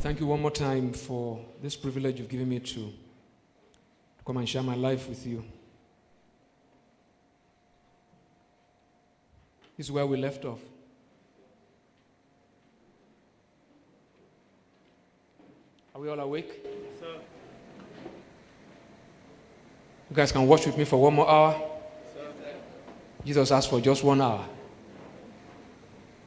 Thank 0.00 0.20
you 0.20 0.26
one 0.26 0.40
more 0.40 0.52
time 0.52 0.92
for 0.92 1.40
this 1.60 1.74
privilege 1.74 2.20
you've 2.20 2.28
given 2.28 2.48
me 2.48 2.60
to 2.60 2.92
come 4.24 4.36
and 4.36 4.48
share 4.48 4.62
my 4.62 4.76
life 4.76 5.08
with 5.08 5.26
you. 5.26 5.44
This 9.76 9.86
is 9.86 9.92
where 9.92 10.06
we 10.06 10.16
left 10.16 10.44
off. 10.44 10.60
Are 15.92 16.00
we 16.00 16.08
all 16.08 16.20
awake? 16.20 16.64
You 20.10 20.14
guys 20.14 20.30
can 20.30 20.46
watch 20.46 20.64
with 20.64 20.78
me 20.78 20.84
for 20.84 21.02
one 21.02 21.14
more 21.14 21.28
hour. 21.28 21.60
Jesus 23.24 23.50
asked 23.50 23.68
for 23.68 23.80
just 23.80 24.04
one 24.04 24.20
hour. 24.20 24.46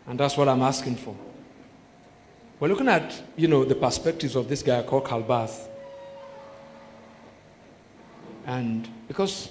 And 0.08 0.20
that's 0.20 0.36
what 0.36 0.50
I'm 0.50 0.62
asking 0.62 0.98
for. 0.98 1.16
We're 2.62 2.68
looking 2.68 2.90
at, 2.90 3.20
you 3.36 3.48
know, 3.48 3.66
the 3.66 3.74
perspectives 3.74 4.36
of 4.36 4.48
this 4.48 4.62
guy 4.62 4.84
called 4.84 5.06
Karl 5.06 5.24
Barth. 5.24 5.68
And 8.46 8.88
because 9.08 9.50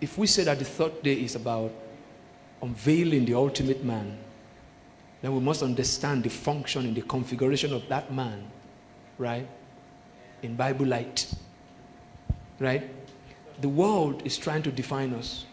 if 0.00 0.16
we 0.16 0.28
say 0.28 0.44
that 0.44 0.60
the 0.60 0.64
third 0.64 1.02
day 1.02 1.14
is 1.14 1.34
about 1.34 1.72
unveiling 2.62 3.24
the 3.24 3.34
ultimate 3.34 3.82
man, 3.82 4.16
then 5.20 5.34
we 5.34 5.40
must 5.40 5.64
understand 5.64 6.22
the 6.22 6.30
function 6.30 6.86
and 6.86 6.94
the 6.94 7.02
configuration 7.02 7.72
of 7.72 7.88
that 7.88 8.12
man, 8.14 8.48
right? 9.18 9.48
In 10.40 10.54
Bible 10.54 10.86
light. 10.86 11.34
Right? 12.60 12.88
The 13.60 13.68
world 13.68 14.24
is 14.24 14.38
trying 14.38 14.62
to 14.62 14.70
define 14.70 15.12
us 15.12 15.44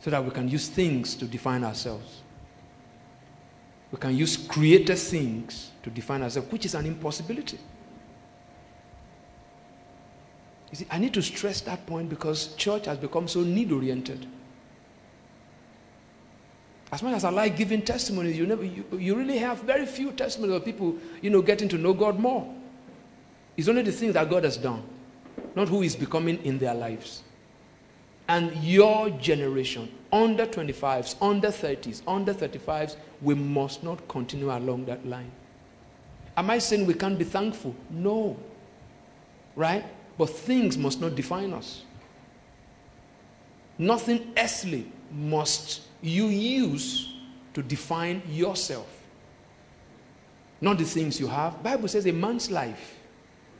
so 0.00 0.10
that 0.10 0.24
we 0.24 0.32
can 0.32 0.48
use 0.48 0.66
things 0.66 1.14
to 1.14 1.26
define 1.26 1.62
ourselves. 1.62 2.22
We 3.90 3.98
can 3.98 4.16
use 4.16 4.36
created 4.36 4.98
things 4.98 5.70
to 5.82 5.90
define 5.90 6.22
ourselves, 6.22 6.50
which 6.52 6.66
is 6.66 6.74
an 6.74 6.86
impossibility. 6.86 7.58
You 10.70 10.76
see, 10.76 10.86
I 10.90 10.98
need 10.98 11.14
to 11.14 11.22
stress 11.22 11.62
that 11.62 11.86
point 11.86 12.10
because 12.10 12.54
church 12.56 12.86
has 12.86 12.98
become 12.98 13.26
so 13.26 13.40
need 13.40 13.72
oriented. 13.72 14.26
As 16.90 17.02
much 17.02 17.14
as 17.14 17.24
I 17.24 17.30
like 17.30 17.56
giving 17.56 17.82
testimonies, 17.82 18.36
you, 18.36 18.46
never, 18.46 18.64
you, 18.64 18.84
you 18.92 19.14
really 19.14 19.38
have 19.38 19.62
very 19.62 19.86
few 19.86 20.12
testimonies 20.12 20.56
of 20.56 20.64
people, 20.64 20.96
you 21.20 21.30
know, 21.30 21.42
getting 21.42 21.68
to 21.70 21.78
know 21.78 21.92
God 21.92 22.18
more. 22.18 22.54
It's 23.56 23.68
only 23.68 23.82
the 23.82 23.92
things 23.92 24.14
that 24.14 24.28
God 24.30 24.44
has 24.44 24.56
done, 24.56 24.82
not 25.54 25.68
who 25.68 25.82
is 25.82 25.96
becoming 25.96 26.42
in 26.44 26.58
their 26.58 26.74
lives. 26.74 27.22
And 28.28 28.54
your 28.62 29.08
generation, 29.10 29.90
under 30.12 30.46
25s, 30.46 31.16
under 31.22 31.48
30s, 31.48 32.02
under 32.06 32.34
35s, 32.34 32.96
we 33.22 33.34
must 33.34 33.82
not 33.82 34.06
continue 34.06 34.50
along 34.50 34.84
that 34.84 35.06
line. 35.06 35.30
Am 36.36 36.50
I 36.50 36.58
saying 36.58 36.86
we 36.86 36.94
can't 36.94 37.18
be 37.18 37.24
thankful? 37.24 37.74
No. 37.90 38.36
Right? 39.56 39.84
But 40.18 40.28
things 40.28 40.76
must 40.76 41.00
not 41.00 41.14
define 41.14 41.54
us. 41.54 41.84
Nothing 43.78 44.32
earthly 44.36 44.92
must 45.10 45.82
you 46.02 46.26
use 46.26 47.14
to 47.54 47.62
define 47.62 48.20
yourself. 48.28 48.86
Not 50.60 50.76
the 50.76 50.84
things 50.84 51.18
you 51.18 51.28
have. 51.28 51.62
Bible 51.62 51.88
says 51.88 52.06
a 52.06 52.12
man's 52.12 52.50
life 52.50 52.98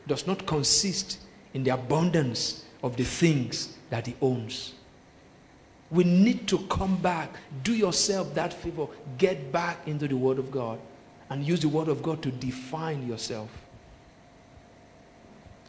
does 0.06 0.26
not 0.26 0.46
consist 0.46 1.20
in 1.54 1.64
the 1.64 1.70
abundance 1.70 2.64
of 2.82 2.96
the 2.96 3.04
things 3.04 3.77
that 3.90 4.06
he 4.06 4.14
owns. 4.20 4.74
We 5.90 6.04
need 6.04 6.46
to 6.48 6.58
come 6.68 6.96
back. 6.96 7.30
Do 7.62 7.74
yourself 7.74 8.34
that 8.34 8.52
favor. 8.52 8.86
Get 9.16 9.50
back 9.52 9.86
into 9.86 10.06
the 10.06 10.16
Word 10.16 10.38
of 10.38 10.50
God 10.50 10.78
and 11.30 11.46
use 11.46 11.60
the 11.60 11.68
Word 11.68 11.88
of 11.88 12.02
God 12.02 12.22
to 12.22 12.30
define 12.30 13.06
yourself. 13.06 13.48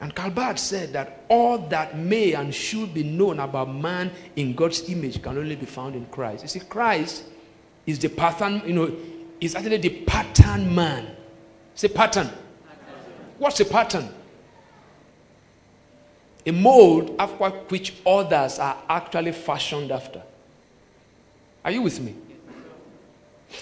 And 0.02 0.16
Karl 0.16 0.31
Barth 0.31 0.59
said 0.59 0.94
that 0.94 1.23
all 1.28 1.58
that 1.58 1.97
may 1.97 2.34
and 2.34 2.53
should 2.56 2.94
be 2.94 3.03
known 3.03 3.40
about 3.40 3.73
man 3.73 4.12
in 4.35 4.56
God's 4.56 4.90
image 4.90 5.22
can 5.22 5.38
only 5.38 5.56
be 5.56 5.66
found 5.66 5.96
in 5.96 6.06
Christ. 6.06 6.44
You 6.44 6.50
see, 6.50 6.59
Christ 6.62 7.25
is 7.85 8.00
the 8.00 8.08
pattern, 8.08 8.62
you 8.66 8.74
know, 8.74 8.96
is 9.41 9.56
actually 9.56 9.78
the 9.78 9.90
pattern 10.06 10.74
man. 10.74 11.16
Say 11.75 11.90
pattern. 11.90 12.28
pattern. 12.28 12.38
What's 13.38 13.59
a 13.59 13.66
pattern? 13.66 14.09
A 16.49 16.51
mold 16.51 17.15
after 17.19 17.49
which 17.69 17.93
others 18.05 18.57
are 18.57 18.77
actually 18.89 19.31
fashioned 19.31 19.91
after. 19.91 20.23
Are 21.63 21.71
you 21.71 21.83
with 21.83 21.99
me? 22.01 22.15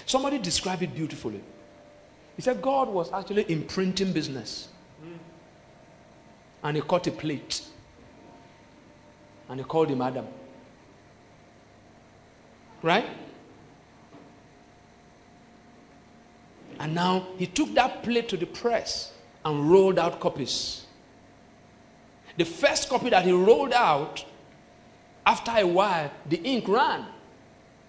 Somebody 0.06 0.38
described 0.38 0.82
it 0.82 0.94
beautifully. 0.94 1.42
He 2.36 2.42
said 2.42 2.62
God 2.62 2.88
was 2.88 3.12
actually 3.12 3.42
in 3.42 3.64
printing 3.64 4.12
business. 4.12 4.68
And 6.62 6.76
he 6.76 6.82
caught 6.82 7.06
a 7.06 7.10
plate. 7.10 7.62
And 9.48 9.60
he 9.60 9.64
called 9.64 9.90
him 9.90 10.00
Adam. 10.00 10.26
Right? 12.82 13.06
And 16.80 16.94
now 16.94 17.26
he 17.36 17.46
took 17.46 17.74
that 17.74 18.02
plate 18.02 18.28
to 18.30 18.36
the 18.36 18.46
press 18.46 19.12
and 19.44 19.70
rolled 19.70 19.98
out 19.98 20.20
copies. 20.20 20.87
The 22.38 22.44
first 22.44 22.88
copy 22.88 23.10
that 23.10 23.24
he 23.24 23.32
rolled 23.32 23.72
out, 23.72 24.24
after 25.26 25.50
a 25.56 25.66
while, 25.66 26.10
the 26.24 26.40
ink 26.42 26.68
ran. 26.68 27.04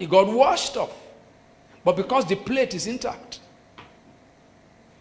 It 0.00 0.10
got 0.10 0.26
washed 0.26 0.76
off. 0.76 0.92
But 1.84 1.96
because 1.96 2.26
the 2.26 2.34
plate 2.34 2.74
is 2.74 2.88
intact, 2.88 3.38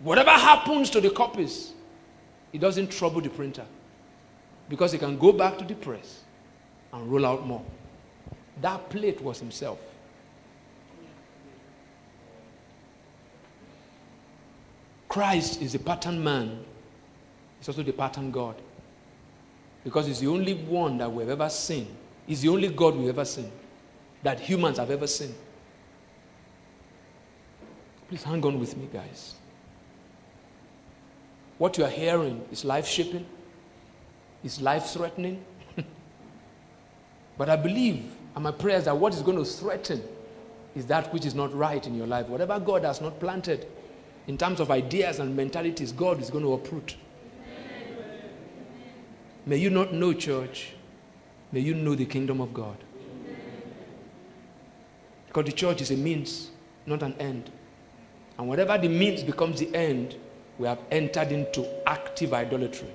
whatever 0.01 0.29
happens 0.29 0.91
to 0.91 1.01
the 1.01 1.09
copies, 1.09 1.73
it 2.53 2.61
doesn't 2.61 2.91
trouble 2.91 3.21
the 3.21 3.29
printer. 3.29 3.65
Because 4.69 4.91
he 4.91 4.99
can 4.99 5.17
go 5.17 5.31
back 5.31 5.57
to 5.57 5.65
the 5.65 5.73
press 5.73 6.21
and 6.93 7.11
roll 7.11 7.25
out 7.25 7.47
more. 7.47 7.63
That 8.61 8.87
plate 8.89 9.19
was 9.19 9.39
himself. 9.39 9.79
Christ 15.07 15.59
is 15.63 15.73
the 15.73 15.79
pattern 15.79 16.23
man, 16.23 16.63
he's 17.57 17.67
also 17.67 17.81
the 17.81 17.91
pattern 17.91 18.29
God. 18.29 18.55
Because 19.83 20.07
he's 20.07 20.19
the 20.19 20.27
only 20.27 20.53
one 20.53 20.97
that 20.97 21.11
we've 21.11 21.29
ever 21.29 21.49
seen. 21.49 21.87
He's 22.27 22.41
the 22.41 22.49
only 22.49 22.69
God 22.69 22.95
we've 22.95 23.09
ever 23.09 23.25
seen. 23.25 23.51
That 24.23 24.39
humans 24.39 24.77
have 24.77 24.91
ever 24.91 25.07
seen. 25.07 25.33
Please 28.07 28.23
hang 28.23 28.43
on 28.43 28.59
with 28.59 28.75
me, 28.75 28.89
guys. 28.91 29.35
What 31.57 31.77
you 31.77 31.85
are 31.85 31.89
hearing 31.89 32.43
is 32.51 32.65
life 32.65 32.87
shaping, 32.87 33.25
is 34.43 34.61
life 34.61 34.85
threatening. 34.87 35.43
but 37.37 37.49
I 37.49 37.55
believe, 37.55 38.11
and 38.33 38.43
my 38.43 38.51
prayer 38.51 38.77
is 38.77 38.85
that 38.85 38.97
what 38.97 39.13
is 39.13 39.21
going 39.21 39.37
to 39.37 39.45
threaten 39.45 40.01
is 40.75 40.85
that 40.87 41.11
which 41.13 41.25
is 41.25 41.35
not 41.35 41.53
right 41.53 41.85
in 41.85 41.95
your 41.95 42.07
life. 42.07 42.27
Whatever 42.27 42.59
God 42.59 42.83
has 42.83 43.01
not 43.01 43.19
planted 43.19 43.67
in 44.27 44.37
terms 44.37 44.59
of 44.59 44.71
ideas 44.71 45.19
and 45.19 45.35
mentalities, 45.35 45.91
God 45.91 46.21
is 46.21 46.29
going 46.29 46.43
to 46.43 46.53
uproot. 46.53 46.95
May 49.49 49.57
you 49.57 49.71
not 49.71 49.91
know 49.91 50.13
church. 50.13 50.73
May 51.51 51.61
you 51.61 51.73
know 51.73 51.95
the 51.95 52.05
kingdom 52.05 52.39
of 52.39 52.53
God. 52.53 52.77
Because 55.25 55.45
the 55.45 55.51
church 55.51 55.81
is 55.81 55.89
a 55.89 55.95
means, 55.95 56.51
not 56.85 57.01
an 57.01 57.15
end. 57.19 57.49
And 58.37 58.47
whatever 58.47 58.77
the 58.77 58.87
means 58.87 59.23
becomes 59.23 59.59
the 59.59 59.75
end, 59.75 60.17
we 60.59 60.67
have 60.67 60.77
entered 60.91 61.31
into 61.31 61.65
active 61.87 62.31
idolatry. 62.31 62.89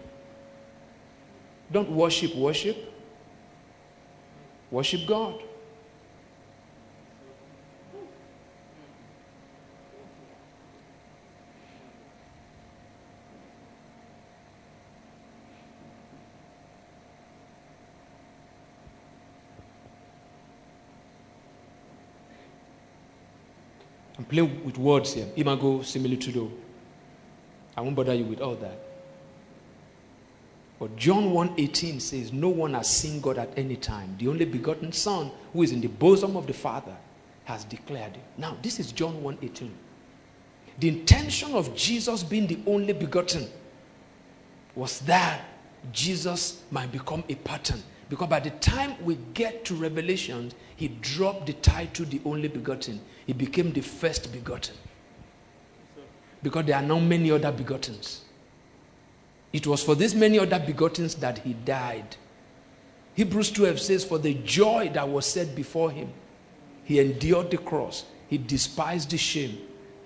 Don't 1.72 1.91
worship 1.91 2.37
worship. 2.37 2.76
Worship 4.71 5.09
God. 5.09 5.42
Playing 24.34 24.65
with 24.65 24.78
words 24.78 25.15
here. 25.15 25.27
Imago, 25.36 25.78
similitudo. 25.81 26.51
I 27.77 27.81
won't 27.81 27.97
bother 27.97 28.15
you 28.15 28.25
with 28.25 28.41
all 28.41 28.57
that. 28.57 28.78
But 30.78 30.97
John 30.97 31.31
1:18 31.33 32.01
says, 32.01 32.33
No 32.33 32.48
one 32.48 32.75
has 32.75 32.89
seen 32.89 33.21
God 33.21 33.39
at 33.39 33.57
any 33.57 33.77
time. 33.77 34.16
The 34.19 34.28
only 34.28 34.45
begotten 34.45 34.92
Son, 34.92 35.31
who 35.53 35.63
is 35.63 35.72
in 35.72 35.81
the 35.81 35.89
bosom 35.89 36.36
of 36.36 36.47
the 36.47 36.53
Father, 36.53 36.97
has 37.45 37.65
declared. 37.65 38.19
Now, 38.36 38.57
this 38.60 38.81
is 38.81 38.92
John 38.92 39.22
1:18. 39.22 39.71
The 40.81 40.89
intention 40.89 41.54
of 41.54 41.75
Jesus 41.77 42.25
being 42.25 42.48
the 42.48 42.59
only 42.66 42.92
begotten 42.92 43.48
was 44.75 44.98
that 45.01 45.42
Jesus 45.92 46.63
might 46.72 46.91
become 46.91 47.22
a 47.28 47.36
pattern. 47.36 47.81
Because 48.09 48.28
by 48.28 48.41
the 48.41 48.51
time 48.51 49.03
we 49.04 49.16
get 49.33 49.65
to 49.66 49.74
Revelation, 49.74 50.53
he 50.77 50.89
dropped 50.89 51.47
the 51.47 51.54
title 51.54 52.04
the 52.06 52.21
only 52.24 52.48
begotten. 52.48 53.01
He 53.27 53.33
became 53.33 53.72
the 53.72 53.80
first 53.80 54.33
begotten. 54.33 54.74
Because 56.42 56.66
there 56.66 56.77
are 56.77 56.83
now 56.83 56.98
many 56.98 57.30
other 57.30 57.51
begottens. 57.51 58.22
It 59.53 59.66
was 59.66 59.83
for 59.83 59.95
these 59.95 60.15
many 60.15 60.39
other 60.39 60.59
begottens 60.59 61.15
that 61.16 61.39
he 61.39 61.54
died. 61.54 62.16
Hebrews 63.15 63.53
12 63.53 63.80
says, 63.80 64.04
For 64.04 64.18
the 64.18 64.34
joy 64.34 64.91
that 64.92 65.09
was 65.09 65.27
set 65.27 65.54
before 65.54 65.91
him, 65.91 66.12
he 66.84 67.00
endured 67.00 67.50
the 67.50 67.59
cross, 67.59 68.04
he 68.28 68.36
despised 68.36 69.10
the 69.10 69.16
shame. 69.16 69.59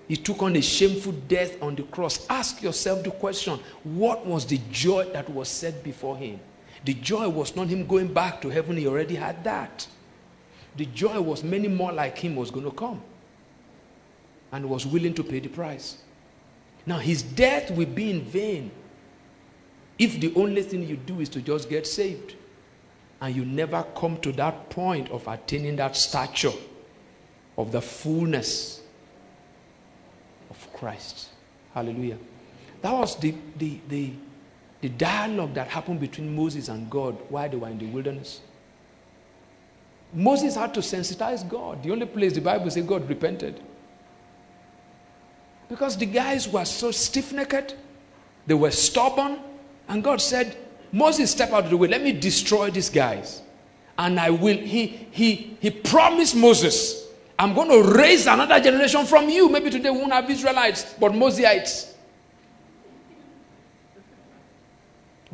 He 0.07 0.17
took 0.17 0.43
on 0.43 0.55
a 0.57 0.63
shameful 0.63 1.13
death 1.13 1.61
on 1.63 1.75
the 1.75 1.83
cross. 1.85 2.27
Ask 2.31 2.63
yourself 2.63 3.03
the 3.05 3.11
question 3.11 3.59
what 3.85 4.25
was 4.25 4.47
the 4.47 4.59
joy 4.71 5.05
that 5.13 5.29
was 5.29 5.49
set 5.49 5.83
before 5.83 6.17
him? 6.17 6.41
The 6.85 6.95
joy 6.95 7.29
was 7.29 7.57
not 7.57 7.69
him 7.69 7.87
going 7.87 8.13
back 8.13 8.41
to 8.43 8.49
heaven, 8.49 8.77
he 8.77 8.87
already 8.87 9.17
had 9.17 9.43
that. 9.45 9.87
The 10.77 10.87
joy 10.87 11.21
was 11.21 11.43
many 11.43 11.69
more 11.69 11.93
like 11.93 12.19
him 12.19 12.37
was 12.37 12.51
going 12.51 12.65
to 12.65 12.71
come 12.71 13.03
and 14.53 14.69
was 14.69 14.87
willing 14.87 15.15
to 15.15 15.25
pay 15.25 15.41
the 15.41 15.49
price. 15.49 15.99
Now, 16.87 16.99
his 16.99 17.23
death 17.23 17.71
will 17.71 17.87
be 17.87 18.11
in 18.11 18.23
vain 18.23 18.71
if 19.99 20.21
the 20.21 20.33
only 20.37 20.63
thing 20.63 20.89
you 20.89 20.97
do 20.97 21.21
is 21.21 21.29
to 21.31 21.43
just 21.43 21.69
get 21.69 21.87
saved 21.87 22.35
and 23.21 23.35
you 23.35 23.45
never 23.45 23.85
come 23.97 24.17
to 24.19 24.33
that 24.33 24.71
point 24.71 25.11
of 25.11 25.27
attaining 25.27 25.77
that 25.77 25.97
stature 25.97 26.53
of 27.57 27.73
the 27.73 27.81
fullness 27.81 28.81
of 30.51 30.73
Christ. 30.73 31.31
Hallelujah. 31.75 32.19
That 32.81 32.93
was 32.93 33.17
the, 33.17 33.35
the, 33.57 33.81
the, 33.89 34.13
the 34.81 34.89
dialogue 34.89 35.55
that 35.55 35.69
happened 35.69 36.01
between 36.01 36.35
Moses 36.35 36.69
and 36.69 36.89
God 36.89 37.17
while 37.29 37.49
they 37.49 37.57
were 37.57 37.69
in 37.69 37.79
the 37.79 37.87
wilderness. 37.87 38.41
Moses 40.13 40.55
had 40.55 40.73
to 40.75 40.81
sensitize 40.81 41.47
God. 41.49 41.83
The 41.83 41.91
only 41.91 42.07
place 42.07 42.33
the 42.33 42.41
Bible 42.41 42.71
says 42.71 42.85
God 42.85 43.09
repented. 43.09 43.61
Because 45.69 45.97
the 45.97 46.07
guys 46.07 46.49
were 46.49 46.65
so 46.65 46.91
stiff 46.91 47.33
necked, 47.33 47.77
they 48.47 48.55
were 48.55 48.71
stubborn, 48.71 49.39
and 49.89 50.03
God 50.03 50.21
said, 50.21 50.57
Moses, 50.93 51.31
step 51.31 51.53
out 51.53 51.65
of 51.65 51.71
the 51.71 51.77
way. 51.77 51.89
Let 51.89 52.03
me 52.03 52.13
destroy 52.13 52.71
these 52.71 52.89
guys. 52.89 53.43
And 53.99 54.19
I 54.19 54.31
will. 54.31 54.57
He, 54.57 54.87
he, 55.11 55.57
he 55.61 55.71
promised 55.71 56.35
Moses, 56.35 57.09
I'm 57.39 57.55
going 57.55 57.69
to 57.69 57.93
raise 57.93 58.27
another 58.27 58.59
generation 58.61 59.05
from 59.05 59.29
you. 59.29 59.51
Maybe 59.51 59.71
today 59.71 59.91
we 59.91 59.99
won't 59.99 60.13
have 60.13 60.31
Israelites, 60.31 60.95
but 60.99 61.13
Moseites. 61.13 61.93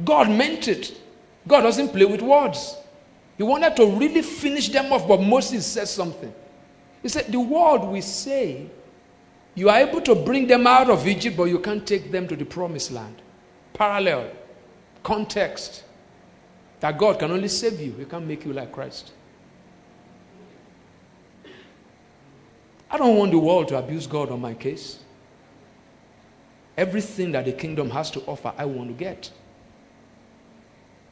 God 0.03 0.31
meant 0.31 0.67
it. 0.67 0.99
God 1.47 1.61
doesn't 1.61 1.91
play 1.91 2.05
with 2.05 2.23
words. 2.23 2.77
He 3.37 3.43
wanted 3.43 3.77
to 3.77 3.87
really 3.87 4.23
finish 4.23 4.69
them 4.69 4.93
off, 4.93 5.07
but 5.07 5.21
Moses 5.21 5.67
said 5.67 5.89
something. 5.89 6.33
He 7.03 7.09
said, 7.09 7.27
The 7.27 7.41
word 7.41 7.85
we 7.85 8.01
say, 8.01 8.67
you 9.55 9.69
are 9.69 9.79
able 9.79 10.01
to 10.01 10.15
bring 10.15 10.47
them 10.47 10.67
out 10.67 10.91
of 10.91 11.07
Egypt, 11.07 11.37
but 11.37 11.45
you 11.45 11.59
can't 11.59 11.87
take 11.87 12.11
them 12.11 12.27
to 12.29 12.37
the 12.37 12.45
promised 12.45 12.91
land. 12.91 13.23
Parallel 13.73 14.31
context 15.03 15.85
that 16.81 16.99
God 16.99 17.19
can 17.19 17.31
only 17.31 17.49
save 17.49 17.81
you, 17.81 17.93
He 17.93 18.05
can't 18.05 18.27
make 18.27 18.45
you 18.45 18.53
like 18.53 18.73
Christ. 18.73 19.13
I 22.91 22.99
don't 22.99 23.17
want 23.17 23.33
the 23.33 23.39
world 23.39 23.69
to 23.69 23.77
abuse 23.77 24.07
God 24.07 24.31
on 24.31 24.41
my 24.41 24.55
case. 24.55 24.99
Everything 26.77 27.33
that 27.33 27.45
the 27.45 27.53
kingdom 27.53 27.91
has 27.91 28.11
to 28.13 28.21
offer, 28.23 28.53
I 28.57 28.65
want 28.65 28.89
to 28.89 28.95
get. 28.95 29.31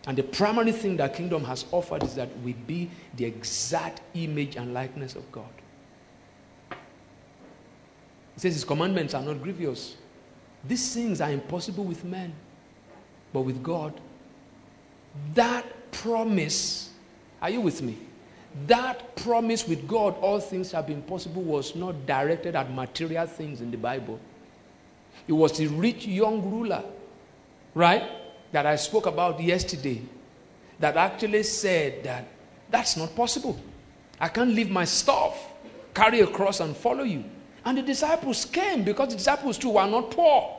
And 0.07 0.19
the 0.19 0.23
primary 0.23 0.73
thing 0.73 0.97
that 0.97 1.15
kingdom 1.15 1.45
has 1.45 1.65
offered 1.71 2.03
is 2.03 2.15
that 2.17 2.29
we 2.41 2.55
be 2.55 2.91
the 3.15 3.25
exact 3.25 4.01
image 4.15 4.57
and 4.57 4.75
likeness 4.75 5.15
of 5.15 5.31
God. 5.31 5.49
He 8.35 8.41
says 8.41 8.55
his 8.55 8.65
commandments 8.65 9.15
are 9.15 9.23
not 9.23 9.41
grievous. 9.43 9.97
These 10.65 10.95
things 10.95 11.21
are 11.21 11.31
impossible 11.31 11.85
with 11.85 12.05
men, 12.05 12.33
but 13.33 13.43
with 13.43 13.63
God, 13.63 13.93
that 15.35 15.93
promise, 15.93 16.91
are 17.41 17.51
you 17.51 17.61
with 17.61 17.83
me? 17.83 17.99
That 18.67 19.17
promise 19.17 19.67
with 19.67 19.87
God, 19.87 20.17
all 20.21 20.41
things 20.41 20.73
have 20.73 20.87
been 20.87 21.03
possible, 21.03 21.43
was 21.43 21.75
not 21.75 22.07
directed 22.07 22.57
at 22.57 22.73
material 22.73 23.27
things 23.27 23.61
in 23.61 23.71
the 23.71 23.77
Bible. 23.77 24.19
It 25.29 25.33
was 25.33 25.57
the 25.57 25.69
rich 25.69 26.07
young 26.07 26.43
ruler, 26.51 26.83
right, 27.75 28.03
that 28.53 28.67
I 28.67 28.77
spoke 28.77 29.07
about 29.07 29.41
yesterday, 29.41 30.03
that 30.79 30.97
actually 30.97 31.43
said 31.43 32.05
that 32.05 32.29
that's 32.71 32.97
not 32.97 33.15
possible. 33.17 33.59
I 34.21 34.29
can't 34.29 34.51
leave 34.51 34.71
my 34.71 34.85
stuff, 34.85 35.53
carry 35.95 36.21
a 36.21 36.27
cross, 36.27 36.61
and 36.61 36.77
follow 36.77 37.05
you. 37.05 37.25
And 37.65 37.79
the 37.79 37.83
disciples 37.83 38.45
came 38.45 38.83
because 38.83 39.09
the 39.09 39.17
disciples 39.17 39.59
too 39.59 39.71
were 39.71 39.87
not 39.87 40.11
poor. 40.11 40.59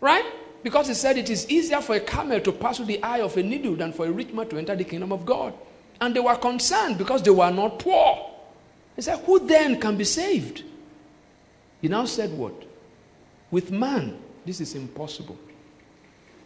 Right? 0.00 0.24
Because 0.62 0.88
he 0.88 0.94
said 0.94 1.18
it 1.18 1.30
is 1.30 1.48
easier 1.50 1.80
for 1.80 1.96
a 1.96 2.00
camel 2.00 2.40
to 2.40 2.52
pass 2.52 2.76
through 2.76 2.86
the 2.86 3.02
eye 3.02 3.20
of 3.20 3.36
a 3.36 3.42
needle 3.42 3.74
than 3.74 3.92
for 3.92 4.06
a 4.06 4.12
rich 4.12 4.32
man 4.32 4.48
to 4.48 4.58
enter 4.58 4.76
the 4.76 4.84
kingdom 4.84 5.12
of 5.12 5.26
God. 5.26 5.54
And 6.00 6.14
they 6.14 6.20
were 6.20 6.36
concerned 6.36 6.98
because 6.98 7.22
they 7.22 7.30
were 7.30 7.50
not 7.50 7.78
poor. 7.78 8.30
He 8.96 9.02
said, 9.02 9.18
Who 9.20 9.46
then 9.46 9.80
can 9.80 9.96
be 9.96 10.04
saved? 10.04 10.64
He 11.80 11.88
now 11.88 12.04
said, 12.04 12.30
What? 12.32 12.54
With 13.50 13.70
man, 13.70 14.18
this 14.46 14.60
is 14.60 14.74
impossible. 14.74 15.38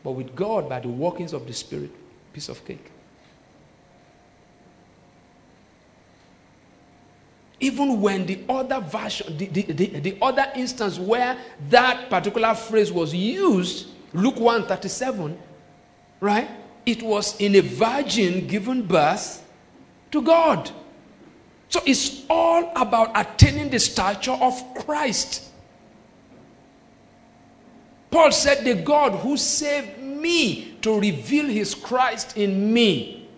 But 0.06 0.12
with 0.12 0.36
God, 0.36 0.68
by 0.68 0.78
the 0.78 0.86
workings 0.86 1.32
of 1.32 1.48
the 1.48 1.52
Spirit, 1.52 1.90
piece 2.32 2.48
of 2.48 2.64
cake. 2.64 2.92
Even 7.58 8.00
when 8.00 8.24
the 8.24 8.38
other 8.48 8.78
version, 8.78 9.36
the, 9.36 9.46
the, 9.46 9.62
the, 9.62 9.86
the, 9.98 10.18
other 10.22 10.46
instance 10.54 11.00
where 11.00 11.36
that 11.70 12.08
particular 12.08 12.54
phrase 12.54 12.92
was 12.92 13.12
used, 13.12 13.88
Luke 14.12 14.38
1 14.38 14.68
37, 14.68 15.36
right? 16.20 16.50
It 16.84 17.02
was 17.02 17.36
in 17.40 17.56
a 17.56 17.60
virgin 17.62 18.46
given 18.46 18.82
birth 18.82 19.44
to 20.12 20.22
God. 20.22 20.70
So 21.68 21.80
it's 21.84 22.24
all 22.30 22.70
about 22.76 23.10
attaining 23.16 23.70
the 23.70 23.80
stature 23.80 24.38
of 24.40 24.62
Christ. 24.84 25.50
Paul 28.10 28.32
said, 28.32 28.64
The 28.64 28.74
God 28.74 29.12
who 29.20 29.36
saved 29.36 29.98
me 29.98 30.76
to 30.82 30.98
reveal 30.98 31.46
his 31.46 31.74
Christ 31.74 32.36
in 32.36 32.72
me. 32.72 33.28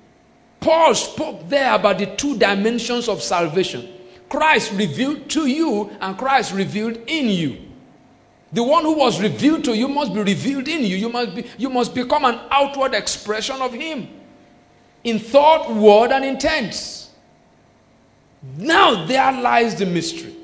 Paul 0.60 0.94
spoke 0.94 1.48
there 1.48 1.74
about 1.74 1.98
the 1.98 2.06
two 2.06 2.36
dimensions 2.36 3.08
of 3.08 3.22
salvation 3.22 3.88
Christ 4.28 4.72
revealed 4.72 5.30
to 5.30 5.46
you 5.46 5.90
and 6.00 6.18
Christ 6.18 6.52
revealed 6.52 6.98
in 7.06 7.28
you. 7.28 7.68
The 8.52 8.62
one 8.62 8.82
who 8.82 8.96
was 8.96 9.20
revealed 9.20 9.64
to 9.64 9.76
you 9.76 9.88
must 9.88 10.12
be 10.12 10.20
revealed 10.20 10.68
in 10.68 10.82
you. 10.84 10.96
You 10.96 11.08
must, 11.08 11.34
be, 11.34 11.46
you 11.58 11.70
must 11.70 11.94
become 11.94 12.24
an 12.24 12.38
outward 12.50 12.94
expression 12.94 13.60
of 13.60 13.72
Him 13.72 14.08
in 15.04 15.18
thought, 15.18 15.72
word, 15.72 16.12
and 16.12 16.24
intent. 16.24 17.08
Now 18.56 19.06
there 19.06 19.32
lies 19.32 19.74
the 19.74 19.86
mystery. 19.86 20.34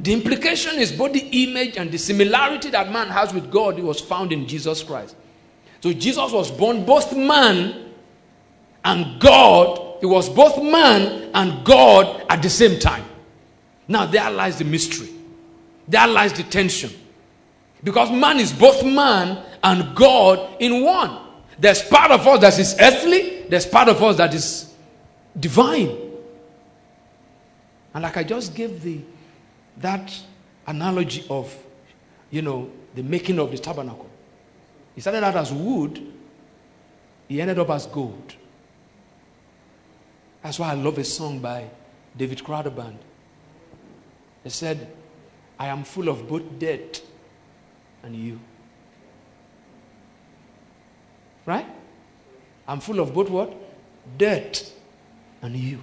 The 0.00 0.12
implication 0.12 0.78
is 0.78 0.92
both 0.92 1.12
the 1.12 1.28
image 1.44 1.76
and 1.76 1.90
the 1.90 1.98
similarity 1.98 2.70
that 2.70 2.90
man 2.90 3.08
has 3.08 3.32
with 3.32 3.50
God 3.50 3.78
was 3.78 4.00
found 4.00 4.32
in 4.32 4.46
Jesus 4.46 4.82
Christ. 4.82 5.14
So 5.80 5.92
Jesus 5.92 6.32
was 6.32 6.50
born 6.50 6.84
both 6.84 7.16
man 7.16 7.92
and 8.84 9.20
God 9.20 9.90
he 10.00 10.06
was 10.06 10.28
both 10.28 10.62
man 10.62 11.30
and 11.34 11.64
God 11.64 12.24
at 12.28 12.42
the 12.42 12.50
same 12.50 12.80
time. 12.80 13.04
Now, 13.86 14.06
there 14.06 14.30
lies 14.30 14.58
the 14.58 14.64
mystery. 14.64 15.10
There 15.86 16.06
lies 16.06 16.32
the 16.32 16.42
tension. 16.42 16.90
Because 17.84 18.10
man 18.10 18.38
is 18.38 18.52
both 18.52 18.82
man 18.84 19.44
and 19.62 19.94
God 19.94 20.56
in 20.60 20.82
one. 20.84 21.18
There's 21.58 21.82
part 21.82 22.10
of 22.10 22.26
us 22.26 22.40
that 22.40 22.58
is 22.58 22.76
earthly, 22.80 23.42
there's 23.48 23.66
part 23.66 23.88
of 23.88 24.02
us 24.02 24.16
that 24.16 24.32
is 24.32 24.72
divine. 25.38 25.96
And 27.92 28.02
like 28.02 28.16
I 28.16 28.22
just 28.22 28.54
gave 28.54 28.82
the 28.82 29.00
that 29.80 30.12
analogy 30.66 31.24
of, 31.28 31.54
you 32.30 32.42
know, 32.42 32.70
the 32.94 33.02
making 33.02 33.38
of 33.38 33.50
the 33.50 33.58
tabernacle. 33.58 34.08
He 34.94 35.00
started 35.00 35.24
out 35.24 35.36
as 35.36 35.52
wood, 35.52 36.12
he 37.28 37.40
ended 37.40 37.58
up 37.58 37.70
as 37.70 37.86
gold. 37.86 38.34
That's 40.42 40.58
why 40.58 40.70
I 40.70 40.74
love 40.74 40.98
a 40.98 41.04
song 41.04 41.38
by 41.38 41.68
David 42.16 42.42
Crowder 42.42 42.70
Band. 42.70 42.98
It 44.44 44.50
said, 44.50 44.90
I 45.58 45.66
am 45.68 45.84
full 45.84 46.08
of 46.08 46.26
both 46.26 46.58
death 46.58 47.02
and 48.02 48.16
you. 48.16 48.40
Right? 51.44 51.66
I'm 52.66 52.80
full 52.80 53.00
of 53.00 53.12
both 53.12 53.28
what? 53.28 53.54
Death 54.16 54.72
and 55.42 55.54
you. 55.56 55.80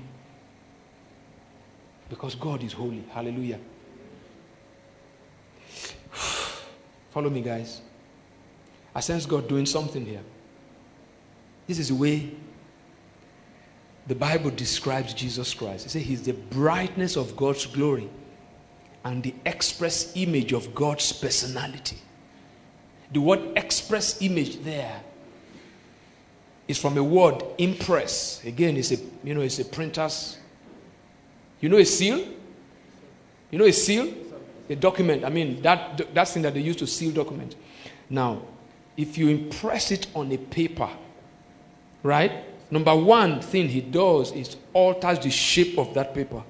Because 2.09 2.35
God 2.35 2.63
is 2.63 2.73
holy. 2.73 3.03
Hallelujah. 3.11 3.59
Follow 7.17 7.31
me, 7.31 7.41
guys. 7.41 7.81
I 8.93 8.99
sense 8.99 9.25
God 9.25 9.47
doing 9.47 9.65
something 9.65 10.05
here. 10.05 10.21
This 11.65 11.79
is 11.79 11.87
the 11.87 11.95
way 11.95 12.29
the 14.05 14.13
Bible 14.13 14.51
describes 14.51 15.15
Jesus 15.15 15.51
Christ. 15.55 15.87
It 15.87 15.89
says 15.89 16.03
he's 16.03 16.21
the 16.21 16.33
brightness 16.33 17.15
of 17.15 17.35
God's 17.35 17.65
glory 17.65 18.07
and 19.03 19.23
the 19.23 19.33
express 19.47 20.15
image 20.15 20.53
of 20.53 20.75
God's 20.75 21.11
personality. 21.11 21.97
The 23.11 23.21
word 23.21 23.39
express 23.55 24.21
image 24.21 24.61
there 24.61 25.01
is 26.67 26.77
from 26.77 26.99
a 26.99 27.03
word 27.03 27.43
impress. 27.57 28.45
Again, 28.45 28.77
it's 28.77 28.91
a 28.91 28.97
you 29.23 29.33
know 29.33 29.41
it's 29.41 29.57
a 29.57 29.65
printer's. 29.65 30.37
You 31.61 31.69
know 31.69 31.77
a 31.77 31.85
seal? 31.85 32.27
You 33.49 33.57
know 33.57 33.65
a 33.65 33.73
seal? 33.73 34.13
A 34.69 34.75
document. 34.75 35.23
I 35.23 35.29
mean 35.29 35.61
that 35.61 36.13
that 36.13 36.27
thing 36.27 36.43
that 36.43 36.53
they 36.53 36.59
use 36.59 36.75
to 36.77 36.87
seal 36.87 37.11
document. 37.11 37.55
Now, 38.09 38.41
if 38.95 39.17
you 39.17 39.29
impress 39.29 39.91
it 39.91 40.07
on 40.15 40.31
a 40.31 40.37
paper, 40.37 40.89
right? 42.03 42.45
Number 42.69 42.95
one 42.95 43.41
thing 43.41 43.69
he 43.69 43.81
does 43.81 44.31
is 44.33 44.57
alters 44.73 45.19
the 45.19 45.29
shape 45.29 45.77
of 45.77 45.93
that 45.93 46.13
paper. 46.13 46.43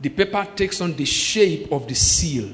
The 0.00 0.08
paper 0.08 0.46
takes 0.54 0.80
on 0.80 0.94
the 0.94 1.04
shape 1.04 1.70
of 1.72 1.86
the 1.86 1.94
seal. 1.94 2.50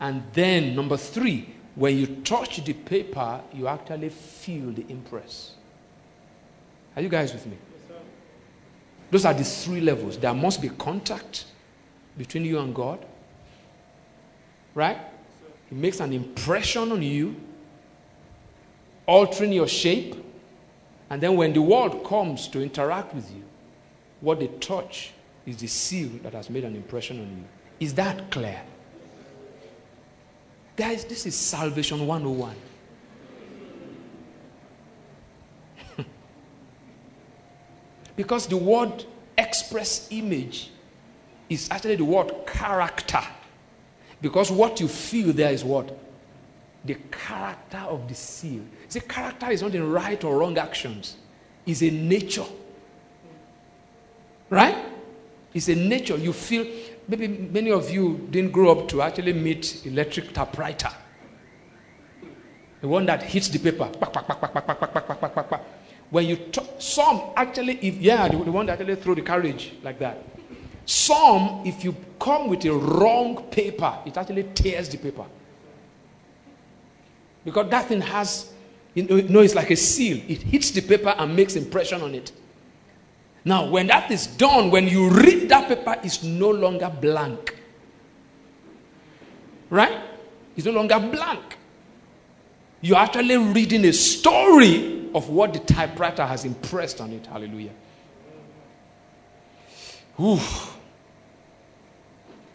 And 0.00 0.22
then, 0.32 0.76
number 0.76 0.96
three, 0.96 1.54
when 1.74 1.98
you 1.98 2.06
touch 2.22 2.64
the 2.64 2.72
paper, 2.72 3.40
you 3.52 3.66
actually 3.66 4.10
feel 4.10 4.70
the 4.70 4.84
impress. 4.88 5.54
Are 6.94 7.02
you 7.02 7.08
guys 7.08 7.32
with 7.32 7.46
me? 7.46 7.56
Yes, 7.90 7.98
Those 9.10 9.24
are 9.26 9.34
the 9.34 9.44
three 9.44 9.80
levels. 9.80 10.16
There 10.18 10.32
must 10.32 10.62
be 10.62 10.70
contact 10.70 11.46
between 12.16 12.44
you 12.44 12.58
and 12.58 12.74
God. 12.74 13.04
Right? 14.76 14.98
It 15.70 15.76
makes 15.76 15.98
an 16.00 16.12
impression 16.12 16.92
on 16.92 17.02
you, 17.02 17.34
altering 19.06 19.52
your 19.52 19.66
shape. 19.66 20.14
And 21.08 21.20
then 21.20 21.34
when 21.34 21.54
the 21.54 21.62
world 21.62 22.04
comes 22.04 22.46
to 22.48 22.62
interact 22.62 23.14
with 23.14 23.28
you, 23.34 23.42
what 24.20 24.38
they 24.38 24.48
touch 24.48 25.12
is 25.46 25.56
the 25.56 25.66
seal 25.66 26.10
that 26.22 26.34
has 26.34 26.50
made 26.50 26.64
an 26.64 26.76
impression 26.76 27.20
on 27.20 27.26
you. 27.26 27.44
Is 27.80 27.94
that 27.94 28.30
clear? 28.30 28.60
Guys, 30.76 31.06
this 31.06 31.24
is 31.24 31.34
Salvation 31.34 32.06
101. 32.06 32.54
because 38.16 38.46
the 38.46 38.58
word 38.58 39.06
express 39.38 40.08
image 40.10 40.70
is 41.48 41.70
actually 41.70 41.96
the 41.96 42.04
word 42.04 42.30
character. 42.46 43.22
Because 44.20 44.50
what 44.50 44.80
you 44.80 44.88
feel 44.88 45.32
there 45.32 45.52
is 45.52 45.64
what? 45.64 45.96
The 46.84 46.94
character 47.10 47.78
of 47.78 48.08
the 48.08 48.14
seal. 48.14 48.62
See, 48.88 49.00
character 49.00 49.50
is 49.50 49.62
not 49.62 49.74
in 49.74 49.90
right 49.90 50.22
or 50.24 50.38
wrong 50.38 50.56
actions, 50.58 51.16
it's 51.64 51.82
a 51.82 51.90
nature. 51.90 52.46
Right? 54.48 54.76
It's 55.52 55.68
a 55.68 55.74
nature. 55.74 56.16
You 56.16 56.32
feel 56.32 56.66
maybe 57.08 57.26
many 57.26 57.72
of 57.72 57.90
you 57.90 58.28
didn't 58.30 58.52
grow 58.52 58.70
up 58.72 58.88
to 58.88 59.02
actually 59.02 59.32
meet 59.32 59.84
electric 59.84 60.32
typewriter. 60.32 60.90
The 62.80 62.88
one 62.88 63.06
that 63.06 63.22
hits 63.22 63.48
the 63.48 63.58
paper. 63.58 63.90
When 66.10 66.26
you 66.26 66.36
talk, 66.36 66.66
some 66.78 67.20
actually, 67.36 67.78
if 67.82 67.96
yeah, 67.96 68.28
the, 68.28 68.36
the 68.36 68.52
one 68.52 68.66
that 68.66 68.78
actually 68.80 68.96
throw 68.96 69.14
the 69.14 69.22
carriage 69.22 69.72
like 69.82 69.98
that. 69.98 70.22
Some, 70.86 71.62
if 71.64 71.82
you 71.82 71.94
come 72.20 72.48
with 72.48 72.64
a 72.64 72.72
wrong 72.72 73.42
paper, 73.50 73.98
it 74.06 74.16
actually 74.16 74.44
tears 74.54 74.88
the 74.88 74.98
paper. 74.98 75.24
Because 77.44 77.68
that 77.70 77.86
thing 77.86 78.00
has, 78.00 78.52
you 78.94 79.02
know, 79.02 79.40
it's 79.40 79.54
like 79.54 79.70
a 79.70 79.76
seal. 79.76 80.20
It 80.28 80.42
hits 80.42 80.70
the 80.70 80.80
paper 80.80 81.14
and 81.18 81.34
makes 81.34 81.56
impression 81.56 82.02
on 82.02 82.14
it. 82.14 82.30
Now, 83.44 83.68
when 83.68 83.88
that 83.88 84.10
is 84.10 84.26
done, 84.26 84.70
when 84.70 84.88
you 84.88 85.10
read 85.10 85.48
that 85.48 85.68
paper, 85.68 85.96
it's 86.02 86.22
no 86.22 86.50
longer 86.50 86.92
blank. 87.00 87.56
Right? 89.70 90.00
It's 90.56 90.66
no 90.66 90.72
longer 90.72 90.98
blank. 91.00 91.56
You're 92.80 92.98
actually 92.98 93.36
reading 93.36 93.84
a 93.86 93.92
story 93.92 95.10
of 95.14 95.28
what 95.30 95.52
the 95.52 95.58
typewriter 95.60 96.24
has 96.24 96.44
impressed 96.44 97.00
on 97.00 97.12
it. 97.12 97.26
Hallelujah. 97.26 97.72
Oof. 100.20 100.75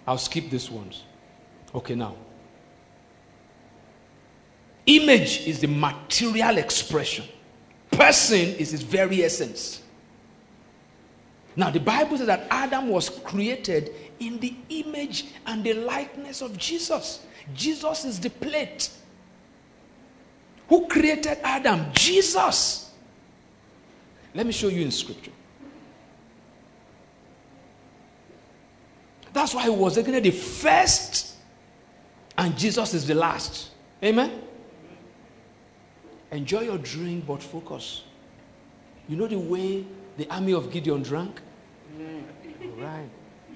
I'll 0.08 0.18
skip 0.18 0.50
this 0.50 0.70
ones. 0.70 1.04
Okay, 1.74 1.96
now. 1.96 2.16
Image 4.86 5.48
is 5.48 5.60
the 5.60 5.68
material 5.68 6.58
expression, 6.58 7.26
person 7.92 8.40
is 8.40 8.74
its 8.74 8.84
very 8.84 9.24
essence. 9.24 9.82
Now, 11.56 11.70
the 11.70 11.80
Bible 11.80 12.18
says 12.18 12.28
that 12.28 12.48
Adam 12.50 12.88
was 12.90 13.10
created 13.10 13.94
in 14.20 14.40
the 14.40 14.56
image 14.70 15.26
and 15.46 15.64
the 15.64 15.74
likeness 15.74 16.42
of 16.42 16.58
Jesus. 16.58 17.26
Jesus 17.54 18.06
is 18.06 18.20
the 18.20 18.30
plate. 18.30 18.90
Who 20.70 20.88
created 20.88 21.40
Adam? 21.44 21.88
Jesus. 21.92 22.92
Let 24.34 24.46
me 24.46 24.54
show 24.54 24.70
you 24.70 24.82
in 24.82 24.92
scripture. 24.92 25.32
That's 29.34 29.54
why 29.54 29.64
he 29.64 29.70
was 29.70 29.98
again 29.98 30.22
the 30.22 30.32
first, 30.32 31.36
and 32.38 32.58
Jesus 32.58 32.94
is 32.94 33.08
the 33.08 33.16
last. 33.16 33.72
Amen. 34.04 34.42
Enjoy 36.32 36.62
your 36.62 36.78
drink, 36.78 37.26
but 37.28 37.42
focus. 37.44 38.04
You 39.08 39.18
know 39.18 39.28
the 39.28 39.40
way 39.40 39.86
the 40.18 40.30
army 40.30 40.54
of 40.54 40.72
Gideon 40.72 41.04
drank? 41.04 41.40
Mm. 41.98 42.24
Right. 42.78 43.10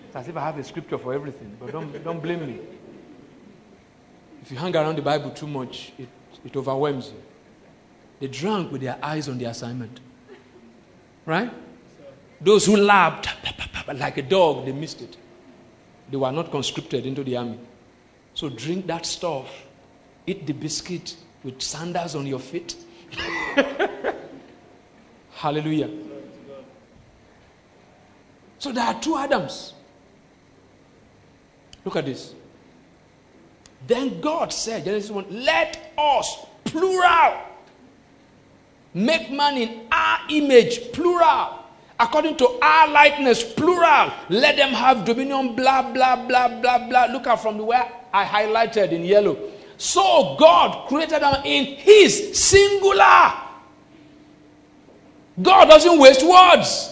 It's 0.08 0.16
as 0.16 0.28
if 0.28 0.38
I 0.38 0.42
have 0.42 0.58
a 0.58 0.64
scripture 0.64 0.98
for 0.98 1.14
everything, 1.14 1.56
but 1.60 1.72
don't, 1.72 2.04
don't 2.04 2.22
blame 2.22 2.46
me. 2.46 2.60
If 4.42 4.52
you 4.52 4.58
hang 4.58 4.76
around 4.76 4.98
the 4.98 5.02
Bible 5.02 5.32
too 5.32 5.48
much, 5.48 5.92
it, 5.98 6.08
it 6.44 6.56
overwhelms 6.56 7.08
you. 7.08 7.22
They 8.20 8.28
drank 8.28 8.72
with 8.72 8.82
their 8.82 8.98
eyes 9.02 9.28
on 9.28 9.38
the 9.38 9.46
assignment. 9.46 10.00
Right? 11.26 11.52
Those 12.40 12.66
who 12.66 12.78
laughed 12.78 13.30
like 13.88 14.18
a 14.18 14.22
dog, 14.22 14.66
they 14.66 14.72
missed 14.72 15.02
it. 15.02 15.18
They 16.10 16.18
were 16.18 16.32
not 16.32 16.52
conscripted 16.52 17.06
into 17.06 17.24
the 17.24 17.38
army. 17.38 17.60
So 18.34 18.50
drink 18.50 18.88
that 18.88 19.06
stuff. 19.06 19.48
Eat 20.28 20.46
the 20.46 20.54
biscuit 20.54 21.16
with 21.44 21.62
sandals 21.62 22.16
on 22.16 22.26
your 22.26 22.40
feet. 22.40 22.76
Hallelujah. 25.32 25.90
So 28.60 28.72
there 28.72 28.84
are 28.84 29.00
two 29.00 29.18
Adams. 29.18 29.74
Look 31.84 31.96
at 31.96 32.06
this. 32.06 32.34
Then 33.86 34.20
God 34.20 34.52
said, 34.52 34.86
Genesis 34.86 35.12
1, 35.12 35.26
let 35.30 35.94
us, 35.98 36.46
plural, 36.64 37.38
make 38.94 39.32
man 39.32 39.58
in 39.58 39.88
our 39.92 40.22
image, 40.30 40.92
plural, 40.92 41.65
according 42.00 42.38
to 42.38 42.60
our 42.62 42.90
likeness, 42.90 43.44
plural. 43.54 44.12
Let 44.30 44.58
them 44.58 44.74
have 44.74 45.06
dominion, 45.06 45.56
blah, 45.56 45.94
blah, 45.94 46.28
blah, 46.28 46.60
blah, 46.62 46.88
blah. 46.88 47.06
Look 47.06 47.28
at 47.28 47.42
from 47.42 47.58
where 47.60 47.90
I 48.14 48.26
highlighted 48.26 48.92
in 48.92 49.04
yellow. 49.04 49.38
So 49.78 50.36
God 50.40 50.88
created 50.88 51.22
them 51.22 51.42
in 51.46 51.66
His 51.78 52.40
singular. 52.40 53.34
God 55.42 55.66
doesn't 55.66 56.00
waste 56.00 56.26
words. 56.26 56.92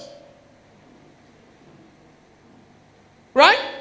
Right? 3.33 3.73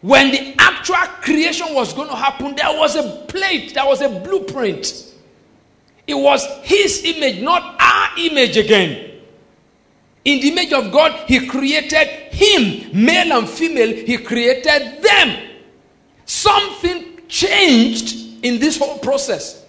When 0.00 0.30
the 0.30 0.54
actual 0.58 0.96
creation 1.22 1.74
was 1.74 1.92
going 1.92 2.08
to 2.08 2.14
happen, 2.14 2.54
there 2.54 2.78
was 2.78 2.94
a 2.94 3.24
plate, 3.26 3.74
there 3.74 3.84
was 3.84 4.00
a 4.00 4.08
blueprint. 4.08 5.06
It 6.06 6.14
was 6.14 6.46
his 6.62 7.04
image, 7.04 7.42
not 7.42 7.76
our 7.80 8.18
image 8.18 8.56
again. 8.56 9.07
In 10.28 10.40
the 10.40 10.48
image 10.48 10.74
of 10.74 10.92
God, 10.92 11.26
he 11.26 11.46
created 11.46 12.06
him, 12.34 12.90
male 12.92 13.38
and 13.38 13.48
female, 13.48 13.88
he 13.94 14.18
created 14.18 15.00
them. 15.00 15.48
Something 16.26 17.26
changed 17.28 18.44
in 18.44 18.58
this 18.58 18.78
whole 18.78 18.98
process. 18.98 19.64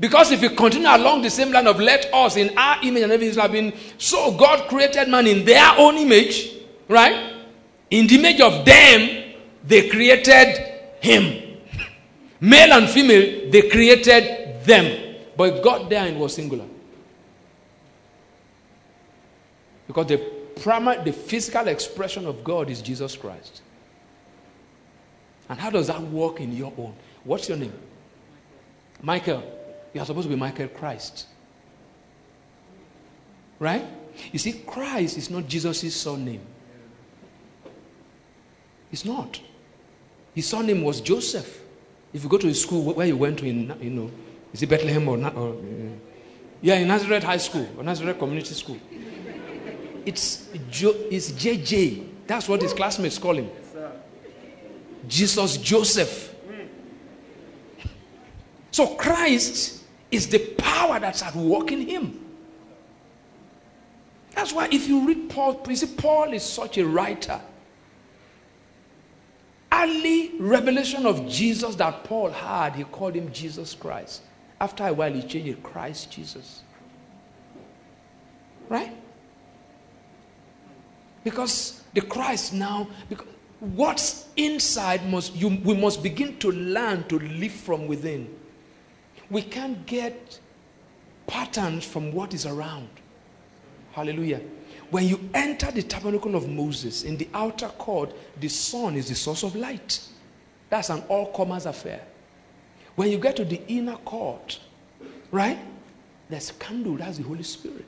Because 0.00 0.32
if 0.32 0.40
you 0.40 0.48
continue 0.48 0.88
along 0.88 1.20
the 1.20 1.28
same 1.28 1.52
line 1.52 1.66
of 1.66 1.78
let 1.78 2.08
us 2.10 2.36
in 2.36 2.56
our 2.56 2.82
image 2.82 3.02
and 3.02 3.12
everything 3.12 3.38
have 3.38 3.52
been 3.52 3.74
so 3.98 4.32
God 4.32 4.66
created 4.66 5.08
man 5.10 5.26
in 5.26 5.44
their 5.44 5.74
own 5.76 5.98
image, 5.98 6.54
right? 6.88 7.34
In 7.90 8.06
the 8.06 8.14
image 8.14 8.40
of 8.40 8.64
them, 8.64 9.34
they 9.62 9.90
created 9.90 10.72
him. 11.02 11.58
Male 12.40 12.72
and 12.72 12.88
female, 12.88 13.50
they 13.50 13.68
created 13.68 14.64
them. 14.64 15.16
But 15.36 15.62
God 15.62 15.90
there 15.90 16.06
and 16.06 16.18
was 16.18 16.34
singular. 16.34 16.64
Because 19.92 20.06
the 20.06 20.16
primary, 20.62 21.04
the 21.04 21.12
physical 21.12 21.68
expression 21.68 22.24
of 22.24 22.42
God 22.42 22.70
is 22.70 22.80
Jesus 22.80 23.14
Christ. 23.14 23.60
And 25.50 25.60
how 25.60 25.68
does 25.68 25.88
that 25.88 26.00
work 26.00 26.40
in 26.40 26.56
your 26.56 26.72
own? 26.78 26.94
What's 27.24 27.46
your 27.46 27.58
name? 27.58 27.74
Michael. 29.02 29.42
You 29.92 30.00
are 30.00 30.06
supposed 30.06 30.28
to 30.28 30.34
be 30.34 30.40
Michael 30.40 30.68
Christ. 30.68 31.26
Right? 33.58 33.84
You 34.32 34.38
see, 34.38 34.54
Christ 34.66 35.18
is 35.18 35.28
not 35.28 35.46
Jesus' 35.46 35.94
surname. 35.94 36.40
It's 38.90 39.04
not. 39.04 39.42
His 40.34 40.48
surname 40.48 40.84
was 40.84 41.02
Joseph. 41.02 41.60
If 42.14 42.22
you 42.22 42.30
go 42.30 42.38
to 42.38 42.46
his 42.46 42.62
school 42.62 42.94
where 42.94 43.06
you 43.06 43.18
went 43.18 43.40
to, 43.40 43.46
in, 43.46 43.76
you 43.78 43.90
know, 43.90 44.10
is 44.54 44.62
it 44.62 44.70
Bethlehem 44.70 45.06
or, 45.06 45.18
or 45.18 45.50
uh, 45.50 45.62
yeah, 46.62 46.76
in 46.76 46.88
Nazareth 46.88 47.24
High 47.24 47.36
School 47.36 47.68
or 47.76 47.84
Nazareth 47.84 48.18
Community 48.18 48.54
School. 48.54 48.78
It's, 50.04 50.48
jo, 50.70 50.94
it's 51.10 51.32
JJ. 51.32 52.08
That's 52.26 52.48
what 52.48 52.62
his 52.62 52.72
classmates 52.72 53.18
call 53.18 53.36
him. 53.36 53.50
Jesus 55.08 55.56
Joseph. 55.58 56.34
So 58.70 58.94
Christ 58.94 59.82
is 60.10 60.28
the 60.28 60.38
power 60.56 60.98
that's 60.98 61.22
at 61.22 61.34
work 61.34 61.72
in 61.72 61.86
him. 61.86 62.18
That's 64.34 64.52
why 64.52 64.68
if 64.70 64.88
you 64.88 65.06
read 65.06 65.28
Paul, 65.28 65.62
you 65.68 65.76
see, 65.76 65.94
Paul 65.94 66.32
is 66.32 66.42
such 66.42 66.78
a 66.78 66.86
writer. 66.86 67.40
Early 69.70 70.32
revelation 70.38 71.06
of 71.06 71.28
Jesus 71.28 71.74
that 71.76 72.04
Paul 72.04 72.30
had, 72.30 72.74
he 72.74 72.84
called 72.84 73.14
him 73.14 73.32
Jesus 73.32 73.74
Christ. 73.74 74.22
After 74.60 74.86
a 74.86 74.92
while, 74.92 75.12
he 75.12 75.22
changed 75.22 75.48
it 75.48 75.62
Christ 75.62 76.10
Jesus. 76.10 76.62
Right? 78.68 78.92
Because 81.24 81.82
the 81.94 82.00
Christ 82.00 82.52
now, 82.52 82.88
what's 83.60 84.26
inside 84.36 85.08
must 85.08 85.34
you 85.36 85.48
we 85.64 85.74
must 85.74 86.02
begin 86.02 86.38
to 86.38 86.50
learn 86.50 87.04
to 87.04 87.18
live 87.18 87.52
from 87.52 87.86
within. 87.86 88.28
We 89.30 89.42
can't 89.42 89.86
get 89.86 90.40
patterns 91.26 91.84
from 91.84 92.12
what 92.12 92.34
is 92.34 92.44
around. 92.44 92.88
Hallelujah. 93.92 94.40
When 94.90 95.06
you 95.06 95.20
enter 95.32 95.70
the 95.70 95.82
tabernacle 95.82 96.34
of 96.34 96.48
Moses 96.48 97.04
in 97.04 97.16
the 97.16 97.28
outer 97.32 97.68
court, 97.68 98.12
the 98.40 98.48
sun 98.48 98.96
is 98.96 99.08
the 99.08 99.14
source 99.14 99.42
of 99.42 99.56
light. 99.56 100.00
That's 100.68 100.90
an 100.90 101.02
all 101.08 101.32
comers 101.32 101.66
affair. 101.66 102.02
When 102.94 103.10
you 103.10 103.18
get 103.18 103.36
to 103.36 103.44
the 103.44 103.60
inner 103.68 103.96
court, 103.96 104.58
right? 105.30 105.58
There's 106.28 106.52
candle, 106.52 106.96
that's 106.96 107.18
the 107.18 107.24
Holy 107.24 107.42
Spirit. 107.42 107.86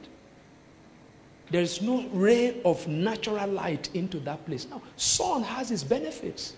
There 1.55 1.63
is 1.63 1.81
no 1.81 2.05
ray 2.13 2.61
of 2.65 2.89
natural 2.89 3.49
light 3.49 3.89
into 3.95 4.19
that 4.19 4.45
place. 4.45 4.67
Now, 4.69 4.83
sun 4.97 5.45
has 5.45 5.71
its 5.71 5.85
benefits. 5.85 6.55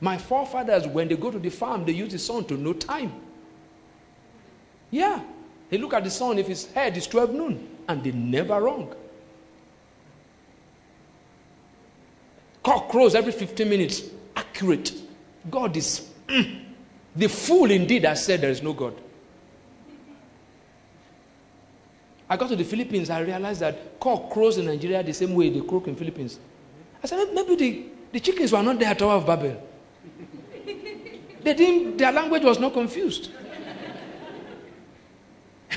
My 0.00 0.16
forefathers, 0.16 0.86
when 0.86 1.08
they 1.08 1.16
go 1.16 1.32
to 1.32 1.38
the 1.40 1.48
farm, 1.48 1.84
they 1.84 1.90
use 1.90 2.12
the 2.12 2.18
sun 2.20 2.44
to 2.44 2.54
know 2.56 2.72
time. 2.72 3.12
Yeah. 4.92 5.20
They 5.68 5.78
look 5.78 5.94
at 5.94 6.04
the 6.04 6.10
sun, 6.10 6.38
if 6.38 6.46
his 6.46 6.72
head 6.72 6.96
is 6.96 7.08
12 7.08 7.34
noon, 7.34 7.68
and 7.88 8.04
they 8.04 8.12
never 8.12 8.60
wrong. 8.60 8.94
Cock 12.62 12.88
crows 12.88 13.16
every 13.16 13.32
15 13.32 13.68
minutes. 13.68 14.02
Accurate. 14.36 14.92
God 15.50 15.76
is. 15.76 16.08
Mm, 16.28 16.66
the 17.16 17.28
fool 17.28 17.72
indeed 17.72 18.04
has 18.04 18.24
said 18.24 18.42
there 18.42 18.50
is 18.50 18.62
no 18.62 18.74
God. 18.74 18.94
I 22.28 22.36
got 22.36 22.48
to 22.48 22.56
the 22.56 22.64
Philippines, 22.64 23.08
I 23.08 23.20
realized 23.20 23.60
that 23.60 24.00
cock 24.00 24.30
crows 24.30 24.58
in 24.58 24.66
Nigeria 24.66 25.02
the 25.02 25.12
same 25.12 25.34
way 25.34 25.48
they 25.48 25.60
croak 25.60 25.86
in 25.86 25.94
Philippines. 25.94 26.40
I 27.02 27.06
said, 27.06 27.32
maybe 27.32 27.54
the, 27.54 27.84
the 28.12 28.20
chickens 28.20 28.52
were 28.52 28.62
not 28.62 28.78
there 28.78 28.88
at 28.88 28.98
Tower 28.98 29.14
of 29.14 29.26
Babel. 29.26 29.62
they 31.42 31.54
didn't, 31.54 31.98
their 31.98 32.10
language 32.10 32.42
was 32.42 32.58
not 32.58 32.72
confused. 32.72 33.30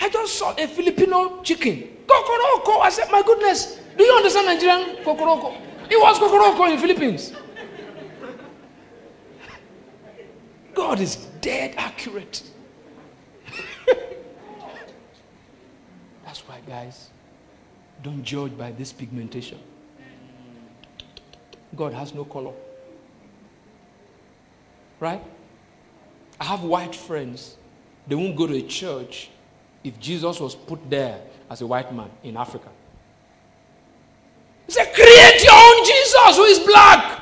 I 0.00 0.08
just 0.08 0.38
saw 0.38 0.54
a 0.56 0.66
Filipino 0.66 1.42
chicken. 1.42 1.98
Kokoroko. 2.06 2.80
I 2.80 2.90
said, 2.90 3.10
my 3.10 3.22
goodness, 3.22 3.80
do 3.98 4.04
you 4.04 4.12
understand 4.14 4.46
Nigerian 4.46 5.04
kokoroko? 5.04 5.60
It 5.90 6.00
was 6.00 6.18
kokoroko 6.18 6.72
in 6.72 6.78
Philippines. 6.78 7.34
God 10.74 11.00
is 11.00 11.16
dead 11.42 11.74
accurate. 11.76 12.50
Guys, 16.66 17.10
don't 18.02 18.22
judge 18.22 18.56
by 18.56 18.70
this 18.72 18.92
pigmentation. 18.92 19.58
God 21.76 21.92
has 21.92 22.14
no 22.14 22.24
color. 22.24 22.52
Right? 24.98 25.22
I 26.40 26.44
have 26.44 26.62
white 26.62 26.94
friends. 26.94 27.56
They 28.06 28.14
won't 28.14 28.36
go 28.36 28.46
to 28.46 28.54
a 28.54 28.62
church 28.62 29.30
if 29.84 29.98
Jesus 29.98 30.40
was 30.40 30.54
put 30.54 30.90
there 30.90 31.20
as 31.48 31.60
a 31.60 31.66
white 31.66 31.94
man 31.94 32.10
in 32.22 32.36
Africa. 32.36 32.68
He 34.66 34.72
said, 34.72 34.92
Create 34.94 35.42
your 35.42 35.52
own 35.52 35.84
Jesus 35.84 36.36
who 36.36 36.44
is 36.44 36.58
black. 36.60 37.20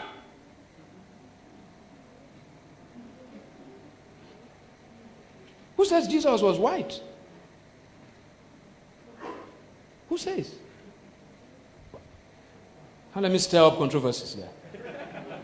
Who 5.77 5.85
says 5.85 6.09
Jesus 6.09 6.43
was 6.43 6.59
white? 6.59 7.01
Who 10.08 10.08
says? 10.19 10.55
And 13.15 13.23
let 13.23 13.33
me 13.33 13.39
stir 13.39 13.65
up 13.65 13.79
controversies 13.79 14.35
there. 14.35 14.51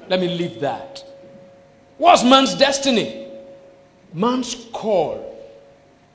Let 0.09 0.21
me 0.21 0.29
leave 0.29 0.61
that. 0.61 1.03
What's 1.99 2.23
man's 2.23 2.55
destiny? 2.55 3.27
Man's 4.13 4.67
call. 4.73 5.31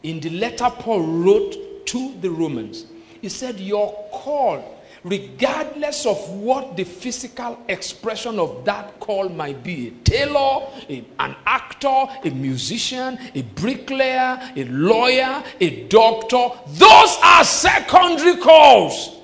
In 0.04 0.20
the 0.20 0.30
letter 0.30 0.70
Paul 0.70 1.02
wrote 1.02 1.86
to 1.88 2.16
the 2.22 2.30
Romans, 2.30 2.86
he 3.22 3.30
said, 3.30 3.60
Your 3.60 4.08
call 4.12 4.79
regardless 5.04 6.06
of 6.06 6.18
what 6.30 6.76
the 6.76 6.84
physical 6.84 7.58
expression 7.68 8.40
of 8.40 8.66
that 8.66 9.00
call 9.00 9.30
might 9.30 9.64
be 9.64 9.88
a 9.88 9.92
tailor, 10.04 10.68
a, 10.90 11.04
an 11.20 11.36
actor, 11.46 12.06
a 12.24 12.30
musician, 12.30 13.18
a 13.36 13.42
bricklayer, 13.42 14.40
a 14.56 14.64
lawyer, 14.66 15.44
a 15.60 15.88
doctor 15.88 16.50
those 16.68 17.18
are 17.24 17.44
secondary 17.44 18.38
calls. 18.38 19.18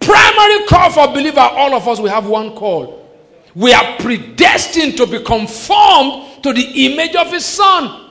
Primary 0.00 0.66
call 0.66 0.90
for 0.90 1.08
believer, 1.08 1.40
all 1.40 1.74
of 1.74 1.86
us, 1.86 2.00
we 2.00 2.08
have 2.08 2.26
one 2.26 2.54
call. 2.54 3.08
We 3.54 3.72
are 3.72 3.96
predestined 3.98 4.96
to 4.96 5.06
be 5.06 5.22
conformed 5.22 6.42
to 6.42 6.52
the 6.52 6.86
image 6.86 7.16
of 7.16 7.30
His 7.32 7.44
Son. 7.44 8.10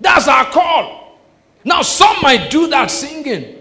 That's 0.00 0.26
our 0.28 0.46
call. 0.46 1.18
Now, 1.64 1.82
some 1.82 2.16
might 2.22 2.50
do 2.50 2.68
that 2.68 2.90
singing, 2.90 3.56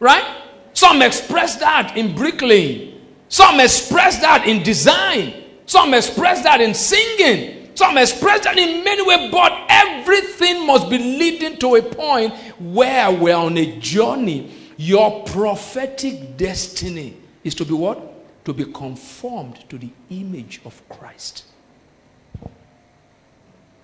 right? 0.00 0.39
Some 0.80 1.02
express 1.02 1.56
that 1.56 1.94
in 1.94 2.14
bricklaying. 2.14 3.02
Some 3.28 3.60
express 3.60 4.18
that 4.22 4.48
in 4.48 4.62
design. 4.62 5.34
Some 5.66 5.92
express 5.92 6.42
that 6.44 6.62
in 6.62 6.72
singing. 6.72 7.68
Some 7.74 7.98
express 7.98 8.44
that 8.44 8.56
in 8.56 8.82
many 8.82 9.02
ways, 9.02 9.30
but 9.30 9.52
everything 9.68 10.66
must 10.66 10.88
be 10.88 10.96
leading 10.96 11.58
to 11.58 11.74
a 11.76 11.82
point 11.82 12.32
where 12.58 13.10
we're 13.12 13.36
on 13.36 13.58
a 13.58 13.78
journey. 13.78 14.56
Your 14.78 15.22
prophetic 15.24 16.38
destiny 16.38 17.14
is 17.44 17.54
to 17.56 17.66
be 17.66 17.74
what? 17.74 18.00
To 18.46 18.54
be 18.54 18.64
conformed 18.64 19.68
to 19.68 19.76
the 19.76 19.90
image 20.08 20.62
of 20.64 20.82
Christ. 20.88 21.44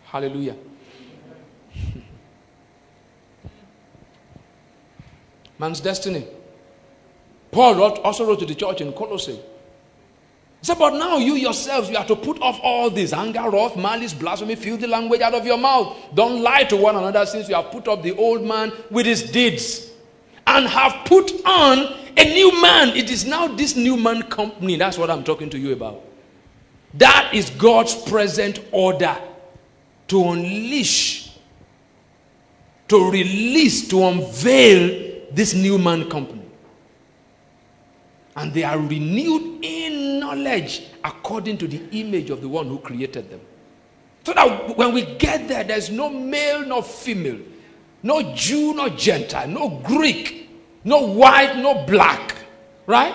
Hallelujah. 0.05 0.57
Man's 5.59 5.81
destiny 5.83 6.27
Paul 7.57 7.77
wrote, 7.77 7.99
also 8.01 8.27
wrote 8.27 8.41
to 8.41 8.45
the 8.45 8.55
church 8.55 8.83
in 8.83 8.93
Colossae. 8.93 9.33
He 9.33 9.41
said, 10.61 10.79
But 10.79 10.93
now 10.93 11.17
you 11.17 11.37
yourselves, 11.37 11.89
you 11.89 11.97
are 11.97 12.05
to 12.05 12.15
put 12.15 12.39
off 12.43 12.61
all 12.63 12.91
this 12.91 13.15
anger, 13.15 13.49
wrath, 13.49 13.79
malice, 13.79 14.13
blasphemy, 14.13 14.57
filthy 14.57 14.87
language 14.87 15.23
out 15.23 15.33
of 15.33 15.47
your 15.47 15.57
mouth. 15.57 15.97
Don't 16.13 16.43
lie 16.43 16.65
to 16.65 16.77
one 16.77 16.97
another 16.97 17.25
since 17.25 17.49
you 17.49 17.55
have 17.55 17.71
put 17.71 17.89
up 17.89 18.03
the 18.03 18.15
old 18.19 18.43
man 18.43 18.73
with 18.91 19.07
his 19.07 19.23
deeds 19.23 19.91
and 20.47 20.67
have 20.67 21.07
put 21.07 21.33
on 21.47 21.97
a 22.19 22.25
new 22.25 22.61
man. 22.61 22.91
It 22.91 23.11
is 23.11 23.25
now 23.25 23.49
this 23.49 23.75
new 23.75 23.97
man 23.97 24.25
company. 24.25 24.77
That's 24.77 24.99
what 24.99 25.09
I'm 25.09 25.25
talking 25.25 25.49
to 25.49 25.59
you 25.59 25.73
about. 25.73 26.03
That 26.93 27.31
is 27.33 27.49
God's 27.49 27.95
present 27.95 28.61
order 28.71 29.17
to 30.09 30.29
unleash, 30.29 31.31
to 32.89 33.11
release, 33.11 33.89
to 33.89 34.05
unveil 34.05 35.25
this 35.33 35.55
new 35.55 35.79
man 35.79 36.11
company 36.11 36.46
and 38.37 38.53
they 38.53 38.63
are 38.63 38.79
renewed 38.79 39.65
in 39.65 40.21
knowledge 40.21 40.83
according 41.03 41.57
to 41.59 41.67
the 41.67 41.81
image 41.99 42.31
of 42.31 42.43
the 42.43 42.49
one 42.49 42.69
who 42.69 42.79
created 42.79 43.31
them. 43.31 43.41
So 44.25 44.35
that 44.35 44.77
when 44.77 44.93
we 44.93 45.17
get 45.17 45.49
there, 45.49 45.65
there's 45.65 45.91
no 45.91 46.11
male 46.11 46.65
nor 46.65 46.83
female, 46.83 47.39
no 48.03 48.35
Jew 48.35 48.75
nor 48.75 48.91
Gentile, 48.91 49.49
no 49.49 49.81
Greek, 49.85 50.51
no 50.85 51.07
white, 51.07 51.57
no 51.57 51.87
black, 51.87 52.37
right? 52.87 53.15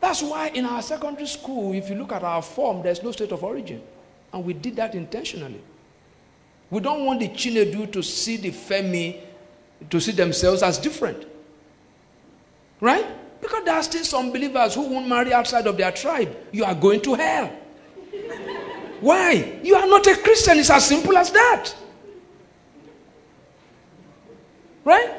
That's 0.00 0.22
why 0.22 0.48
in 0.48 0.64
our 0.64 0.82
secondary 0.82 1.26
school, 1.26 1.74
if 1.74 1.88
you 1.90 1.96
look 1.96 2.12
at 2.12 2.22
our 2.22 2.40
form, 2.40 2.82
there's 2.82 3.02
no 3.02 3.10
state 3.10 3.32
of 3.32 3.42
origin. 3.42 3.82
And 4.32 4.44
we 4.44 4.52
did 4.52 4.76
that 4.76 4.94
intentionally. 4.94 5.60
We 6.70 6.80
don't 6.80 7.04
want 7.04 7.20
the 7.20 7.28
Chinedu 7.28 7.90
to 7.92 8.02
see 8.02 8.36
the 8.36 8.50
Femi, 8.50 9.20
to 9.90 10.00
see 10.00 10.12
themselves 10.12 10.62
as 10.62 10.78
different. 10.78 11.26
Right? 12.80 13.06
Because 13.48 13.64
there 13.64 13.74
are 13.76 13.82
still 13.82 14.04
some 14.04 14.30
believers 14.30 14.74
who 14.74 14.82
won't 14.82 15.08
marry 15.08 15.32
outside 15.32 15.66
of 15.66 15.78
their 15.78 15.90
tribe. 15.90 16.36
You 16.52 16.66
are 16.66 16.74
going 16.74 17.00
to 17.00 17.14
hell. 17.14 17.46
Why? 19.00 19.58
You 19.62 19.74
are 19.74 19.86
not 19.86 20.06
a 20.06 20.16
Christian. 20.18 20.58
It's 20.58 20.68
as 20.68 20.86
simple 20.86 21.16
as 21.16 21.32
that. 21.32 21.74
Right? 24.84 25.14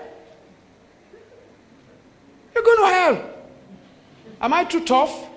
You're 2.53 2.63
going 2.63 2.77
to 2.77 2.93
hell. 2.93 3.33
Am 4.41 4.53
I 4.53 4.63
too 4.63 4.85
tough? 4.85 5.27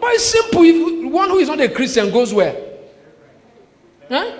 But 0.00 0.14
it's 0.14 0.24
simple. 0.24 0.62
If 0.62 1.12
one 1.12 1.28
who 1.28 1.38
is 1.38 1.48
not 1.48 1.60
a 1.60 1.68
Christian 1.68 2.10
goes 2.10 2.32
where? 2.32 2.56
Huh? 4.08 4.38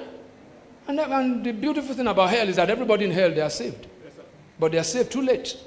And, 0.88 0.98
and 0.98 1.44
the 1.44 1.52
beautiful 1.52 1.94
thing 1.94 2.06
about 2.06 2.30
hell 2.30 2.48
is 2.48 2.56
that 2.56 2.70
everybody 2.70 3.04
in 3.04 3.10
hell 3.10 3.30
they 3.30 3.42
are 3.42 3.50
saved. 3.50 3.86
But 4.58 4.72
they 4.72 4.78
are 4.78 4.84
saved 4.84 5.12
too 5.12 5.20
late. 5.20 5.58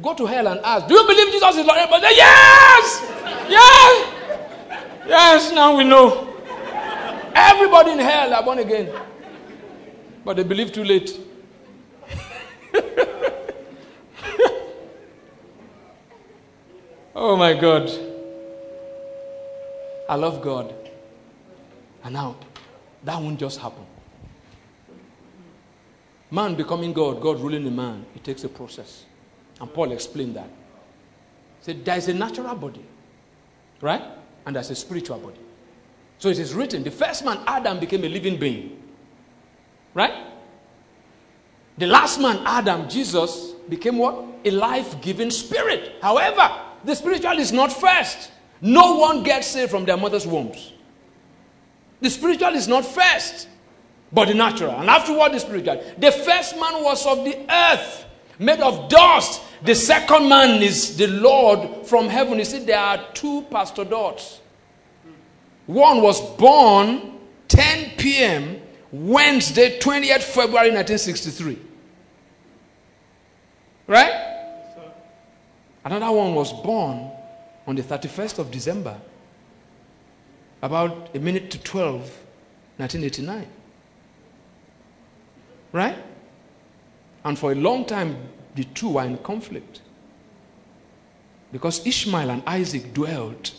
Go 0.00 0.14
to 0.14 0.26
hell 0.26 0.46
and 0.46 0.60
ask, 0.60 0.86
Do 0.86 0.94
you 0.94 1.06
believe 1.06 1.32
Jesus 1.32 1.56
is 1.56 1.66
Lord? 1.66 1.78
But 1.90 2.02
yes! 2.02 3.02
Yes! 3.48 4.14
Yes, 5.06 5.52
now 5.52 5.76
we 5.76 5.84
know. 5.84 6.28
Everybody 7.34 7.92
in 7.92 7.98
hell 7.98 8.32
are 8.34 8.42
born 8.42 8.58
again. 8.58 8.92
But 10.24 10.36
they 10.36 10.44
believe 10.44 10.72
too 10.72 10.84
late. 10.84 11.18
oh 17.14 17.36
my 17.36 17.54
God. 17.54 17.90
I 20.08 20.14
love 20.14 20.40
God. 20.42 20.74
And 22.04 22.14
now, 22.14 22.36
that 23.04 23.20
won't 23.20 23.40
just 23.40 23.58
happen. 23.58 23.84
Man 26.30 26.54
becoming 26.54 26.92
God, 26.92 27.20
God 27.20 27.40
ruling 27.40 27.64
the 27.64 27.70
man, 27.70 28.04
it 28.14 28.22
takes 28.22 28.44
a 28.44 28.48
process. 28.48 29.04
And 29.60 29.72
Paul 29.72 29.92
explained 29.92 30.36
that. 30.36 30.48
He 31.60 31.64
said, 31.64 31.84
There 31.84 31.96
is 31.96 32.08
a 32.08 32.14
natural 32.14 32.54
body, 32.54 32.84
right? 33.80 34.02
And 34.46 34.56
there's 34.56 34.70
a 34.70 34.74
spiritual 34.74 35.18
body. 35.18 35.40
So 36.18 36.28
it 36.28 36.38
is 36.38 36.54
written 36.54 36.82
the 36.82 36.90
first 36.90 37.24
man, 37.24 37.40
Adam, 37.46 37.78
became 37.78 38.04
a 38.04 38.08
living 38.08 38.38
being, 38.38 38.82
right? 39.94 40.26
The 41.78 41.86
last 41.86 42.20
man, 42.20 42.42
Adam, 42.44 42.88
Jesus, 42.88 43.52
became 43.68 43.98
what? 43.98 44.24
A 44.44 44.50
life 44.50 45.00
giving 45.00 45.30
spirit. 45.30 45.94
However, 46.02 46.50
the 46.84 46.94
spiritual 46.94 47.38
is 47.38 47.52
not 47.52 47.72
first. 47.72 48.32
No 48.60 48.96
one 48.96 49.22
gets 49.22 49.46
saved 49.46 49.70
from 49.70 49.84
their 49.84 49.96
mother's 49.96 50.26
wombs. 50.26 50.72
The 52.00 52.10
spiritual 52.10 52.54
is 52.54 52.66
not 52.66 52.84
first, 52.84 53.48
but 54.12 54.26
the 54.26 54.34
natural. 54.34 54.72
And 54.72 54.88
afterward, 54.90 55.32
the 55.32 55.40
spiritual. 55.40 55.82
The 55.98 56.10
first 56.10 56.58
man 56.58 56.82
was 56.82 57.06
of 57.06 57.24
the 57.24 57.38
earth, 57.48 58.06
made 58.38 58.60
of 58.60 58.88
dust. 58.88 59.42
The 59.62 59.74
second 59.74 60.28
man 60.28 60.62
is 60.62 60.96
the 60.96 61.08
Lord 61.08 61.86
from 61.86 62.08
heaven. 62.08 62.38
You 62.38 62.44
see, 62.44 62.60
there 62.60 62.78
are 62.78 63.04
two 63.14 63.42
pastor 63.50 63.84
dots. 63.84 64.40
One 65.66 66.00
was 66.00 66.20
born 66.36 67.18
10 67.48 67.96
p.m. 67.96 68.60
Wednesday, 68.92 69.78
20th 69.78 70.22
February 70.22 70.70
1963. 70.70 71.58
Right? 73.86 74.28
Another 75.84 76.12
one 76.12 76.34
was 76.34 76.52
born 76.52 77.10
on 77.66 77.76
the 77.76 77.82
31st 77.82 78.38
of 78.38 78.50
December, 78.50 78.98
about 80.62 81.10
a 81.14 81.18
minute 81.18 81.50
to 81.50 81.58
12, 81.58 82.00
1989. 82.78 83.46
Right? 85.72 85.98
And 87.24 87.38
for 87.38 87.52
a 87.52 87.54
long 87.54 87.84
time, 87.84 88.16
the 88.58 88.64
two 88.64 88.88
were 88.88 89.04
in 89.04 89.16
conflict. 89.18 89.82
Because 91.52 91.86
Ishmael 91.86 92.28
and 92.28 92.42
Isaac 92.44 92.92
dwelt 92.92 93.54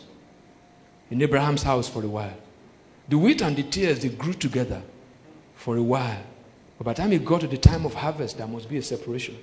in 1.09 1.21
Abraham's 1.21 1.63
house 1.63 1.87
for 1.87 2.03
a 2.03 2.07
while. 2.07 2.35
The 3.07 3.17
wheat 3.17 3.41
and 3.41 3.55
the 3.55 3.63
tears, 3.63 4.01
they 4.01 4.09
grew 4.09 4.33
together 4.33 4.81
for 5.55 5.77
a 5.77 5.81
while. 5.81 6.21
But 6.77 6.83
by 6.83 6.93
the 6.93 7.01
time 7.01 7.13
it 7.13 7.23
got 7.23 7.39
to 7.41 7.47
the 7.47 7.57
time 7.57 7.85
of 7.85 7.93
harvest, 7.93 8.39
there 8.39 8.47
must 8.47 8.67
be 8.67 8.75
a 8.75 8.81
separation. 8.81 9.37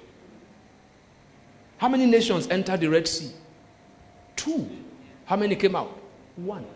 How 1.79 1.89
many 1.89 2.05
nations 2.05 2.49
entered 2.49 2.81
the 2.81 2.89
Red 2.89 3.09
Sea? 3.09 3.31
Two. 4.37 4.69
How 5.25 5.37
many 5.37 5.57
came 5.57 5.75
out? 5.75 5.99
One. 6.37 6.67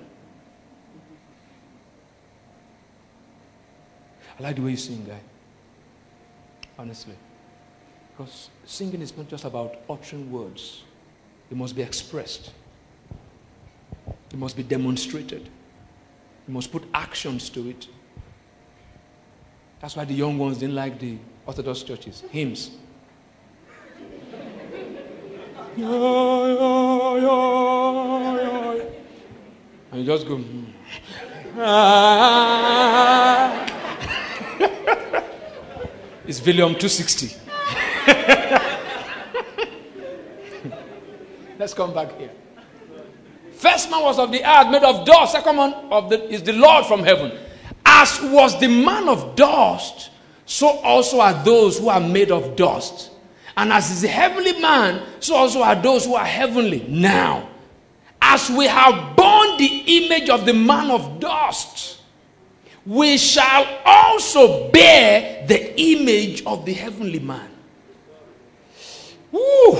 I 4.38 4.42
like 4.42 4.56
the 4.56 4.62
way 4.62 4.70
you 4.70 4.78
sing, 4.78 5.04
guy. 5.04 5.20
Honestly. 6.78 7.14
Because 8.20 8.50
singing 8.66 9.00
is 9.00 9.16
not 9.16 9.28
just 9.28 9.46
about 9.46 9.76
uttering 9.88 10.30
words, 10.30 10.82
it 11.50 11.56
must 11.56 11.74
be 11.74 11.80
expressed, 11.80 12.50
it 14.30 14.36
must 14.36 14.58
be 14.58 14.62
demonstrated, 14.62 15.48
you 16.46 16.52
must 16.52 16.70
put 16.70 16.82
actions 16.92 17.48
to 17.48 17.70
it. 17.70 17.88
That's 19.80 19.96
why 19.96 20.04
the 20.04 20.12
young 20.12 20.36
ones 20.36 20.58
didn't 20.58 20.74
like 20.74 20.98
the 20.98 21.16
Orthodox 21.46 21.82
churches, 21.82 22.22
hymns. 22.30 22.72
And 29.92 30.00
you 30.00 30.06
just 30.06 30.28
go. 30.28 30.36
Hmm. 30.36 30.64
it's 36.28 36.38
volume 36.38 36.74
260. 36.74 37.39
Let's 41.58 41.74
come 41.74 41.92
back 41.92 42.16
here. 42.18 42.30
First 43.52 43.90
man 43.90 44.02
was 44.02 44.18
of 44.18 44.32
the 44.32 44.42
earth, 44.42 44.70
made 44.70 44.82
of 44.82 45.04
dust. 45.04 45.32
Second 45.32 45.56
man 45.56 45.74
of 45.90 46.08
the, 46.08 46.26
is 46.32 46.42
the 46.42 46.54
Lord 46.54 46.86
from 46.86 47.02
heaven. 47.02 47.32
As 47.84 48.18
was 48.22 48.58
the 48.58 48.68
man 48.68 49.08
of 49.08 49.36
dust, 49.36 50.10
so 50.46 50.68
also 50.78 51.20
are 51.20 51.44
those 51.44 51.78
who 51.78 51.90
are 51.90 52.00
made 52.00 52.30
of 52.30 52.56
dust. 52.56 53.10
And 53.56 53.72
as 53.72 53.90
is 53.90 54.04
a 54.04 54.08
heavenly 54.08 54.58
man, 54.60 55.02
so 55.20 55.36
also 55.36 55.62
are 55.62 55.74
those 55.74 56.06
who 56.06 56.14
are 56.14 56.24
heavenly 56.24 56.86
now. 56.88 57.48
As 58.22 58.48
we 58.48 58.66
have 58.66 59.16
borne 59.16 59.58
the 59.58 59.82
image 59.86 60.30
of 60.30 60.46
the 60.46 60.54
man 60.54 60.90
of 60.90 61.20
dust, 61.20 62.00
we 62.86 63.18
shall 63.18 63.66
also 63.84 64.70
bear 64.70 65.46
the 65.46 65.78
image 65.78 66.42
of 66.44 66.64
the 66.64 66.72
heavenly 66.72 67.18
man. 67.18 67.50
Woo! 69.32 69.76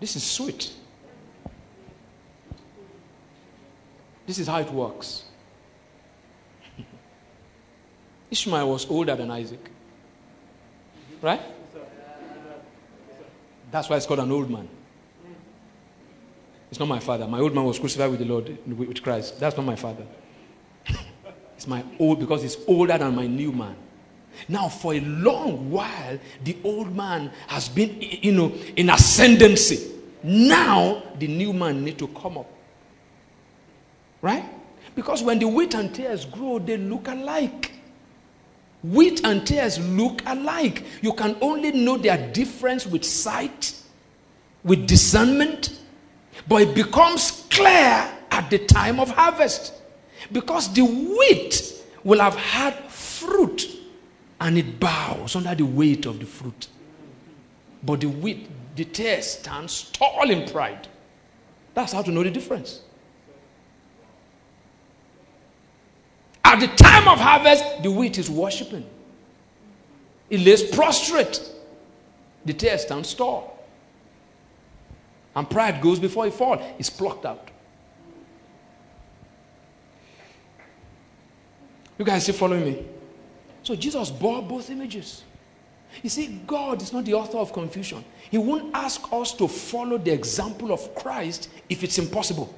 This 0.00 0.16
is 0.16 0.22
sweet. 0.22 0.72
This 4.26 4.38
is 4.38 4.46
how 4.46 4.58
it 4.58 4.70
works. 4.70 5.24
Ishmael 8.30 8.70
was 8.70 8.88
older 8.88 9.16
than 9.16 9.30
Isaac. 9.30 9.70
Right? 11.20 11.40
That's 13.70 13.88
why 13.88 13.96
it's 13.96 14.06
called 14.06 14.20
an 14.20 14.30
old 14.30 14.50
man. 14.50 14.68
It's 16.70 16.78
not 16.78 16.88
my 16.88 17.00
father. 17.00 17.26
My 17.26 17.40
old 17.40 17.54
man 17.54 17.64
was 17.64 17.78
crucified 17.78 18.10
with 18.10 18.20
the 18.20 18.26
Lord, 18.26 18.58
with 18.66 19.02
Christ. 19.02 19.40
That's 19.40 19.56
not 19.56 19.66
my 19.66 19.76
father. 19.76 20.06
It's 21.56 21.66
my 21.66 21.82
old, 21.98 22.20
because 22.20 22.42
he's 22.42 22.56
older 22.68 22.96
than 22.96 23.16
my 23.16 23.26
new 23.26 23.50
man. 23.50 23.74
Now, 24.46 24.68
for 24.68 24.94
a 24.94 25.00
long 25.00 25.70
while, 25.70 26.18
the 26.44 26.56
old 26.62 26.94
man 26.94 27.30
has 27.48 27.68
been, 27.68 27.96
you 28.00 28.32
know, 28.32 28.52
in 28.76 28.90
ascendancy. 28.90 29.92
Now, 30.22 31.02
the 31.18 31.26
new 31.26 31.52
man 31.52 31.84
need 31.84 31.98
to 31.98 32.08
come 32.08 32.38
up. 32.38 32.50
Right? 34.20 34.44
Because 34.94 35.22
when 35.22 35.38
the 35.38 35.48
wheat 35.48 35.74
and 35.74 35.94
tares 35.94 36.24
grow, 36.24 36.58
they 36.58 36.76
look 36.76 37.08
alike. 37.08 37.72
Wheat 38.82 39.24
and 39.24 39.46
tares 39.46 39.78
look 39.78 40.22
alike. 40.26 40.84
You 41.02 41.12
can 41.12 41.36
only 41.40 41.72
know 41.72 41.96
their 41.96 42.30
difference 42.32 42.86
with 42.86 43.04
sight, 43.04 43.74
with 44.64 44.86
discernment, 44.86 45.80
but 46.46 46.62
it 46.62 46.74
becomes 46.74 47.46
clear 47.50 48.08
at 48.30 48.50
the 48.50 48.58
time 48.58 49.00
of 49.00 49.10
harvest. 49.10 49.74
Because 50.32 50.72
the 50.72 50.82
wheat 50.82 51.74
will 52.04 52.20
have 52.20 52.36
had 52.36 52.74
fruit 52.90 53.77
and 54.40 54.56
it 54.56 54.78
bows 54.78 55.34
under 55.36 55.54
the 55.54 55.64
weight 55.64 56.06
of 56.06 56.20
the 56.20 56.26
fruit. 56.26 56.68
But 57.82 58.00
the 58.00 58.08
wheat, 58.08 58.48
the 58.76 58.84
tares 58.84 59.32
stands 59.32 59.90
tall 59.90 60.30
in 60.30 60.48
pride. 60.48 60.88
That's 61.74 61.92
how 61.92 62.02
to 62.02 62.10
know 62.10 62.22
the 62.22 62.30
difference. 62.30 62.80
At 66.44 66.60
the 66.60 66.68
time 66.68 67.08
of 67.08 67.18
harvest, 67.20 67.82
the 67.82 67.90
wheat 67.90 68.18
is 68.18 68.30
worshiping. 68.30 68.88
It 70.30 70.40
lays 70.40 70.62
prostrate. 70.62 71.40
The 72.44 72.54
tares 72.54 72.82
stands 72.82 73.12
tall. 73.14 73.58
And 75.36 75.48
pride 75.48 75.80
goes 75.80 75.98
before 75.98 76.26
it 76.26 76.34
falls. 76.34 76.60
It's 76.78 76.90
plucked 76.90 77.26
out. 77.26 77.50
You 81.98 82.04
guys 82.04 82.22
still 82.22 82.34
following 82.34 82.64
me? 82.64 82.86
So 83.68 83.76
Jesus 83.76 84.08
bore 84.08 84.40
both 84.40 84.70
images. 84.70 85.24
You 86.02 86.08
see, 86.08 86.40
God 86.46 86.80
is 86.80 86.94
not 86.94 87.04
the 87.04 87.12
author 87.12 87.36
of 87.36 87.52
confusion. 87.52 88.02
He 88.30 88.38
won't 88.38 88.74
ask 88.74 89.02
us 89.12 89.34
to 89.34 89.46
follow 89.46 89.98
the 89.98 90.10
example 90.10 90.72
of 90.72 90.94
Christ 90.94 91.50
if 91.68 91.84
it's 91.84 91.98
impossible. 91.98 92.48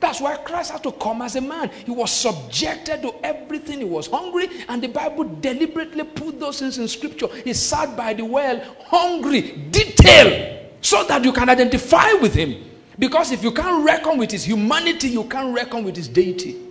That's 0.00 0.22
why 0.22 0.38
Christ 0.38 0.70
had 0.70 0.82
to 0.84 0.92
come 0.92 1.20
as 1.20 1.36
a 1.36 1.42
man. 1.42 1.70
He 1.84 1.90
was 1.90 2.10
subjected 2.10 3.02
to 3.02 3.14
everything. 3.22 3.80
He 3.80 3.84
was 3.84 4.06
hungry, 4.06 4.48
and 4.70 4.82
the 4.82 4.88
Bible 4.88 5.24
deliberately 5.24 6.04
put 6.04 6.40
those 6.40 6.60
things 6.60 6.78
in 6.78 6.88
scripture. 6.88 7.28
He 7.44 7.52
sat 7.52 7.94
by 7.94 8.14
the 8.14 8.24
well, 8.24 8.62
hungry, 8.86 9.52
detail, 9.70 10.66
so 10.80 11.04
that 11.04 11.22
you 11.22 11.32
can 11.34 11.50
identify 11.50 12.14
with 12.14 12.32
him. 12.32 12.64
Because 12.98 13.32
if 13.32 13.42
you 13.42 13.52
can't 13.52 13.84
reckon 13.84 14.16
with 14.16 14.30
his 14.30 14.46
humanity, 14.46 15.08
you 15.08 15.24
can't 15.24 15.54
reckon 15.54 15.84
with 15.84 15.94
his 15.94 16.08
deity. 16.08 16.67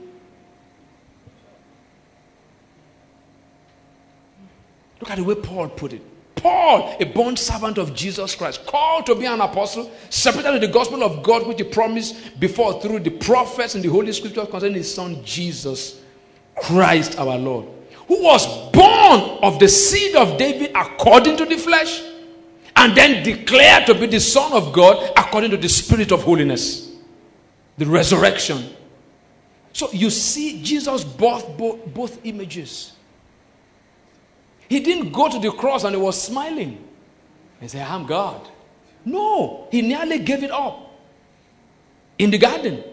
Look 5.00 5.12
at 5.12 5.18
the 5.18 5.24
way 5.24 5.36
Paul 5.36 5.70
put 5.70 5.94
it. 5.94 6.02
Paul, 6.36 6.96
a 7.00 7.06
bond 7.06 7.40
servant 7.40 7.78
of 7.78 7.96
Jesus 7.96 8.36
Christ, 8.36 8.66
called 8.66 9.08
to 9.08 9.16
be 9.16 9.26
an 9.26 9.42
apostle, 9.42 9.92
separated 10.10 10.62
to 10.62 10.68
the 10.68 10.74
gospel 10.74 11.04
of 11.04 11.24
God, 11.24 11.48
which 11.48 11.58
he 11.58 11.64
promised 11.64 12.40
before 12.40 12.80
through 12.80 13.00
the 13.00 13.10
prophets 13.10 13.76
and 13.76 13.84
the 13.84 13.90
Holy 13.90 14.14
Scriptures 14.14 14.48
concerning 14.50 14.78
his 14.78 14.94
son 14.94 15.24
Jesus 15.24 16.02
Christ 16.56 17.18
our 17.18 17.38
Lord, 17.38 17.66
who 18.08 18.24
was 18.24 18.46
born 18.72 19.40
of 19.44 19.60
the 19.60 19.68
seed 19.68 20.16
of 20.16 20.38
David 20.38 20.72
according 20.76 21.38
to 21.38 21.46
the 21.46 21.58
flesh, 21.58 22.04
and 22.76 22.96
then 22.96 23.24
declared 23.24 23.88
to 23.88 23.96
be 23.96 24.06
the 24.06 24.20
Son 24.20 24.54
of 24.54 24.72
God 24.72 25.12
according 25.18 25.50
to 25.52 25.58
the 25.58 25.70
Spirit 25.70 26.12
of 26.12 26.22
holiness, 26.22 26.92
the 27.78 27.86
resurrection. 27.88 28.70
So 29.74 29.92
you 29.92 30.12
see, 30.12 30.62
Jesus 30.62 31.04
both, 31.04 31.58
both, 31.58 31.84
both 31.94 32.24
images. 32.24 32.94
He 34.70 34.80
didn't 34.80 35.12
go 35.12 35.30
to 35.30 35.40
the 35.40 35.52
cross 35.52 35.84
and 35.84 35.96
he 35.96 36.02
was 36.02 36.22
smiling 36.22 36.84
and 37.62 37.72
say, 37.72 37.82
I'm 37.82 38.06
God. 38.06 38.50
No, 39.06 39.68
he 39.72 39.82
nearly 39.82 40.20
gave 40.20 40.44
it 40.44 40.52
up 40.52 40.92
in 42.18 42.32
the 42.32 42.38
garden. 42.38 42.84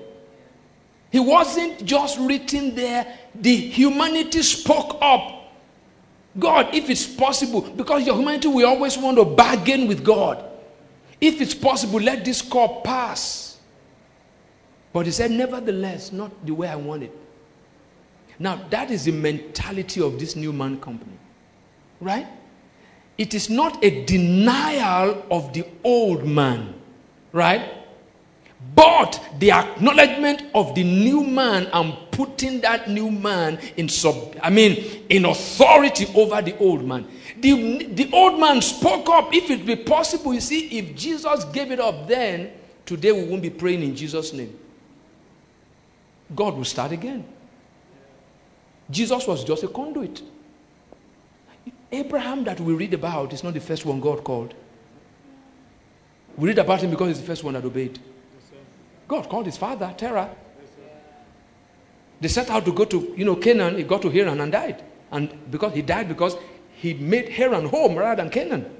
He 1.10 1.20
wasn't 1.20 1.84
just 1.84 2.18
written 2.18 2.74
there, 2.74 3.06
the 3.34 3.54
humanity 3.54 4.42
spoke 4.42 4.98
up. 5.00 5.52
God, 6.38 6.74
if 6.74 6.90
it's 6.90 7.06
possible, 7.06 7.60
because 7.60 8.04
your 8.06 8.16
humanity 8.16 8.48
will 8.48 8.66
always 8.66 8.98
want 8.98 9.16
to 9.18 9.24
bargain 9.24 9.86
with 9.86 10.04
God. 10.04 10.44
If 11.20 11.40
it's 11.40 11.54
possible, 11.54 12.00
let 12.00 12.24
this 12.24 12.42
cup 12.42 12.82
pass. 12.82 13.58
But 14.92 15.06
he 15.06 15.12
said, 15.12 15.30
Nevertheless, 15.30 16.12
not 16.12 16.30
the 16.44 16.52
way 16.52 16.68
I 16.68 16.76
want 16.76 17.04
it. 17.04 17.12
Now, 18.38 18.60
that 18.70 18.90
is 18.90 19.04
the 19.04 19.12
mentality 19.12 20.00
of 20.00 20.18
this 20.18 20.34
new 20.34 20.52
man 20.52 20.80
company. 20.80 21.16
Right? 22.04 22.26
It 23.16 23.32
is 23.32 23.48
not 23.48 23.82
a 23.82 24.04
denial 24.04 25.24
of 25.30 25.54
the 25.54 25.64
old 25.82 26.26
man, 26.26 26.74
right? 27.32 27.72
But 28.74 29.22
the 29.38 29.52
acknowledgement 29.52 30.42
of 30.54 30.74
the 30.74 30.84
new 30.84 31.24
man 31.24 31.66
and 31.72 31.94
putting 32.10 32.60
that 32.60 32.90
new 32.90 33.10
man 33.10 33.58
in 33.76 33.88
sub 33.88 34.36
I 34.42 34.50
mean 34.50 35.04
in 35.08 35.24
authority 35.24 36.06
over 36.14 36.42
the 36.42 36.56
old 36.58 36.84
man. 36.84 37.06
The, 37.40 37.86
the 37.86 38.10
old 38.12 38.38
man 38.38 38.60
spoke 38.60 39.08
up 39.08 39.32
if 39.32 39.50
it 39.50 39.64
be 39.64 39.76
possible. 39.76 40.34
You 40.34 40.40
see, 40.40 40.78
if 40.78 40.94
Jesus 40.96 41.44
gave 41.46 41.70
it 41.70 41.80
up 41.80 42.06
then, 42.06 42.52
today 42.84 43.12
we 43.12 43.24
won't 43.28 43.42
be 43.42 43.50
praying 43.50 43.82
in 43.82 43.96
Jesus' 43.96 44.32
name. 44.32 44.58
God 46.34 46.56
will 46.56 46.64
start 46.64 46.92
again. 46.92 47.24
Jesus 48.90 49.26
was 49.26 49.44
just 49.44 49.62
a 49.62 49.68
conduit. 49.68 50.22
Abraham 51.94 52.44
that 52.44 52.60
we 52.60 52.74
read 52.74 52.94
about 52.94 53.32
is 53.32 53.44
not 53.44 53.54
the 53.54 53.60
first 53.60 53.84
one 53.86 54.00
God 54.00 54.24
called. 54.24 54.54
We 56.36 56.48
read 56.48 56.58
about 56.58 56.82
him 56.82 56.90
because 56.90 57.08
he's 57.08 57.20
the 57.20 57.26
first 57.26 57.44
one 57.44 57.54
that 57.54 57.64
obeyed. 57.64 57.98
God 59.06 59.28
called 59.28 59.46
his 59.46 59.56
father, 59.56 59.94
Terah. 59.96 60.34
They 62.20 62.28
set 62.28 62.50
out 62.50 62.64
to 62.64 62.72
go 62.72 62.84
to, 62.84 63.14
you 63.16 63.24
know, 63.24 63.36
Canaan. 63.36 63.76
He 63.76 63.82
got 63.82 64.02
to 64.02 64.10
Haran 64.10 64.40
and 64.40 64.50
died. 64.50 64.82
And 65.10 65.50
because 65.50 65.74
he 65.74 65.82
died 65.82 66.08
because 66.08 66.36
he 66.74 66.94
made 66.94 67.28
Haran 67.28 67.66
home 67.66 67.96
rather 67.96 68.22
than 68.22 68.30
Canaan. 68.30 68.74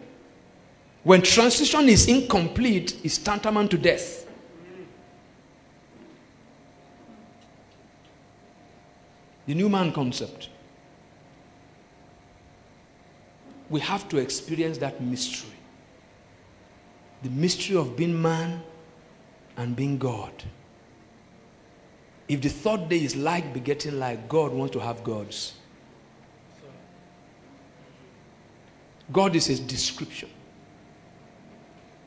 When 1.03 1.23
transition 1.23 1.89
is 1.89 2.09
incomplete, 2.09 2.99
it's 3.05 3.19
tantamount 3.19 3.71
to 3.73 3.79
death. 3.79 4.27
The 9.47 9.55
new 9.55 9.69
man 9.69 9.93
concept. 9.93 10.49
We 13.71 13.81
have 13.81 14.09
to 14.11 14.19
experience 14.19 14.79
that 14.79 15.01
mystery 15.01 15.55
the 17.25 17.31
mystery 17.31 17.77
of 17.77 17.97
being 17.97 18.21
man 18.21 18.63
and 19.57 19.75
being 19.75 19.99
God. 19.99 20.31
If 22.29 22.43
the 22.43 22.51
third 22.51 22.89
day 22.89 23.03
is 23.03 23.17
like 23.17 23.53
begetting 23.53 23.99
like, 23.99 24.29
God 24.29 24.53
wants 24.53 24.73
to 24.75 24.79
have 24.79 25.03
gods. 25.03 25.55
God 29.11 29.35
is 29.35 29.49
a 29.49 29.63
description. 29.63 30.31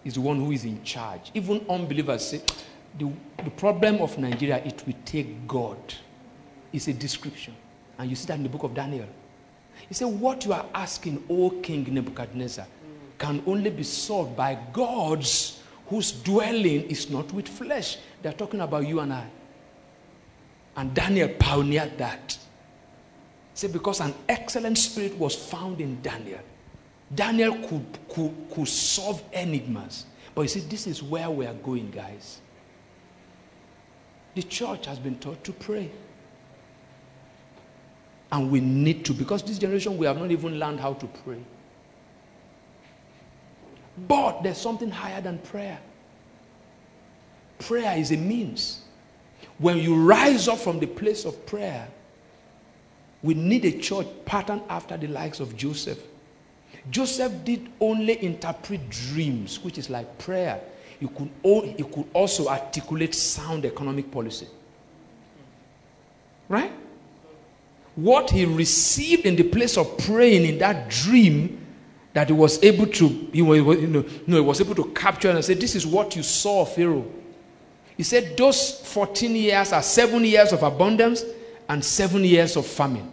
He's 0.03 0.13
the 0.13 0.21
one 0.21 0.37
who 0.37 0.51
is 0.51 0.65
in 0.65 0.83
charge. 0.83 1.31
Even 1.33 1.65
unbelievers 1.67 2.27
say, 2.27 2.41
the, 2.97 3.11
the 3.43 3.51
problem 3.51 3.95
of 4.01 4.17
Nigeria, 4.17 4.57
it 4.57 4.83
will 4.85 4.95
take 5.03 5.47
God. 5.47 5.77
It's 6.71 6.87
a 6.87 6.93
description. 6.93 7.55
And 7.97 8.09
you 8.09 8.15
see 8.15 8.27
that 8.27 8.37
in 8.37 8.43
the 8.43 8.49
book 8.49 8.63
of 8.63 8.73
Daniel. 8.73 9.07
He 9.87 9.93
said, 9.93 10.05
What 10.07 10.45
you 10.45 10.53
are 10.53 10.65
asking, 10.73 11.23
O 11.29 11.49
King 11.49 11.93
Nebuchadnezzar, 11.93 12.67
can 13.17 13.41
only 13.47 13.69
be 13.69 13.83
solved 13.83 14.35
by 14.35 14.57
gods 14.73 15.61
whose 15.87 16.11
dwelling 16.11 16.83
is 16.89 17.09
not 17.09 17.31
with 17.33 17.47
flesh. 17.47 17.97
They're 18.21 18.33
talking 18.33 18.59
about 18.59 18.87
you 18.87 18.99
and 18.99 19.13
I. 19.13 19.25
And 20.75 20.93
Daniel 20.93 21.29
pioneered 21.29 21.97
that. 21.97 22.37
See, 23.53 23.67
because 23.67 24.01
an 24.01 24.13
excellent 24.29 24.77
spirit 24.77 25.17
was 25.17 25.35
found 25.35 25.81
in 25.81 25.99
Daniel. 26.01 26.41
Daniel 27.15 27.55
could, 27.67 27.85
could, 28.09 28.33
could 28.51 28.67
solve 28.67 29.23
enigmas. 29.33 30.05
But 30.35 30.43
you 30.43 30.47
see, 30.49 30.59
this 30.59 30.85
is 30.85 31.01
where 31.01 31.31
we 31.31 31.47
are 31.47 31.53
going, 31.55 31.89
guys. 31.89 32.41
The 34.35 34.43
church 34.43 34.85
has 34.85 34.99
been 34.99 35.17
taught 35.17 35.43
to 35.45 35.53
pray. 35.53 35.89
And 38.31 38.51
we 38.51 38.59
need 38.59 39.05
to, 39.05 39.13
because 39.13 39.41
this 39.43 39.57
generation, 39.57 39.97
we 39.97 40.05
have 40.05 40.17
not 40.17 40.31
even 40.31 40.59
learned 40.59 40.79
how 40.79 40.93
to 40.93 41.07
pray. 41.07 41.39
But 44.07 44.43
there's 44.43 44.57
something 44.57 44.91
higher 44.91 45.21
than 45.21 45.39
prayer. 45.39 45.79
Prayer 47.59 47.97
is 47.97 48.11
a 48.11 48.17
means. 48.17 48.81
When 49.57 49.77
you 49.77 49.95
rise 49.95 50.47
up 50.47 50.59
from 50.59 50.79
the 50.79 50.85
place 50.85 51.25
of 51.25 51.45
prayer, 51.45 51.87
we 53.23 53.33
need 53.33 53.65
a 53.65 53.79
church 53.79 54.07
patterned 54.25 54.61
after 54.69 54.97
the 54.97 55.07
likes 55.07 55.39
of 55.39 55.55
Joseph. 55.55 55.99
Joseph 56.91 57.43
did 57.43 57.69
only 57.79 58.23
interpret 58.23 58.89
dreams, 58.89 59.63
which 59.63 59.77
is 59.77 59.89
like 59.89 60.17
prayer. 60.19 60.61
He 60.99 61.07
could, 61.07 61.29
he 61.43 61.83
could 61.83 62.05
also 62.13 62.47
articulate 62.47 63.15
sound 63.15 63.65
economic 63.65 64.11
policy. 64.11 64.47
Right? 66.49 66.71
What 67.97 68.29
he 68.29 68.45
received 68.45 69.25
in 69.25 69.35
the 69.35 69.43
place 69.43 69.75
of 69.75 69.97
praying 69.97 70.45
in 70.45 70.59
that 70.59 70.87
dream 70.87 71.65
that 72.13 72.27
he 72.27 72.33
was 72.33 72.63
able 72.63 72.85
to, 72.85 73.07
he 73.33 73.41
was, 73.41 73.57
you 73.57 73.87
know, 73.87 74.05
no, 74.27 74.35
he 74.35 74.41
was 74.41 74.61
able 74.61 74.75
to 74.75 74.85
capture 74.93 75.31
and 75.31 75.43
say, 75.43 75.55
This 75.55 75.75
is 75.75 75.85
what 75.85 76.15
you 76.15 76.21
saw, 76.21 76.63
Pharaoh. 76.63 77.05
He 77.97 78.03
said, 78.03 78.37
Those 78.37 78.79
14 78.93 79.35
years 79.35 79.73
are 79.73 79.81
seven 79.81 80.23
years 80.23 80.53
of 80.53 80.61
abundance 80.61 81.25
and 81.67 81.83
seven 81.83 82.23
years 82.23 82.55
of 82.55 82.67
famine. 82.67 83.11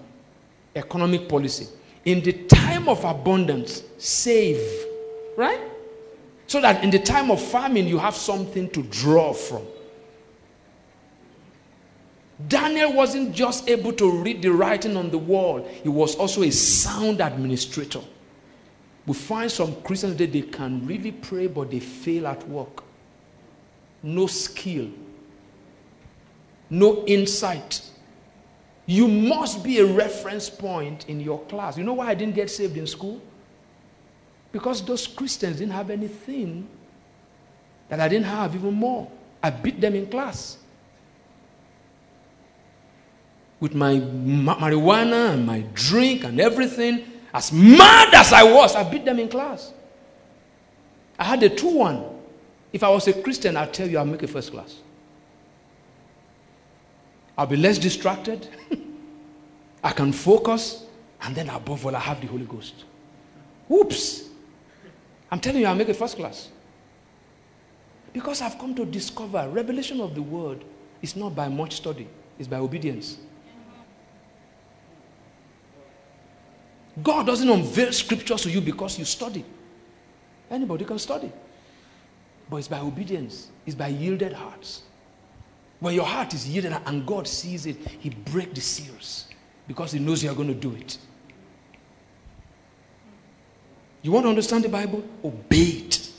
Economic 0.77 1.31
policy. 1.31 1.67
In 2.05 2.21
the 2.21 2.33
time 2.45 2.87
of 2.87 3.03
abundance, 3.05 3.83
save. 3.97 4.61
Right? 5.37 5.61
So 6.47 6.61
that 6.61 6.85
in 6.85 6.91
the 6.91 6.99
time 6.99 7.31
of 7.31 7.41
famine, 7.41 7.87
you 7.87 7.99
have 7.99 8.15
something 8.15 8.69
to 8.71 8.83
draw 8.83 9.33
from. 9.33 9.63
Daniel 12.49 12.93
wasn't 12.93 13.35
just 13.35 13.69
able 13.69 13.93
to 13.93 14.11
read 14.23 14.43
the 14.43 14.51
writing 14.51 14.97
on 14.97 15.11
the 15.11 15.19
wall, 15.19 15.67
he 15.83 15.89
was 15.89 16.17
also 16.17 16.43
a 16.43 16.51
sound 16.51 17.21
administrator. 17.21 18.01
We 19.07 19.15
find 19.15 19.51
some 19.51 19.81
Christians 19.83 20.17
that 20.17 20.33
they 20.33 20.43
can 20.43 20.87
really 20.87 21.13
pray, 21.13 21.47
but 21.47 21.71
they 21.71 21.81
fail 21.81 22.27
at 22.27 22.47
work. 22.49 22.83
No 24.03 24.27
skill, 24.27 24.89
no 26.69 27.05
insight. 27.07 27.83
You 28.87 29.09
must 29.09 29.65
be 29.65 29.79
a 29.79 29.87
reference 29.87 30.51
point 30.51 31.09
in 31.09 31.21
your 31.21 31.41
class. 31.47 31.79
You 31.79 31.85
know 31.85 31.95
why 31.95 32.09
I 32.09 32.15
didn't 32.15 32.35
get 32.35 32.51
saved 32.51 32.77
in 32.77 32.87
school? 32.87 33.21
Because 34.53 34.85
those 34.85 35.07
Christians 35.07 35.59
didn't 35.59 35.73
have 35.73 35.89
anything 35.89 36.69
that 37.89 38.01
I 38.01 38.09
didn't 38.09 38.27
have, 38.27 38.55
even 38.55 38.75
more. 38.75 39.11
I 39.43 39.51
beat 39.51 39.81
them 39.81 39.95
in 39.95 40.07
class 40.07 40.59
with 43.65 43.75
my 43.75 43.95
marijuana 43.95 45.33
and 45.33 45.47
my 45.47 45.61
drink 45.73 46.23
and 46.23 46.39
everything. 46.39 47.03
As 47.33 47.51
mad 47.51 48.13
as 48.13 48.31
I 48.31 48.43
was, 48.43 48.77
I 48.77 48.83
beat 48.83 49.07
them 49.07 49.19
in 49.19 49.27
class. 49.27 49.73
I 51.19 51.25
had 51.25 51.43
a 51.43 51.49
2 51.49 51.67
1. 51.79 52.05
If 52.75 52.83
I 52.83 52.91
was 52.91 53.09
a 53.09 53.15
Christian, 53.15 53.57
I'd 53.57 53.73
tell 53.73 53.89
you 53.89 53.97
I'll 53.97 54.05
make 54.05 54.23
a 54.23 54.29
first 54.29 54.51
class. 54.53 54.77
I'll 57.39 57.47
be 57.47 57.57
less 57.57 57.79
distracted. 57.79 58.47
I 59.83 59.93
can 59.93 60.13
focus. 60.13 60.85
And 61.23 61.35
then 61.35 61.49
above 61.49 61.87
all, 61.87 61.97
I 61.97 62.01
have 62.01 62.21
the 62.21 62.27
Holy 62.27 62.45
Ghost. 62.45 62.85
Oops. 63.73 64.29
I'm 65.31 65.41
telling 65.41 65.63
you, 65.63 65.67
I'll 65.69 65.75
make 65.75 65.89
a 65.89 65.95
first 65.95 66.17
class. 66.17 66.51
Because 68.13 68.43
I've 68.43 68.59
come 68.59 68.75
to 68.75 68.85
discover 68.85 69.49
revelation 69.49 70.03
of 70.03 70.15
the 70.15 70.21
word 70.21 70.63
is 71.01 71.17
not 71.17 71.35
by 71.35 71.49
much 71.49 71.77
study, 71.77 72.07
it's 72.39 72.47
by 72.47 72.59
obedience. 72.59 73.17
God 77.03 77.27
doesn't 77.27 77.49
unveil 77.49 77.93
scriptures 77.93 78.43
to 78.43 78.51
you 78.51 78.61
because 78.61 78.99
you 78.99 79.05
study. 79.05 79.45
Anybody 80.51 80.85
can 80.85 80.99
study. 80.99 81.33
But 82.49 82.57
it's 82.57 82.69
by 82.69 82.81
obedience, 82.81 83.51
it's 83.67 83.75
by 83.75 83.89
yielded 83.89 84.33
hearts. 84.33 84.83
When 85.81 85.95
your 85.95 86.05
heart 86.05 86.35
is 86.35 86.49
yielded 86.49 86.77
and 86.87 87.07
God 87.07 87.27
sees 87.27 87.67
it, 87.67 87.77
He 88.01 88.11
breaks 88.11 88.55
the 88.55 88.61
seals 88.61 89.27
because 89.67 89.93
He 89.93 89.99
knows 89.99 90.23
you're 90.23 90.35
going 90.35 90.49
to 90.49 90.55
do 90.55 90.75
it. 90.75 90.99
You 94.03 94.13
want 94.13 94.27
to 94.27 94.29
understand 94.29 94.65
the 94.65 94.69
Bible? 94.69 95.03
Obey 95.25 95.57
it. 95.57 96.11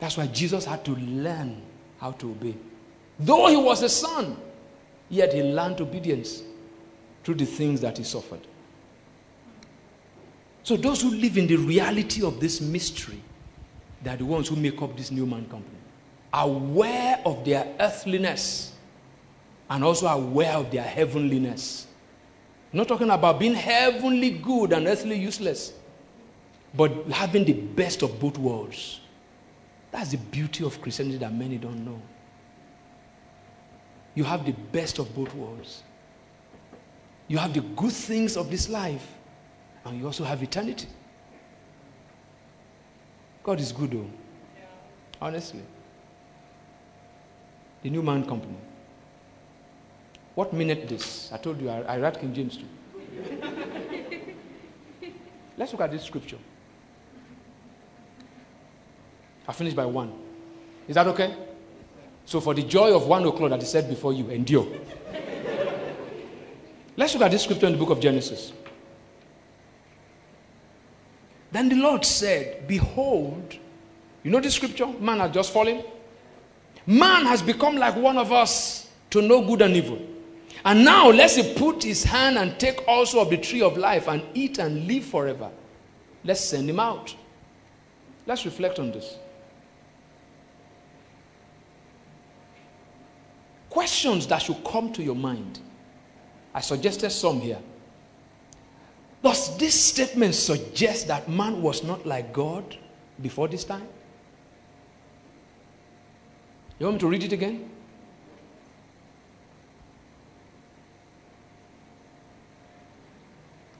That's 0.00 0.16
why 0.16 0.26
Jesus 0.26 0.64
had 0.64 0.84
to 0.86 0.96
learn 0.96 1.62
how 2.00 2.12
to 2.12 2.30
obey. 2.30 2.56
Though 3.20 3.46
he 3.46 3.56
was 3.56 3.82
a 3.82 3.88
son, 3.88 4.36
yet 5.12 5.34
he 5.34 5.42
learned 5.42 5.78
obedience 5.80 6.42
through 7.22 7.34
the 7.34 7.44
things 7.44 7.82
that 7.82 7.98
he 7.98 8.02
suffered. 8.02 8.40
So 10.62 10.76
those 10.76 11.02
who 11.02 11.10
live 11.10 11.36
in 11.36 11.46
the 11.46 11.56
reality 11.56 12.24
of 12.24 12.40
this 12.40 12.60
mystery, 12.60 13.20
they 14.02 14.10
are 14.10 14.16
the 14.16 14.24
ones 14.24 14.48
who 14.48 14.56
make 14.56 14.80
up 14.80 14.96
this 14.96 15.10
new 15.10 15.26
man 15.26 15.44
company. 15.44 15.76
Aware 16.32 17.20
of 17.26 17.44
their 17.44 17.68
earthliness 17.78 18.72
and 19.68 19.84
also 19.84 20.06
aware 20.06 20.54
of 20.54 20.70
their 20.70 20.82
heavenliness. 20.82 21.86
I'm 22.72 22.78
not 22.78 22.88
talking 22.88 23.10
about 23.10 23.38
being 23.38 23.54
heavenly 23.54 24.30
good 24.30 24.72
and 24.72 24.86
earthly 24.86 25.18
useless, 25.18 25.74
but 26.74 27.06
having 27.08 27.44
the 27.44 27.52
best 27.52 28.02
of 28.02 28.18
both 28.18 28.38
worlds. 28.38 29.00
That's 29.90 30.12
the 30.12 30.16
beauty 30.16 30.64
of 30.64 30.80
Christianity 30.80 31.18
that 31.18 31.34
many 31.34 31.58
don't 31.58 31.84
know. 31.84 32.00
You 34.14 34.24
have 34.24 34.44
the 34.44 34.52
best 34.52 34.98
of 34.98 35.14
both 35.14 35.34
worlds. 35.34 35.82
You 37.28 37.38
have 37.38 37.54
the 37.54 37.60
good 37.60 37.92
things 37.92 38.36
of 38.36 38.50
this 38.50 38.68
life 38.68 39.06
and 39.84 39.98
you 39.98 40.06
also 40.06 40.24
have 40.24 40.42
eternity. 40.42 40.88
God 43.42 43.58
is 43.58 43.72
good, 43.72 43.90
though. 43.90 44.10
Honestly. 45.20 45.62
The 47.82 47.90
New 47.90 48.02
Man 48.02 48.24
Company. 48.24 48.56
What 50.34 50.52
minute 50.52 50.88
this? 50.88 51.32
I 51.32 51.36
told 51.38 51.60
you 51.60 51.68
I, 51.68 51.80
I 51.82 51.98
read 51.98 52.18
King 52.20 52.32
James 52.32 52.56
too. 52.56 52.66
Let's 55.56 55.72
look 55.72 55.80
at 55.82 55.90
this 55.90 56.04
scripture. 56.04 56.38
I 59.46 59.52
finished 59.52 59.76
by 59.76 59.84
one. 59.84 60.12
Is 60.88 60.94
that 60.94 61.06
okay? 61.08 61.34
So, 62.24 62.40
for 62.40 62.54
the 62.54 62.62
joy 62.62 62.94
of 62.94 63.06
one 63.06 63.24
o'clock 63.24 63.50
that 63.50 63.62
is 63.62 63.70
said 63.70 63.88
before 63.88 64.12
you, 64.12 64.28
endure. 64.30 64.66
Let's 66.96 67.14
look 67.14 67.22
at 67.22 67.30
this 67.30 67.44
scripture 67.44 67.66
in 67.66 67.72
the 67.72 67.78
book 67.78 67.90
of 67.90 68.00
Genesis. 68.00 68.52
Then 71.50 71.68
the 71.68 71.76
Lord 71.76 72.04
said, 72.04 72.66
Behold, 72.66 73.56
you 74.22 74.30
know 74.30 74.40
this 74.40 74.54
scripture? 74.54 74.86
Man 74.86 75.18
has 75.18 75.32
just 75.32 75.52
fallen. 75.52 75.82
Man 76.86 77.26
has 77.26 77.42
become 77.42 77.76
like 77.76 77.96
one 77.96 78.18
of 78.18 78.32
us 78.32 78.90
to 79.10 79.22
know 79.22 79.42
good 79.42 79.62
and 79.62 79.76
evil. 79.76 80.00
And 80.64 80.84
now, 80.84 81.10
let's 81.10 81.36
he 81.36 81.54
put 81.54 81.82
his 81.82 82.04
hand 82.04 82.38
and 82.38 82.58
take 82.58 82.86
also 82.86 83.20
of 83.20 83.30
the 83.30 83.36
tree 83.36 83.62
of 83.62 83.76
life 83.76 84.08
and 84.08 84.22
eat 84.32 84.58
and 84.58 84.86
live 84.86 85.04
forever. 85.04 85.50
Let's 86.24 86.40
send 86.40 86.70
him 86.70 86.78
out. 86.78 87.14
Let's 88.26 88.44
reflect 88.44 88.78
on 88.78 88.92
this. 88.92 89.16
Questions 93.72 94.26
that 94.26 94.42
should 94.42 94.62
come 94.64 94.92
to 94.92 95.02
your 95.02 95.14
mind. 95.14 95.58
I 96.52 96.60
suggested 96.60 97.08
some 97.08 97.40
here. 97.40 97.58
Does 99.22 99.56
this 99.56 99.82
statement 99.82 100.34
suggest 100.34 101.08
that 101.08 101.26
man 101.26 101.62
was 101.62 101.82
not 101.82 102.04
like 102.04 102.34
God 102.34 102.76
before 103.22 103.48
this 103.48 103.64
time? 103.64 103.88
You 106.78 106.84
want 106.84 106.96
me 106.96 107.00
to 107.00 107.06
read 107.08 107.24
it 107.24 107.32
again? 107.32 107.70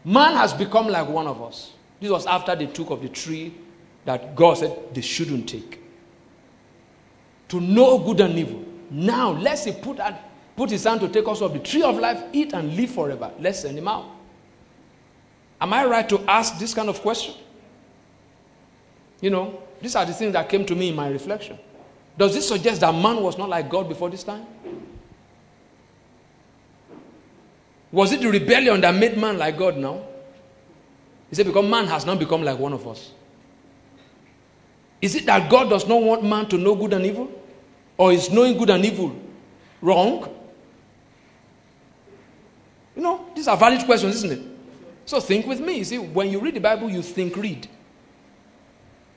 Man 0.06 0.32
has 0.36 0.54
become 0.54 0.88
like 0.88 1.06
one 1.06 1.26
of 1.26 1.42
us. 1.42 1.74
This 2.00 2.10
was 2.10 2.24
after 2.24 2.56
they 2.56 2.66
took 2.68 2.88
of 2.88 3.02
the 3.02 3.10
tree 3.10 3.52
that 4.06 4.34
God 4.34 4.54
said 4.54 4.94
they 4.94 5.02
shouldn't 5.02 5.50
take. 5.50 5.80
To 7.48 7.60
know 7.60 7.98
good 7.98 8.20
and 8.22 8.38
evil. 8.38 8.71
Now, 8.92 9.30
let's 9.30 9.62
say 9.62 9.72
put, 9.72 9.98
put 10.54 10.70
his 10.70 10.84
hand 10.84 11.00
to 11.00 11.08
take 11.08 11.26
us 11.26 11.40
of 11.40 11.54
the 11.54 11.58
tree 11.60 11.82
of 11.82 11.98
life, 11.98 12.22
eat 12.32 12.52
and 12.52 12.76
live 12.76 12.90
forever. 12.90 13.32
Let's 13.40 13.60
send 13.60 13.78
him 13.78 13.88
out. 13.88 14.04
Am 15.58 15.72
I 15.72 15.86
right 15.86 16.08
to 16.10 16.20
ask 16.28 16.58
this 16.58 16.74
kind 16.74 16.90
of 16.90 17.00
question? 17.00 17.34
You 19.22 19.30
know, 19.30 19.62
these 19.80 19.96
are 19.96 20.04
the 20.04 20.12
things 20.12 20.34
that 20.34 20.48
came 20.48 20.66
to 20.66 20.74
me 20.74 20.90
in 20.90 20.94
my 20.94 21.08
reflection. 21.08 21.58
Does 22.18 22.34
this 22.34 22.46
suggest 22.46 22.82
that 22.82 22.92
man 22.94 23.22
was 23.22 23.38
not 23.38 23.48
like 23.48 23.70
God 23.70 23.88
before 23.88 24.10
this 24.10 24.24
time? 24.24 24.44
Was 27.90 28.12
it 28.12 28.20
the 28.20 28.30
rebellion 28.30 28.80
that 28.82 28.94
made 28.94 29.16
man 29.16 29.38
like 29.38 29.56
God 29.56 29.78
now? 29.78 30.02
He 31.30 31.36
said, 31.36 31.46
because 31.46 31.66
man 31.66 31.86
has 31.86 32.04
now 32.04 32.14
become 32.14 32.42
like 32.42 32.58
one 32.58 32.74
of 32.74 32.86
us. 32.86 33.12
Is 35.00 35.14
it 35.14 35.24
that 35.26 35.50
God 35.50 35.70
does 35.70 35.86
not 35.88 36.02
want 36.02 36.24
man 36.24 36.46
to 36.48 36.58
know 36.58 36.74
good 36.74 36.92
and 36.92 37.06
evil? 37.06 37.41
Or 37.96 38.12
is 38.12 38.30
knowing 38.30 38.56
good 38.56 38.70
and 38.70 38.84
evil 38.84 39.16
wrong? 39.80 40.28
You 42.96 43.02
know, 43.02 43.26
these 43.34 43.48
are 43.48 43.56
valid 43.56 43.84
questions, 43.84 44.16
isn't 44.16 44.32
it? 44.32 44.42
So 45.04 45.20
think 45.20 45.46
with 45.46 45.60
me. 45.60 45.78
You 45.78 45.84
see, 45.84 45.98
when 45.98 46.30
you 46.30 46.40
read 46.40 46.54
the 46.54 46.60
Bible, 46.60 46.90
you 46.90 47.02
think, 47.02 47.36
read. 47.36 47.68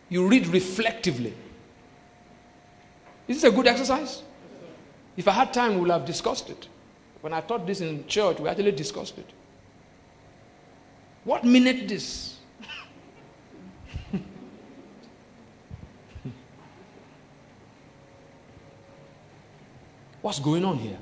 You 0.10 0.28
read 0.28 0.48
reflectively. 0.48 1.34
Is 3.28 3.42
this 3.42 3.52
a 3.52 3.56
good 3.56 3.68
exercise? 3.68 4.22
If 5.18 5.28
I 5.28 5.32
had 5.32 5.54
time, 5.54 5.76
we 5.76 5.82
would 5.82 5.92
have 5.92 6.06
discussed 6.06 6.50
it. 6.50 6.68
When 7.22 7.34
I 7.34 7.42
taught 7.42 7.66
this 7.66 7.82
in 7.82 8.06
church, 8.08 8.40
we 8.40 8.50
actually 8.50 8.72
discussed 8.72 9.18
it. 9.18 9.28
What 11.24 11.44
minute 11.44 11.88
this? 11.88 12.35
What's 20.26 20.40
going 20.40 20.66
on 20.66 20.80
here? 20.80 20.98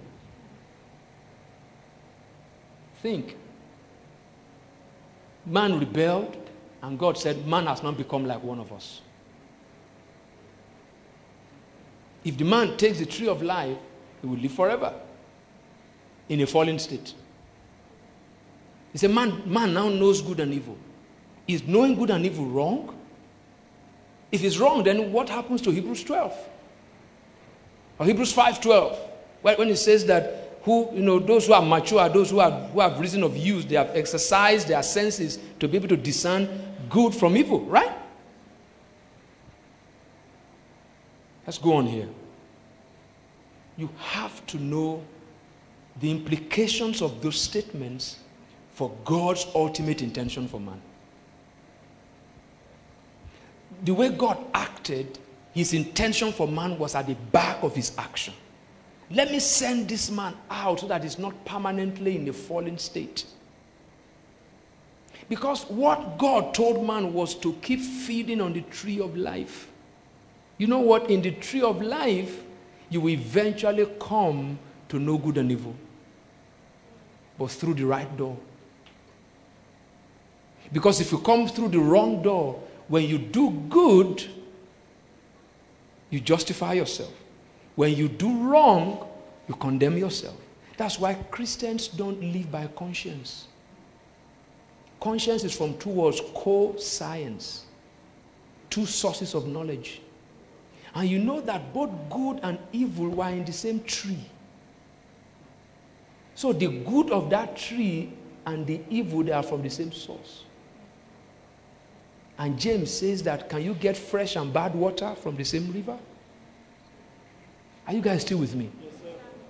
Think 3.01 3.37
man 5.45 5.79
rebelled, 5.79 6.35
and 6.81 6.99
God 6.99 7.17
said, 7.17 7.47
Man 7.47 7.67
has 7.67 7.81
not 7.81 7.95
become 7.95 8.25
like 8.25 8.43
one 8.43 8.59
of 8.59 8.73
us. 8.73 8.99
If 12.25 12.37
the 12.37 12.43
man 12.43 12.75
takes 12.75 12.99
the 12.99 13.05
tree 13.05 13.29
of 13.29 13.41
life, 13.41 13.77
he 14.19 14.27
will 14.27 14.39
live 14.39 14.51
forever 14.51 14.93
in 16.27 16.41
a 16.41 16.45
fallen 16.45 16.77
state. 16.77 17.13
He 18.91 18.97
said, 18.97 19.11
Man, 19.11 19.41
man 19.45 19.73
now 19.73 19.87
knows 19.87 20.21
good 20.21 20.41
and 20.41 20.53
evil. 20.53 20.77
Is 21.47 21.65
knowing 21.65 21.95
good 21.95 22.09
and 22.09 22.25
evil 22.25 22.47
wrong? 22.47 22.93
If 24.33 24.43
it's 24.43 24.57
wrong, 24.57 24.83
then 24.83 25.13
what 25.13 25.29
happens 25.29 25.61
to 25.61 25.71
Hebrews 25.71 26.03
12? 26.03 26.49
Or 27.99 28.05
Hebrews 28.05 28.33
5:12, 28.33 29.11
when 29.43 29.69
it 29.69 29.77
says 29.77 30.05
that 30.07 30.43
who, 30.63 30.89
you 30.93 31.01
know, 31.01 31.19
those 31.19 31.47
who 31.47 31.53
are 31.53 31.61
mature, 31.61 32.07
those 32.09 32.31
who, 32.31 32.39
are, 32.39 32.51
who 32.51 32.79
have 32.79 32.99
reason 32.99 33.21
of 33.23 33.35
use, 33.35 33.65
they 33.65 33.75
have 33.75 33.91
exercised 33.93 34.69
their 34.69 34.81
senses 34.81 35.37
to 35.59 35.67
be 35.67 35.77
able 35.77 35.89
to 35.89 35.97
discern 35.97 36.47
good 36.89 37.13
from 37.13 37.35
evil, 37.35 37.61
right? 37.61 37.91
Let's 41.45 41.57
go 41.57 41.73
on 41.73 41.85
here. 41.85 42.07
You 43.77 43.89
have 43.97 44.45
to 44.47 44.57
know 44.57 45.03
the 45.99 46.09
implications 46.09 47.01
of 47.01 47.21
those 47.21 47.39
statements 47.39 48.19
for 48.73 48.91
God's 49.03 49.45
ultimate 49.53 50.01
intention 50.01 50.47
for 50.47 50.59
man. 50.59 50.81
The 53.83 53.93
way 53.93 54.09
God 54.09 54.37
acted, 54.53 55.19
his 55.53 55.73
intention 55.73 56.31
for 56.31 56.47
man 56.47 56.79
was 56.79 56.95
at 56.95 57.07
the 57.07 57.15
back 57.15 57.61
of 57.63 57.75
his 57.75 57.91
action. 57.97 58.33
Let 59.13 59.31
me 59.31 59.39
send 59.39 59.87
this 59.87 60.09
man 60.09 60.33
out 60.49 60.79
so 60.79 60.87
that 60.87 61.03
he's 61.03 61.19
not 61.19 61.45
permanently 61.45 62.17
in 62.17 62.27
a 62.27 62.33
fallen 62.33 62.79
state. 62.79 63.25
Because 65.29 65.63
what 65.69 66.17
God 66.17 66.53
told 66.53 66.85
man 66.85 67.13
was 67.13 67.35
to 67.35 67.53
keep 67.61 67.79
feeding 67.79 68.41
on 68.41 68.53
the 68.53 68.61
tree 68.61 68.99
of 68.99 69.15
life. 69.15 69.69
You 70.57 70.67
know 70.67 70.79
what? 70.79 71.11
In 71.11 71.21
the 71.21 71.31
tree 71.31 71.61
of 71.61 71.81
life, 71.81 72.43
you 72.89 73.01
will 73.01 73.13
eventually 73.13 73.87
come 73.99 74.57
to 74.89 74.99
know 74.99 75.17
good 75.17 75.37
and 75.37 75.51
evil, 75.51 75.75
but 77.37 77.51
through 77.51 77.75
the 77.75 77.85
right 77.85 78.17
door. 78.17 78.37
Because 80.71 81.01
if 81.01 81.11
you 81.11 81.19
come 81.19 81.47
through 81.47 81.69
the 81.69 81.79
wrong 81.79 82.21
door, 82.23 82.61
when 82.87 83.05
you 83.05 83.17
do 83.19 83.51
good, 83.69 84.23
you 86.09 86.19
justify 86.19 86.73
yourself. 86.73 87.13
When 87.75 87.95
you 87.95 88.07
do 88.07 88.49
wrong, 88.49 89.07
you 89.47 89.55
condemn 89.55 89.97
yourself. 89.97 90.37
That's 90.77 90.99
why 90.99 91.15
Christians 91.15 91.87
don't 91.87 92.21
live 92.21 92.51
by 92.51 92.67
conscience. 92.67 93.47
Conscience 94.99 95.43
is 95.43 95.55
from 95.55 95.77
two 95.77 95.89
words 95.89 96.21
co 96.33 96.75
science, 96.77 97.65
two 98.69 98.85
sources 98.85 99.33
of 99.33 99.47
knowledge. 99.47 100.01
And 100.95 101.09
you 101.09 101.19
know 101.19 101.41
that 101.41 101.73
both 101.73 101.89
good 102.09 102.39
and 102.43 102.57
evil 102.71 103.09
were 103.09 103.29
in 103.29 103.43
the 103.45 103.51
same 103.51 103.83
tree. 103.83 104.23
So 106.35 106.53
the 106.53 106.67
good 106.67 107.11
of 107.11 107.29
that 107.31 107.57
tree 107.57 108.13
and 108.45 108.65
the 108.65 108.81
evil, 108.89 109.23
they 109.23 109.31
are 109.31 109.43
from 109.43 109.61
the 109.61 109.69
same 109.69 109.91
source. 109.91 110.43
And 112.37 112.59
James 112.59 112.91
says 112.91 113.23
that 113.23 113.49
can 113.49 113.63
you 113.63 113.73
get 113.73 113.95
fresh 113.95 114.35
and 114.35 114.51
bad 114.51 114.73
water 114.75 115.15
from 115.15 115.35
the 115.35 115.43
same 115.43 115.71
river? 115.71 115.97
Are 117.87 117.93
you 117.93 118.01
guys 118.01 118.21
still 118.21 118.39
with 118.39 118.55
me? 118.55 118.69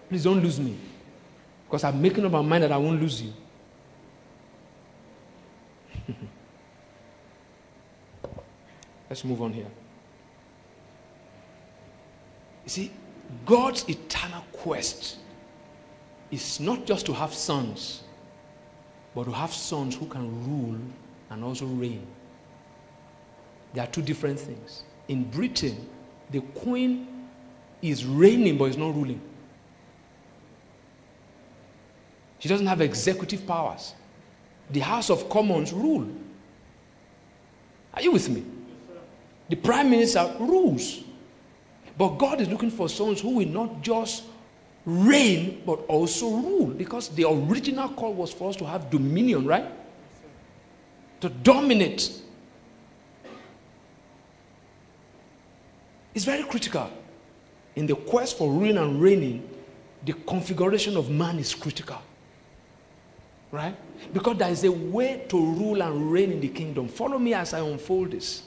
Please 0.10 0.24
don't 0.24 0.42
lose 0.42 0.60
me. 0.60 0.76
Because 1.66 1.84
I'm 1.84 2.02
making 2.02 2.26
up 2.26 2.32
my 2.32 2.42
mind 2.42 2.64
that 2.64 2.72
I 2.72 2.78
won't 2.78 3.02
lose 3.02 3.22
you. 3.22 3.34
Let's 9.10 9.24
move 9.24 9.42
on 9.42 9.54
here. 9.54 9.68
You 12.64 12.70
see, 12.70 12.92
God's 13.46 13.88
eternal 13.90 14.44
quest 14.52 15.18
is 16.32 16.60
not 16.60 16.86
just 16.86 17.06
to 17.08 17.14
have 17.14 17.34
sons, 17.34 18.04
but 19.14 19.26
to 19.26 19.32
have 19.32 19.54
sons 19.54 19.96
who 19.96 20.06
can 20.08 20.46
rule 20.48 20.80
and 21.30 21.44
also 21.44 21.66
reign. 21.66 22.06
There 23.74 23.84
are 23.84 23.88
two 23.88 24.02
different 24.02 24.40
things. 24.40 24.84
In 25.08 25.26
Britain, 25.26 25.90
the 26.32 26.42
queen 26.42 27.13
is 27.84 28.06
reigning 28.06 28.58
but 28.58 28.66
is 28.66 28.78
not 28.78 28.96
ruling. 28.96 29.22
She 32.40 32.50
doesn't 32.50 32.68
have 32.68 32.82
executive 32.82 33.46
powers. 33.46 33.94
The 34.72 34.80
House 34.80 35.10
of 35.10 35.30
Commons 35.30 35.74
rule. 35.74 36.08
Are 37.94 38.02
you 38.02 38.12
with 38.12 38.30
me? 38.30 38.44
The 39.50 39.58
Prime 39.58 39.90
Minister 39.90 40.34
rules. 40.40 41.04
But 41.98 42.18
God 42.18 42.42
is 42.42 42.48
looking 42.48 42.72
for 42.72 42.90
sons 42.90 43.22
who 43.22 43.36
will 43.36 43.48
not 43.48 43.82
just 43.82 44.24
reign 44.86 45.62
but 45.66 45.86
also 45.88 46.30
rule 46.30 46.68
because 46.68 47.10
the 47.10 47.26
original 47.28 47.90
call 47.90 48.14
was 48.14 48.34
for 48.34 48.50
us 48.50 48.56
to 48.58 48.66
have 48.66 48.90
dominion, 48.90 49.46
right? 49.46 49.66
To 51.22 51.30
dominate. 51.30 52.22
It's 56.16 56.26
very 56.26 56.44
critical. 56.44 56.90
In 57.76 57.86
the 57.88 57.96
quest 57.96 58.38
for 58.38 58.52
ruling 58.52 58.78
and 58.78 59.02
reigning, 59.02 59.50
the 60.06 60.14
configuration 60.14 60.98
of 60.98 61.10
man 61.10 61.40
is 61.40 61.56
critical. 61.56 62.02
Right? 63.52 63.76
Because 64.12 64.38
there 64.38 64.50
is 64.50 64.64
a 64.64 64.72
way 64.72 65.26
to 65.30 65.38
rule 65.38 65.82
and 65.82 66.12
reign 66.12 66.32
in 66.32 66.40
the 66.40 66.48
kingdom. 66.48 66.88
Follow 66.88 67.20
me 67.20 67.34
as 67.34 67.54
I 67.54 67.60
unfold 67.60 68.12
this. 68.12 68.44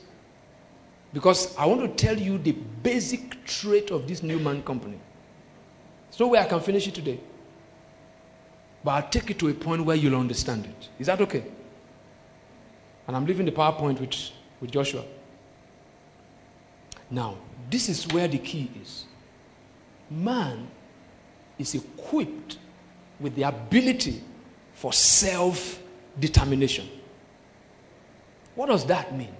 Because 1.12 1.57
I 1.57 1.66
want 1.66 1.81
to 1.81 1.89
tell 1.89 2.18
you 2.18 2.39
the 2.39 2.53
basic 2.53 3.45
trait 3.45 3.91
of 3.91 4.07
this 4.07 4.22
new 4.22 4.39
man 4.39 4.62
company. 4.62 4.99
No 6.18 6.29
way 6.29 6.39
I 6.39 6.45
can 6.45 6.61
finish 6.61 6.89
it 6.89 6.95
today. 6.95 7.20
But 8.83 8.91
I'll 8.91 9.11
take 9.11 9.31
it 9.31 9.39
to 9.41 9.49
a 9.49 9.55
point 9.55 9.85
where 9.85 9.97
you'll 9.97 10.18
understand 10.18 10.64
it. 10.64 10.89
Is 10.99 11.09
that 11.09 11.20
okay? 11.20 11.45
And 13.07 13.16
I'm 13.16 13.27
leaving 13.27 13.47
the 13.47 13.53
PowerPoint 13.53 14.01
with, 14.01 14.14
with 14.61 14.70
Joshua. 14.70 15.05
Now, 17.11 17.37
this 17.70 17.89
is 17.89 18.07
where 18.09 18.29
the 18.29 18.39
key 18.39 18.70
is. 18.83 19.05
Man 20.11 20.68
is 21.59 21.74
equipped 21.74 22.59
with 23.18 23.34
the 23.34 23.42
ability 23.44 24.22
for 24.74 24.92
self 24.92 25.80
determination. 26.18 26.88
What 28.54 28.66
does 28.66 28.86
that 28.86 29.16
mean? 29.16 29.34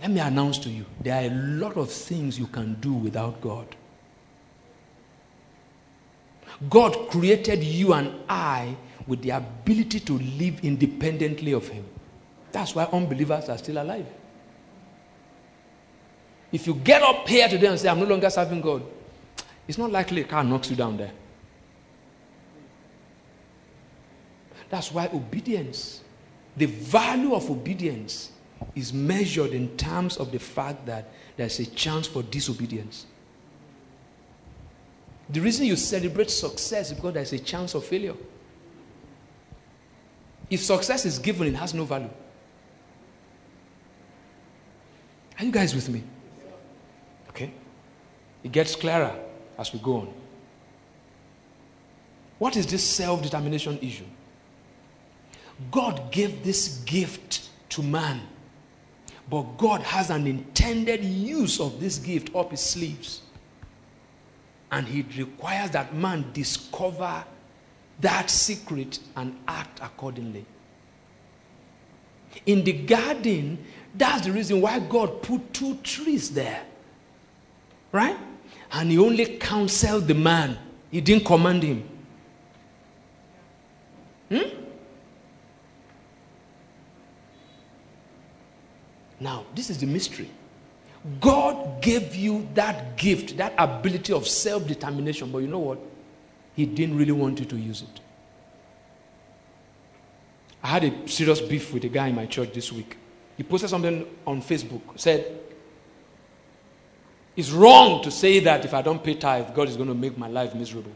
Let 0.00 0.10
me 0.10 0.20
announce 0.20 0.58
to 0.58 0.70
you 0.70 0.86
there 1.00 1.22
are 1.22 1.26
a 1.26 1.34
lot 1.34 1.76
of 1.76 1.90
things 1.90 2.38
you 2.38 2.46
can 2.46 2.74
do 2.80 2.92
without 2.92 3.40
God. 3.40 3.76
God 6.68 7.08
created 7.10 7.62
you 7.62 7.92
and 7.94 8.12
I 8.28 8.76
with 9.06 9.22
the 9.22 9.30
ability 9.30 10.00
to 10.00 10.18
live 10.18 10.60
independently 10.64 11.52
of 11.52 11.68
Him. 11.68 11.84
That's 12.52 12.74
why 12.74 12.84
unbelievers 12.84 13.48
are 13.48 13.58
still 13.58 13.82
alive. 13.82 14.06
If 16.52 16.66
you 16.66 16.74
get 16.74 17.02
up 17.02 17.28
here 17.28 17.48
today 17.48 17.68
and 17.68 17.78
say, 17.78 17.88
I'm 17.88 18.00
no 18.00 18.06
longer 18.06 18.28
serving 18.28 18.60
God, 18.60 18.82
it's 19.68 19.78
not 19.78 19.90
likely 19.90 20.22
a 20.22 20.24
car 20.24 20.42
knocks 20.42 20.70
you 20.70 20.76
down 20.76 20.96
there. 20.96 21.12
That's 24.68 24.92
why 24.92 25.08
obedience, 25.12 26.02
the 26.56 26.66
value 26.66 27.34
of 27.34 27.50
obedience, 27.50 28.32
is 28.74 28.92
measured 28.92 29.52
in 29.52 29.76
terms 29.76 30.16
of 30.16 30.32
the 30.32 30.38
fact 30.38 30.86
that 30.86 31.10
there's 31.36 31.58
a 31.60 31.66
chance 31.66 32.06
for 32.06 32.22
disobedience. 32.22 33.06
The 35.28 35.40
reason 35.40 35.66
you 35.66 35.76
celebrate 35.76 36.30
success 36.30 36.90
is 36.90 36.96
because 36.96 37.14
there's 37.14 37.32
a 37.32 37.38
chance 37.38 37.74
of 37.74 37.84
failure. 37.84 38.14
If 40.50 40.60
success 40.60 41.06
is 41.06 41.18
given, 41.18 41.46
it 41.46 41.54
has 41.54 41.72
no 41.72 41.84
value. 41.84 42.10
Are 45.38 45.44
you 45.44 45.52
guys 45.52 45.74
with 45.74 45.88
me? 45.88 46.02
It 48.42 48.52
gets 48.52 48.74
clearer 48.74 49.14
as 49.58 49.72
we 49.72 49.78
go 49.80 49.98
on. 49.98 50.14
What 52.38 52.56
is 52.56 52.66
this 52.66 52.82
self 52.82 53.22
determination 53.22 53.78
issue? 53.82 54.04
God 55.70 56.10
gave 56.10 56.42
this 56.42 56.78
gift 56.86 57.50
to 57.70 57.82
man 57.82 58.22
but 59.30 59.56
God 59.58 59.80
has 59.82 60.10
an 60.10 60.26
intended 60.26 61.04
use 61.04 61.60
of 61.60 61.78
this 61.78 61.98
gift 61.98 62.34
up 62.34 62.50
his 62.50 62.60
sleeves. 62.60 63.22
And 64.72 64.86
he 64.86 65.02
requires 65.16 65.70
that 65.70 65.94
man 65.94 66.26
discover 66.32 67.24
that 68.00 68.28
secret 68.28 68.98
and 69.16 69.38
act 69.46 69.78
accordingly. 69.80 70.44
In 72.46 72.64
the 72.64 72.72
garden, 72.72 73.64
that's 73.94 74.26
the 74.26 74.32
reason 74.32 74.60
why 74.60 74.80
God 74.80 75.22
put 75.22 75.52
two 75.54 75.76
trees 75.76 76.30
there. 76.30 76.64
Right? 77.92 78.16
And 78.72 78.90
he 78.90 78.98
only 78.98 79.38
counseled 79.38 80.06
the 80.06 80.14
man, 80.14 80.56
he 80.90 81.00
didn't 81.00 81.24
command 81.24 81.62
him. 81.62 81.88
Hmm? 84.28 84.60
Now, 89.18 89.44
this 89.54 89.70
is 89.70 89.78
the 89.78 89.86
mystery. 89.86 90.30
God 91.20 91.82
gave 91.82 92.14
you 92.14 92.48
that 92.54 92.96
gift, 92.96 93.36
that 93.38 93.54
ability 93.58 94.12
of 94.12 94.26
self 94.26 94.66
determination, 94.66 95.30
but 95.30 95.38
you 95.38 95.48
know 95.48 95.58
what? 95.58 95.78
He 96.54 96.66
didn't 96.66 96.96
really 96.96 97.12
want 97.12 97.38
you 97.40 97.46
to 97.46 97.56
use 97.56 97.82
it. 97.82 98.00
I 100.62 100.68
had 100.68 100.84
a 100.84 101.08
serious 101.08 101.40
beef 101.40 101.72
with 101.72 101.84
a 101.84 101.88
guy 101.88 102.08
in 102.08 102.14
my 102.14 102.26
church 102.26 102.52
this 102.52 102.70
week. 102.70 102.98
He 103.36 103.42
posted 103.42 103.70
something 103.70 104.06
on 104.26 104.42
Facebook, 104.42 104.82
said, 104.96 105.40
It's 107.40 107.52
wrong 107.52 108.02
to 108.02 108.10
say 108.10 108.40
that 108.40 108.66
if 108.66 108.74
I 108.74 108.82
don't 108.82 109.02
pay 109.02 109.14
tithe, 109.14 109.54
God 109.54 109.66
is 109.66 109.74
going 109.74 109.88
to 109.88 109.94
make 109.94 110.18
my 110.18 110.28
life 110.28 110.54
miserable. 110.54 110.92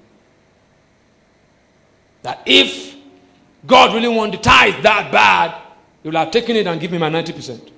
That 2.20 2.42
if 2.44 2.94
God 3.66 3.94
really 3.94 4.08
wanted 4.08 4.40
the 4.40 4.42
tithe 4.42 4.82
that 4.82 5.10
bad, 5.10 5.54
he 6.02 6.08
would 6.08 6.16
have 6.16 6.30
taken 6.30 6.54
it 6.54 6.66
and 6.66 6.78
given 6.78 7.00
me 7.00 7.10
my 7.10 7.22
90%. 7.22 7.70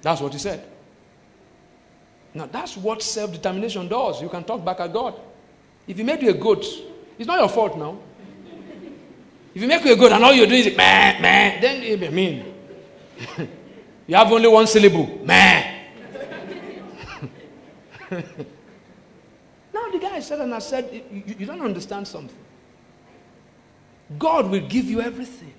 That's 0.00 0.22
what 0.22 0.32
he 0.32 0.38
said. 0.38 0.64
Now, 2.32 2.46
that's 2.46 2.78
what 2.78 3.02
self 3.02 3.30
determination 3.30 3.86
does. 3.86 4.22
You 4.22 4.30
can 4.30 4.44
talk 4.44 4.64
back 4.64 4.80
at 4.80 4.94
God. 4.94 5.20
If 5.86 5.98
he 5.98 6.02
made 6.02 6.22
you 6.22 6.30
a 6.30 6.32
goat, 6.32 6.64
it's 7.18 7.26
not 7.26 7.38
your 7.38 7.50
fault 7.50 7.76
now. 7.76 7.98
If 9.54 9.60
you 9.60 9.68
make 9.68 9.84
you 9.84 9.92
a 9.92 9.96
goat 9.96 10.12
and 10.12 10.24
all 10.24 10.32
you're 10.32 10.46
doing 10.46 10.64
is 10.64 10.74
man, 10.74 11.20
man, 11.20 11.60
then 11.60 12.02
I 12.02 12.08
mean, 12.08 12.54
you 14.10 14.16
have 14.16 14.32
only 14.32 14.48
one 14.48 14.66
syllable, 14.66 15.06
man. 15.24 15.86
now 18.10 18.18
the 19.92 20.00
guy 20.00 20.18
said, 20.18 20.40
and 20.40 20.52
I 20.52 20.58
said, 20.58 21.04
you, 21.12 21.36
you 21.38 21.46
don't 21.46 21.60
understand 21.60 22.08
something. 22.08 22.36
God 24.18 24.50
will 24.50 24.66
give 24.66 24.86
you 24.86 25.00
everything, 25.00 25.54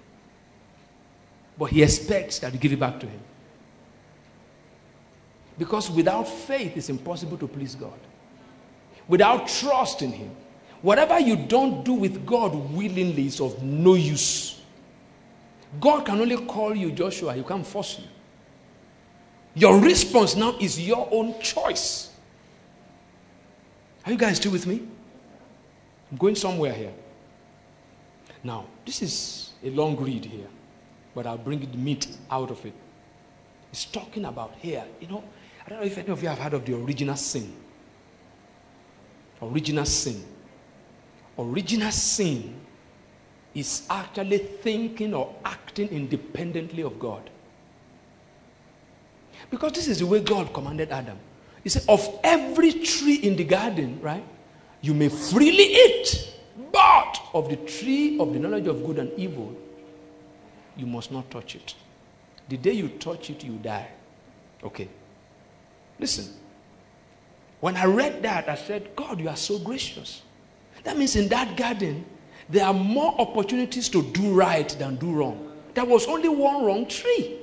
but 1.57 1.67
He 1.67 1.81
expects 1.81 2.39
that 2.39 2.51
you 2.51 2.59
give 2.59 2.73
it 2.73 2.79
back 2.81 2.99
to 2.99 3.07
Him. 3.07 3.21
Because 5.57 5.89
without 5.89 6.27
faith, 6.27 6.75
it's 6.75 6.89
impossible 6.89 7.37
to 7.37 7.47
please 7.47 7.73
God. 7.75 8.01
Without 9.07 9.47
trust 9.47 10.01
in 10.01 10.11
Him, 10.11 10.31
whatever 10.81 11.21
you 11.21 11.37
don't 11.37 11.85
do 11.85 11.93
with 11.93 12.25
God 12.25 12.53
willingly 12.53 13.27
is 13.27 13.39
of 13.39 13.63
no 13.63 13.93
use. 13.93 14.59
God 15.79 16.05
can 16.05 16.19
only 16.19 16.35
call 16.45 16.75
you 16.75 16.91
Joshua, 16.91 17.33
He 17.33 17.43
can't 17.43 17.65
force 17.65 17.97
you. 17.97 18.07
Your 19.53 19.79
response 19.79 20.35
now 20.35 20.55
is 20.59 20.79
your 20.79 21.07
own 21.11 21.39
choice. 21.41 22.11
Are 24.05 24.11
you 24.11 24.17
guys 24.17 24.37
still 24.37 24.51
with 24.51 24.65
me? 24.65 24.81
I'm 26.11 26.17
going 26.17 26.35
somewhere 26.35 26.73
here. 26.73 26.93
Now, 28.43 28.65
this 28.85 29.01
is 29.01 29.51
a 29.63 29.69
long 29.69 29.95
read 29.97 30.25
here, 30.25 30.47
but 31.13 31.27
I'll 31.27 31.37
bring 31.37 31.59
the 31.59 31.77
meat 31.77 32.07
out 32.29 32.49
of 32.49 32.65
it. 32.65 32.73
It's 33.71 33.85
talking 33.85 34.25
about 34.25 34.53
here, 34.57 34.83
you 34.99 35.07
know, 35.07 35.23
I 35.65 35.69
don't 35.69 35.79
know 35.79 35.85
if 35.85 35.97
any 35.97 36.09
of 36.09 36.21
you 36.21 36.29
have 36.29 36.39
heard 36.39 36.53
of 36.53 36.65
the 36.65 36.75
original 36.75 37.15
sin. 37.15 37.53
Original 39.41 39.85
sin. 39.85 40.23
Original 41.37 41.91
sin 41.91 42.53
is 43.53 43.85
actually 43.89 44.37
thinking 44.37 45.13
or 45.13 45.33
acting 45.45 45.89
independently 45.89 46.83
of 46.83 46.99
God. 46.99 47.29
Because 49.51 49.73
this 49.73 49.87
is 49.87 49.99
the 49.99 50.07
way 50.07 50.21
God 50.21 50.53
commanded 50.53 50.91
Adam. 50.91 51.19
He 51.63 51.69
said, 51.69 51.83
Of 51.87 52.19
every 52.23 52.71
tree 52.71 53.15
in 53.15 53.35
the 53.35 53.43
garden, 53.43 53.99
right, 54.01 54.23
you 54.81 54.95
may 54.95 55.09
freely 55.09 55.75
eat, 55.75 56.33
but 56.71 57.19
of 57.33 57.49
the 57.49 57.57
tree 57.57 58.17
of 58.17 58.33
the 58.33 58.39
knowledge 58.39 58.65
of 58.65 58.83
good 58.83 58.97
and 58.97 59.11
evil, 59.19 59.55
you 60.75 60.87
must 60.87 61.11
not 61.11 61.29
touch 61.29 61.55
it. 61.55 61.75
The 62.49 62.57
day 62.57 62.71
you 62.71 62.87
touch 62.89 63.29
it, 63.29 63.43
you 63.43 63.57
die. 63.57 63.87
Okay. 64.63 64.87
Listen. 65.99 66.33
When 67.59 67.75
I 67.75 67.85
read 67.85 68.23
that, 68.23 68.49
I 68.49 68.55
said, 68.55 68.95
God, 68.95 69.19
you 69.19 69.29
are 69.29 69.35
so 69.35 69.59
gracious. 69.59 70.23
That 70.83 70.97
means 70.97 71.15
in 71.15 71.27
that 71.27 71.55
garden, 71.55 72.05
there 72.49 72.65
are 72.65 72.73
more 72.73 73.13
opportunities 73.21 73.87
to 73.89 74.01
do 74.01 74.33
right 74.33 74.67
than 74.79 74.95
do 74.95 75.11
wrong. 75.11 75.51
There 75.75 75.85
was 75.85 76.07
only 76.07 76.29
one 76.29 76.65
wrong 76.65 76.87
tree. 76.87 77.37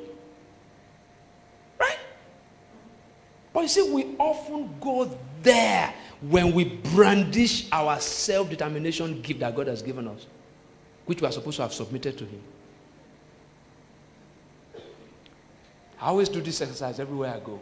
But 3.53 3.61
you 3.63 3.69
see, 3.69 3.91
we 3.93 4.17
often 4.19 4.75
go 4.81 5.11
there 5.43 5.93
when 6.21 6.53
we 6.53 6.65
brandish 6.65 7.69
our 7.73 7.99
self 8.01 8.51
determination 8.51 9.21
gift 9.23 9.41
that 9.41 9.55
God 9.55 9.69
has 9.69 9.83
given 9.83 10.09
us, 10.09 10.27
which 11.07 11.21
we 11.21 11.29
are 11.29 11.33
supposed 11.33 11.57
to 11.57 11.63
have 11.63 11.73
submitted 11.73 12.19
to 12.19 12.25
Him. 12.25 12.41
I 16.01 16.07
always 16.09 16.29
do 16.29 16.41
this 16.41 16.61
exercise 16.61 17.01
everywhere 17.01 17.35
I 17.35 17.41
go 17.41 17.61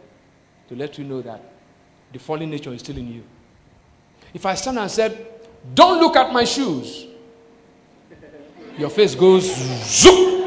to 0.69 0.75
let 0.75 0.97
you 0.97 1.03
know 1.03 1.21
that 1.21 1.41
the 2.13 2.19
fallen 2.19 2.49
nature 2.49 2.73
is 2.73 2.81
still 2.81 2.97
in 2.97 3.11
you. 3.11 3.23
If 4.33 4.45
I 4.45 4.53
stand 4.55 4.77
and 4.77 4.89
said, 4.91 5.27
Don't 5.73 5.99
look 5.99 6.15
at 6.15 6.31
my 6.31 6.43
shoes, 6.43 7.07
your 8.77 8.89
face 8.89 9.15
goes 9.15 9.55
zoom. 9.85 10.37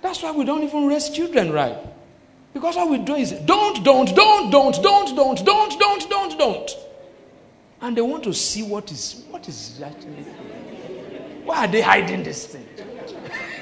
That's 0.00 0.13
why 0.24 0.32
we 0.32 0.44
don't 0.44 0.64
even 0.64 0.86
raise 0.86 1.10
children 1.10 1.52
right. 1.52 1.76
Because 2.52 2.76
all 2.76 2.90
we 2.90 2.98
do 2.98 3.14
is 3.14 3.32
don't, 3.32 3.84
don't, 3.84 4.14
don't, 4.14 4.50
don't, 4.50 4.82
don't, 4.82 5.14
don't, 5.14 5.44
don't, 5.44 5.78
don't, 5.78 6.10
don't, 6.10 6.38
don't. 6.38 6.70
And 7.82 7.96
they 7.96 8.00
want 8.00 8.24
to 8.24 8.32
see 8.32 8.62
what 8.62 8.90
is 8.90 9.24
what 9.30 9.46
is 9.48 9.82
actually. 9.82 10.24
Why 11.44 11.66
are 11.66 11.68
they 11.68 11.82
hiding 11.82 12.22
this 12.22 12.46
thing? 12.46 12.66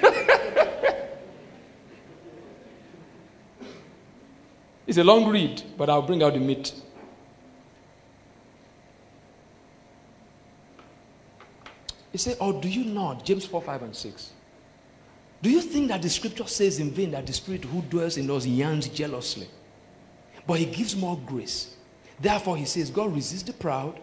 it's 4.87 4.99
a 4.99 5.05
long 5.05 5.29
read, 5.29 5.63
but 5.77 5.91
I'll 5.91 6.03
bring 6.03 6.23
out 6.23 6.35
the 6.35 6.39
meat. 6.39 6.73
He 12.13 12.19
said, 12.19 12.37
Or 12.41 12.53
do 12.53 12.69
you 12.69 12.85
not? 12.85 13.25
James 13.25 13.47
4, 13.47 13.63
5, 13.63 13.83
and 13.83 13.97
6. 13.97 14.31
Do 15.43 15.51
you 15.51 15.61
think 15.61 15.89
that 15.89 16.01
the 16.01 16.09
scripture 16.09 16.47
says 16.47 16.79
in 16.79 16.93
vain 16.93 17.11
that 17.11 17.27
the 17.27 17.33
spirit 17.33 17.65
who 17.65 17.83
dwells 17.83 18.17
in 18.17 18.31
us 18.31 18.47
yearns 18.47 18.89
jealously? 18.89 19.49
But 20.47 20.61
he 20.61 20.67
gives 20.67 20.97
more 20.97 21.19
grace. 21.27 21.77
Therefore, 22.21 22.57
he 22.57 22.65
says, 22.65 22.91
God 22.91 23.13
resists 23.13 23.43
the 23.43 23.53
proud 23.53 23.99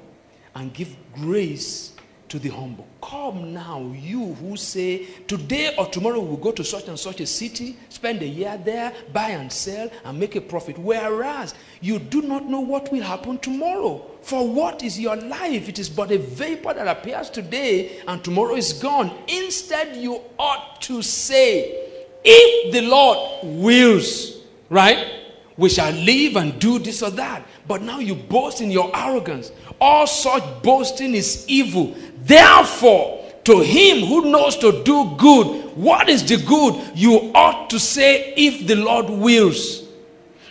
and 0.53 0.73
give 0.73 0.95
grace 1.13 1.93
to 2.29 2.39
the 2.39 2.49
humble. 2.49 2.87
Come 3.01 3.53
now, 3.53 3.91
you 3.95 4.33
who 4.35 4.55
say, 4.55 5.05
Today 5.27 5.75
or 5.77 5.87
tomorrow 5.87 6.19
we'll 6.19 6.37
go 6.37 6.51
to 6.51 6.63
such 6.63 6.87
and 6.87 6.97
such 6.97 7.19
a 7.21 7.25
city, 7.25 7.75
spend 7.89 8.21
a 8.21 8.27
year 8.27 8.59
there, 8.63 8.93
buy 9.11 9.29
and 9.29 9.51
sell, 9.51 9.89
and 10.05 10.19
make 10.19 10.35
a 10.35 10.41
profit. 10.41 10.77
Whereas 10.77 11.55
you 11.81 11.99
do 11.99 12.21
not 12.21 12.45
know 12.45 12.59
what 12.59 12.91
will 12.91 13.03
happen 13.03 13.39
tomorrow. 13.39 14.05
For 14.21 14.47
what 14.47 14.83
is 14.83 14.99
your 14.99 15.15
life? 15.15 15.67
It 15.67 15.79
is 15.79 15.89
but 15.89 16.11
a 16.11 16.17
vapor 16.17 16.73
that 16.73 16.87
appears 16.87 17.29
today 17.29 17.99
and 18.07 18.23
tomorrow 18.23 18.55
is 18.55 18.73
gone. 18.73 19.11
Instead, 19.27 19.97
you 19.97 20.21
ought 20.37 20.81
to 20.83 21.01
say, 21.01 21.87
If 22.23 22.73
the 22.73 22.81
Lord 22.81 23.39
wills, 23.43 24.37
right? 24.69 25.15
We 25.57 25.67
shall 25.67 25.91
live 25.91 26.37
and 26.37 26.57
do 26.57 26.79
this 26.79 27.03
or 27.03 27.09
that. 27.11 27.45
But 27.67 27.81
now 27.81 27.99
you 27.99 28.15
boast 28.15 28.61
in 28.61 28.71
your 28.71 28.89
arrogance. 28.95 29.51
All 29.81 30.07
such 30.07 30.43
boasting 30.61 31.13
is 31.13 31.45
evil. 31.47 31.95
Therefore, 32.23 33.25
to 33.45 33.61
him 33.61 34.05
who 34.05 34.29
knows 34.29 34.57
to 34.57 34.83
do 34.83 35.15
good, 35.17 35.75
what 35.75 36.09
is 36.09 36.27
the 36.27 36.37
good? 36.37 36.91
You 36.95 37.31
ought 37.33 37.69
to 37.69 37.79
say, 37.79 38.33
if 38.35 38.67
the 38.67 38.75
Lord 38.75 39.09
wills. 39.09 39.83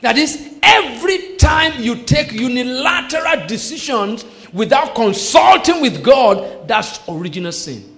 That 0.01 0.17
is, 0.17 0.55
every 0.63 1.37
time 1.37 1.81
you 1.83 1.97
take 1.97 2.33
unilateral 2.33 3.47
decisions 3.47 4.25
without 4.53 4.95
consulting 4.95 5.83
with 5.83 6.03
God, 6.03 6.67
that's 6.67 7.01
original 7.09 7.53
sin. 7.53 7.97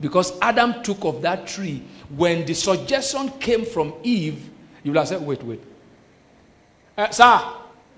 Because 0.00 0.38
Adam 0.40 0.82
took 0.82 1.04
of 1.04 1.22
that 1.22 1.46
tree. 1.46 1.82
When 2.16 2.44
the 2.46 2.54
suggestion 2.54 3.30
came 3.40 3.64
from 3.64 3.94
Eve, 4.02 4.50
you 4.82 4.92
will 4.92 5.00
have 5.00 5.08
said, 5.08 5.22
wait, 5.22 5.42
wait. 5.42 5.62
Uh, 6.96 7.10
sir, 7.10 7.40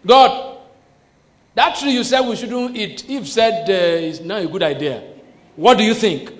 God, 0.07 0.56
that 1.57 1.77
tree 1.77 1.91
you 1.93 2.05
said 2.05 2.21
we 2.21 2.37
shouldn't 2.37 2.77
eat, 2.77 3.09
Eve 3.09 3.27
said 3.27 3.65
uh, 3.69 4.25
not 4.25 4.43
a 4.43 4.47
good 4.47 4.63
idea. 4.63 5.03
What 5.57 5.79
do 5.79 5.85
you 5.85 5.95
think? 5.95 6.31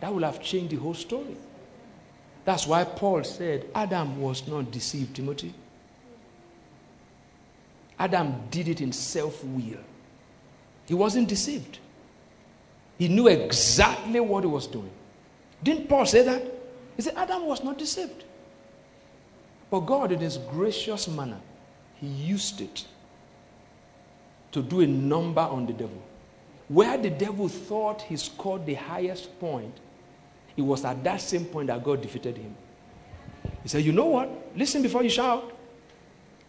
That 0.00 0.12
will 0.12 0.24
have 0.24 0.42
changed 0.42 0.70
the 0.72 0.76
whole 0.76 0.94
story. 0.94 1.36
That's 2.44 2.66
why 2.66 2.82
Paul 2.82 3.22
said 3.22 3.66
Adam 3.72 4.20
was 4.20 4.48
not 4.48 4.72
deceived, 4.72 5.14
Timothy. 5.14 5.54
Adam 8.00 8.34
did 8.50 8.66
it 8.66 8.80
in 8.80 8.90
self 8.92 9.44
will. 9.44 9.78
He 10.86 10.94
wasn't 10.94 11.28
deceived. 11.28 11.78
He 12.98 13.06
knew 13.06 13.28
exactly 13.28 14.18
what 14.18 14.42
he 14.42 14.48
was 14.50 14.66
doing. 14.66 14.90
Didn't 15.62 15.88
Paul 15.88 16.04
say 16.04 16.24
that? 16.24 16.42
He 16.96 17.02
said 17.02 17.14
Adam 17.16 17.46
was 17.46 17.62
not 17.62 17.78
deceived. 17.78 18.24
But 19.70 19.80
God, 19.80 20.10
in 20.10 20.18
his 20.18 20.36
gracious 20.36 21.06
manner, 21.06 21.38
he 22.00 22.06
used 22.06 22.60
it 22.60 22.86
to 24.52 24.62
do 24.62 24.80
a 24.80 24.86
number 24.86 25.42
on 25.42 25.66
the 25.66 25.72
devil. 25.72 26.02
Where 26.68 26.96
the 26.96 27.10
devil 27.10 27.48
thought 27.48 28.02
he 28.02 28.16
scored 28.16 28.64
the 28.64 28.74
highest 28.74 29.38
point, 29.38 29.74
it 30.56 30.62
was 30.62 30.84
at 30.84 31.02
that 31.04 31.20
same 31.20 31.44
point 31.44 31.66
that 31.66 31.82
God 31.84 32.00
defeated 32.00 32.36
him. 32.38 32.54
He 33.62 33.68
said, 33.68 33.84
You 33.84 33.92
know 33.92 34.06
what? 34.06 34.30
Listen 34.56 34.82
before 34.82 35.02
you 35.02 35.10
shout. 35.10 35.52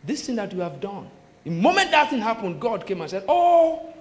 This 0.04 0.26
thing 0.26 0.36
that 0.36 0.52
you 0.54 0.62
have 0.62 0.80
done. 0.80 1.10
The 1.44 1.52
moment 1.52 1.92
that 1.92 2.10
thing 2.10 2.20
happened, 2.20 2.60
God 2.60 2.86
came 2.86 3.02
and 3.02 3.10
said, 3.10 3.26
Oh, 3.28 3.94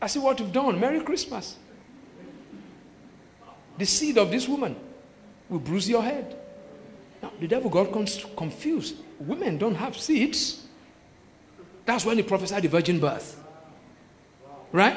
I 0.00 0.06
see 0.08 0.18
what 0.18 0.38
you've 0.38 0.52
done. 0.52 0.78
Merry 0.78 1.00
Christmas. 1.00 1.56
The 3.78 3.86
seed 3.86 4.18
of 4.18 4.30
this 4.30 4.48
woman 4.48 4.76
will 5.48 5.60
bruise 5.60 5.88
your 5.88 6.02
head. 6.02 6.36
Now, 7.22 7.32
the 7.40 7.48
devil 7.48 7.70
got 7.70 7.92
confused. 7.92 8.96
Women 9.20 9.58
don't 9.58 9.74
have 9.74 9.96
seeds. 9.96 10.67
That's 11.88 12.04
when 12.04 12.18
he 12.18 12.22
prophesied 12.22 12.62
the 12.62 12.68
virgin 12.68 13.00
birth. 13.00 13.42
Right? 14.72 14.94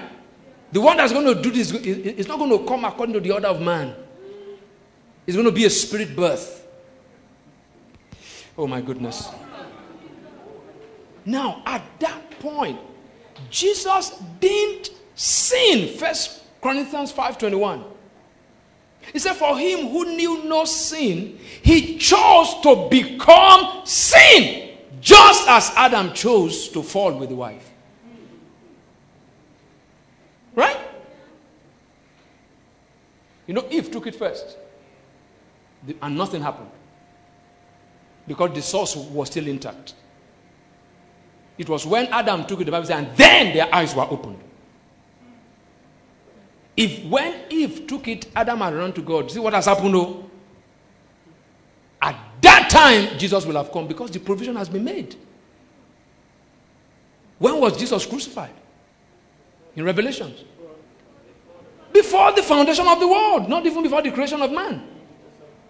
The 0.73 0.81
one 0.81 0.97
that's 0.97 1.13
going 1.13 1.25
to 1.25 1.41
do 1.41 1.49
this 1.49 1.71
is 1.71 2.27
not 2.27 2.37
going 2.37 2.49
to 2.49 2.65
come 2.65 2.83
according 2.83 3.13
to 3.13 3.21
the 3.21 3.31
order 3.31 3.47
of 3.47 3.61
man. 3.61 3.95
It's 5.25 5.37
going 5.37 5.47
to 5.47 5.53
be 5.53 5.63
a 5.63 5.69
spirit 5.69 6.13
birth. 6.13 6.67
Oh 8.57 8.67
my 8.67 8.81
goodness. 8.81 9.29
Now, 11.23 11.63
at 11.65 11.81
that 12.01 12.29
point, 12.41 12.77
Jesus 13.49 14.09
didn't 14.41 14.89
sin. 15.15 15.97
First 15.97 16.43
Corinthians 16.61 17.13
5:21. 17.13 17.85
He 19.13 19.19
said, 19.19 19.35
For 19.35 19.57
him 19.57 19.87
who 19.87 20.17
knew 20.17 20.43
no 20.43 20.65
sin, 20.65 21.39
he 21.61 21.97
chose 21.97 22.59
to 22.63 22.89
become 22.91 23.85
sin, 23.85 24.70
just 25.01 25.49
as 25.49 25.71
Adam 25.75 26.13
chose 26.13 26.69
to 26.69 26.81
fall 26.81 27.11
with 27.17 27.29
the 27.29 27.35
wife. 27.35 27.69
Right? 30.55 30.77
You 33.47 33.55
know, 33.55 33.65
Eve 33.69 33.91
took 33.91 34.07
it 34.07 34.15
first, 34.15 34.57
and 36.01 36.15
nothing 36.15 36.41
happened 36.41 36.69
because 38.27 38.53
the 38.53 38.61
source 38.61 38.95
was 38.95 39.29
still 39.29 39.47
intact. 39.47 39.95
It 41.57 41.67
was 41.67 41.85
when 41.85 42.07
Adam 42.07 42.45
took 42.45 42.61
it, 42.61 42.65
the 42.65 42.71
Bible 42.71 42.85
says, 42.85 42.97
and 42.97 43.17
then 43.17 43.53
their 43.53 43.73
eyes 43.73 43.93
were 43.93 44.07
opened. 44.09 44.39
If 46.77 47.03
when 47.05 47.35
Eve 47.49 47.87
took 47.87 48.07
it, 48.07 48.27
Adam 48.35 48.59
had 48.59 48.73
run 48.73 48.93
to 48.93 49.01
God. 49.01 49.29
See 49.29 49.39
what 49.39 49.53
has 49.53 49.65
happened 49.65 49.93
though? 49.93 50.30
At 52.43 52.69
that 52.69 52.69
time, 52.69 53.17
Jesus 53.19 53.45
will 53.45 53.55
have 53.55 53.71
come 53.71 53.87
because 53.87 54.09
the 54.11 54.19
provision 54.19 54.55
has 54.55 54.67
been 54.67 54.83
made. 54.83 55.15
When 57.37 57.59
was 57.59 57.77
Jesus 57.77 58.05
crucified? 58.05 58.53
In 59.75 59.85
Revelations. 59.85 60.43
Before 61.93 62.31
the 62.31 62.43
foundation 62.43 62.87
of 62.87 62.99
the 62.99 63.07
world, 63.07 63.49
not 63.49 63.65
even 63.65 63.83
before 63.83 64.01
the 64.01 64.11
creation 64.11 64.41
of 64.41 64.51
man. 64.51 64.87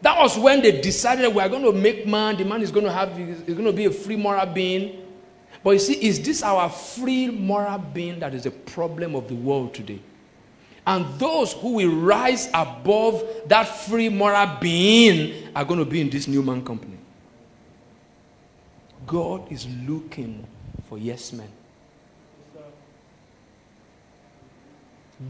That 0.02 0.18
was 0.18 0.38
when 0.38 0.62
they 0.62 0.82
decided 0.82 1.34
we 1.34 1.42
are 1.42 1.50
going 1.50 1.64
to 1.64 1.72
make 1.72 2.08
man, 2.08 2.38
the 2.38 2.46
man 2.46 2.62
is 2.62 2.72
going 2.72 2.86
to 2.86 2.92
have, 2.92 3.20
is 3.20 3.42
going 3.42 3.66
to 3.66 3.74
be 3.74 3.86
a 3.86 3.92
free 3.92 4.16
moral 4.16 4.46
being. 4.46 5.06
But 5.64 5.72
you 5.72 5.80
see, 5.80 5.94
is 5.94 6.22
this 6.22 6.42
our 6.42 6.70
free 6.70 7.30
moral 7.30 7.78
being 7.78 8.20
that 8.20 8.34
is 8.34 8.44
the 8.44 8.52
problem 8.52 9.16
of 9.16 9.28
the 9.28 9.36
world 9.36 9.74
today? 9.74 10.00
And 10.92 11.06
those 11.18 11.54
who 11.54 11.76
will 11.76 11.96
rise 11.96 12.50
above 12.54 13.24
that 13.46 13.64
free 13.64 14.10
moral 14.10 14.58
being 14.60 15.48
are 15.56 15.64
going 15.64 15.80
to 15.80 15.86
be 15.86 16.02
in 16.02 16.10
this 16.10 16.28
new 16.28 16.44
man 16.44 16.66
company. 16.66 16.98
God 19.08 19.50
is 19.50 19.66
looking 19.88 20.46
for 20.90 20.98
yes 20.98 21.32
men. 21.32 21.48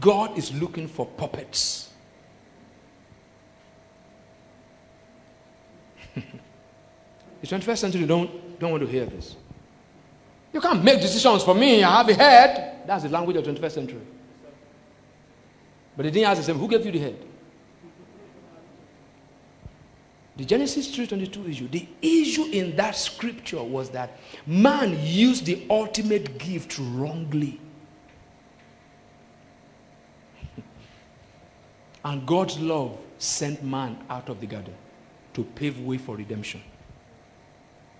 God 0.00 0.36
is 0.36 0.52
looking 0.52 0.88
for 0.88 1.06
puppets. 1.06 1.92
the 6.16 6.22
21st 7.44 7.78
century 7.78 8.04
don't, 8.04 8.58
don't 8.58 8.72
want 8.72 8.82
to 8.82 8.88
hear 8.88 9.06
this. 9.06 9.36
You 10.52 10.60
can't 10.60 10.82
make 10.82 11.00
decisions 11.00 11.44
for 11.44 11.54
me. 11.54 11.84
I 11.84 11.98
have 11.98 12.08
a 12.08 12.14
head. 12.14 12.82
That's 12.84 13.04
the 13.04 13.10
language 13.10 13.36
of 13.36 13.44
21st 13.44 13.70
century. 13.70 14.02
But 15.96 16.04
they 16.04 16.10
didn't 16.10 16.28
ask 16.28 16.42
them, 16.46 16.58
who 16.58 16.68
gave 16.68 16.84
you 16.86 16.92
the 16.92 16.98
head? 16.98 17.16
The 20.36 20.44
Genesis 20.46 20.90
3:22 20.96 21.48
issue, 21.50 21.68
the 21.68 21.86
issue 22.00 22.44
in 22.44 22.74
that 22.76 22.96
scripture 22.96 23.62
was 23.62 23.90
that 23.90 24.18
man 24.46 24.98
used 25.04 25.44
the 25.44 25.66
ultimate 25.68 26.38
gift 26.38 26.78
wrongly. 26.78 27.60
and 32.04 32.26
God's 32.26 32.58
love 32.58 32.98
sent 33.18 33.62
man 33.62 33.98
out 34.08 34.30
of 34.30 34.40
the 34.40 34.46
garden 34.46 34.74
to 35.34 35.44
pave 35.44 35.78
way 35.80 35.98
for 35.98 36.16
redemption. 36.16 36.62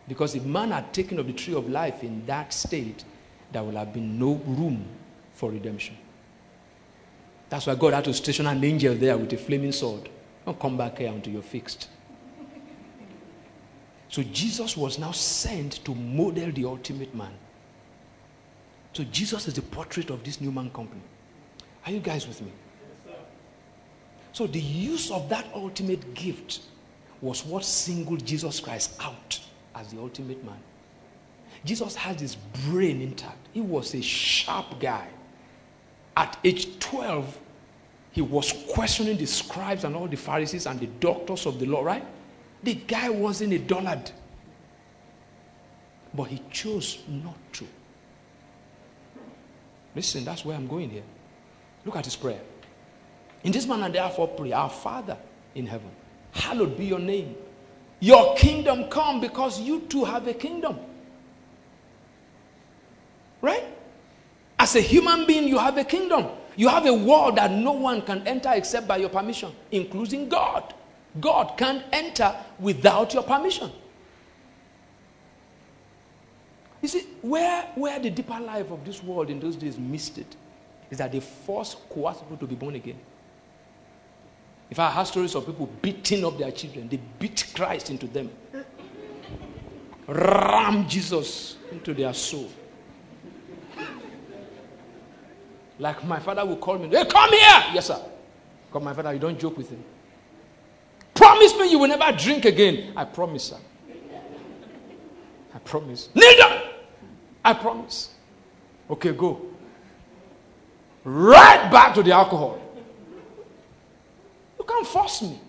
Because 0.09 0.34
if 0.34 0.45
man 0.45 0.70
had 0.70 0.93
taken 0.93 1.18
of 1.18 1.26
the 1.26 1.32
tree 1.34 1.55
of 1.55 1.68
life 1.68 2.03
in 2.03 2.24
that 2.26 2.53
state, 2.53 3.05
there 3.53 3.62
would 3.62 3.74
have 3.74 3.93
been 3.93 4.18
no 4.18 4.34
room 4.47 4.86
for 5.34 5.51
redemption. 5.51 5.97
That's 7.53 7.66
why 7.66 7.74
God 7.74 7.92
had 7.92 8.05
to 8.05 8.14
station 8.14 8.46
an 8.46 8.64
angel 8.64 8.94
there 8.94 9.18
with 9.18 9.30
a 9.34 9.36
flaming 9.36 9.72
sword. 9.72 10.09
Don't 10.46 10.59
come 10.59 10.78
back 10.78 10.96
here 10.96 11.11
until 11.11 11.34
you're 11.34 11.42
fixed. 11.42 11.86
So 14.09 14.22
Jesus 14.22 14.74
was 14.74 14.98
now 14.98 15.11
sent 15.11 15.84
to 15.84 15.94
model 15.94 16.50
the 16.50 16.64
ultimate 16.64 17.14
man. 17.14 17.34
So 18.94 19.05
Jesus 19.05 19.48
is 19.48 19.53
the 19.53 19.61
portrait 19.61 20.09
of 20.09 20.24
this 20.24 20.40
new 20.40 20.50
man 20.50 20.70
company. 20.70 21.03
Are 21.84 21.92
you 21.92 22.00
guys 22.00 22.26
with 22.26 22.40
me? 22.40 22.53
So 24.32 24.46
the 24.46 24.59
use 24.59 25.11
of 25.11 25.28
that 25.28 25.44
ultimate 25.55 26.14
gift 26.14 26.61
was 27.20 27.44
what 27.44 27.66
singled 27.66 28.24
Jesus 28.24 28.61
Christ 28.61 28.98
out 28.98 29.38
as 29.74 29.88
the 29.92 30.00
ultimate 30.00 30.42
man. 30.42 30.61
Jesus 31.66 31.94
had 31.94 32.18
his 32.18 32.34
brain 32.34 33.03
intact. 33.03 33.46
He 33.53 33.61
was 33.61 33.94
a 33.94 34.00
sharp 34.00 34.80
guy. 34.80 35.07
At 36.16 36.38
age 36.44 36.78
12, 36.78 37.38
he 38.12 38.20
was 38.20 38.52
questioning 38.70 39.16
the 39.16 39.26
scribes 39.26 39.84
and 39.84 39.96
all 39.96 40.06
the 40.06 40.16
Pharisees 40.16 40.66
and 40.66 40.78
the 40.78 40.86
doctors 40.86 41.46
of 41.46 41.58
the 41.58 41.66
law, 41.66 41.82
right? 41.82 42.04
The 42.62 42.74
guy 42.74 43.08
wasn't 43.08 43.54
a 43.54 43.58
dullard. 43.58 44.10
But 46.14 46.24
he 46.24 46.42
chose 46.50 46.98
not 47.08 47.38
to. 47.54 47.66
Listen, 49.94 50.24
that's 50.24 50.44
where 50.44 50.56
I'm 50.56 50.66
going 50.66 50.90
here. 50.90 51.02
Look 51.84 51.96
at 51.96 52.04
his 52.04 52.16
prayer. 52.16 52.40
In 53.44 53.52
this 53.52 53.66
manner, 53.66 53.88
therefore, 53.88 54.28
pray, 54.28 54.52
Our 54.52 54.70
Father 54.70 55.16
in 55.54 55.66
heaven, 55.66 55.90
hallowed 56.32 56.76
be 56.76 56.86
your 56.86 56.98
name. 56.98 57.34
Your 58.00 58.36
kingdom 58.36 58.88
come 58.88 59.20
because 59.20 59.60
you 59.60 59.80
too 59.82 60.04
have 60.04 60.26
a 60.26 60.34
kingdom. 60.34 60.78
Right? 63.40 63.64
As 64.62 64.76
a 64.76 64.80
human 64.80 65.26
being, 65.26 65.48
you 65.48 65.58
have 65.58 65.76
a 65.76 65.82
kingdom. 65.82 66.28
You 66.54 66.68
have 66.68 66.86
a 66.86 66.94
world 66.94 67.34
that 67.34 67.50
no 67.50 67.72
one 67.72 68.00
can 68.00 68.24
enter 68.28 68.52
except 68.54 68.86
by 68.86 68.98
your 68.98 69.08
permission, 69.08 69.50
including 69.72 70.28
God. 70.28 70.72
God 71.20 71.58
can't 71.58 71.82
enter 71.92 72.32
without 72.60 73.12
your 73.12 73.24
permission. 73.24 73.72
You 76.80 76.86
see, 76.86 77.00
where, 77.22 77.72
where 77.74 77.98
the 77.98 78.10
deeper 78.10 78.38
life 78.38 78.70
of 78.70 78.84
this 78.84 79.02
world 79.02 79.30
in 79.30 79.40
those 79.40 79.56
days 79.56 79.76
missed 79.76 80.18
it 80.18 80.36
is 80.92 80.98
that 80.98 81.10
they 81.10 81.18
forced 81.18 81.78
coerce 81.88 82.18
people 82.18 82.36
to 82.36 82.46
be 82.46 82.54
born 82.54 82.76
again. 82.76 83.00
If 84.70 84.78
I 84.78 84.90
have 84.90 85.08
stories 85.08 85.34
of 85.34 85.44
people 85.44 85.68
beating 85.82 86.24
up 86.24 86.38
their 86.38 86.52
children, 86.52 86.88
they 86.88 87.00
beat 87.18 87.50
Christ 87.52 87.90
into 87.90 88.06
them, 88.06 88.30
ram 90.06 90.88
Jesus 90.88 91.56
into 91.72 91.94
their 91.94 92.14
soul. 92.14 92.48
Like 95.79 96.05
my 96.05 96.18
father 96.18 96.45
will 96.45 96.57
call 96.57 96.79
me, 96.79 96.89
hey, 96.89 97.05
come 97.07 97.31
here! 97.31 97.62
Yes, 97.75 97.87
sir. 97.87 98.01
Come, 98.73 98.85
my 98.85 98.95
father, 98.95 99.12
you 99.12 99.18
don't 99.18 99.39
joke 99.39 99.57
with 99.57 99.70
him. 99.70 99.83
Promise 101.14 101.57
me 101.59 101.70
you 101.70 101.79
will 101.79 101.89
never 101.89 102.16
drink 102.16 102.45
again. 102.45 102.93
I 102.97 103.05
promise, 103.05 103.45
sir. 103.45 103.59
I 105.55 105.59
promise. 105.59 106.09
Neither. 106.14 106.62
I 107.45 107.55
promise. 107.55 108.14
Okay, 108.89 109.12
go. 109.12 109.41
Right 111.05 111.70
back 111.70 111.95
to 111.95 112.03
the 112.03 112.12
alcohol. 112.12 112.59
You 114.59 114.64
can't 114.64 114.87
force 114.87 115.23
me. 115.23 115.41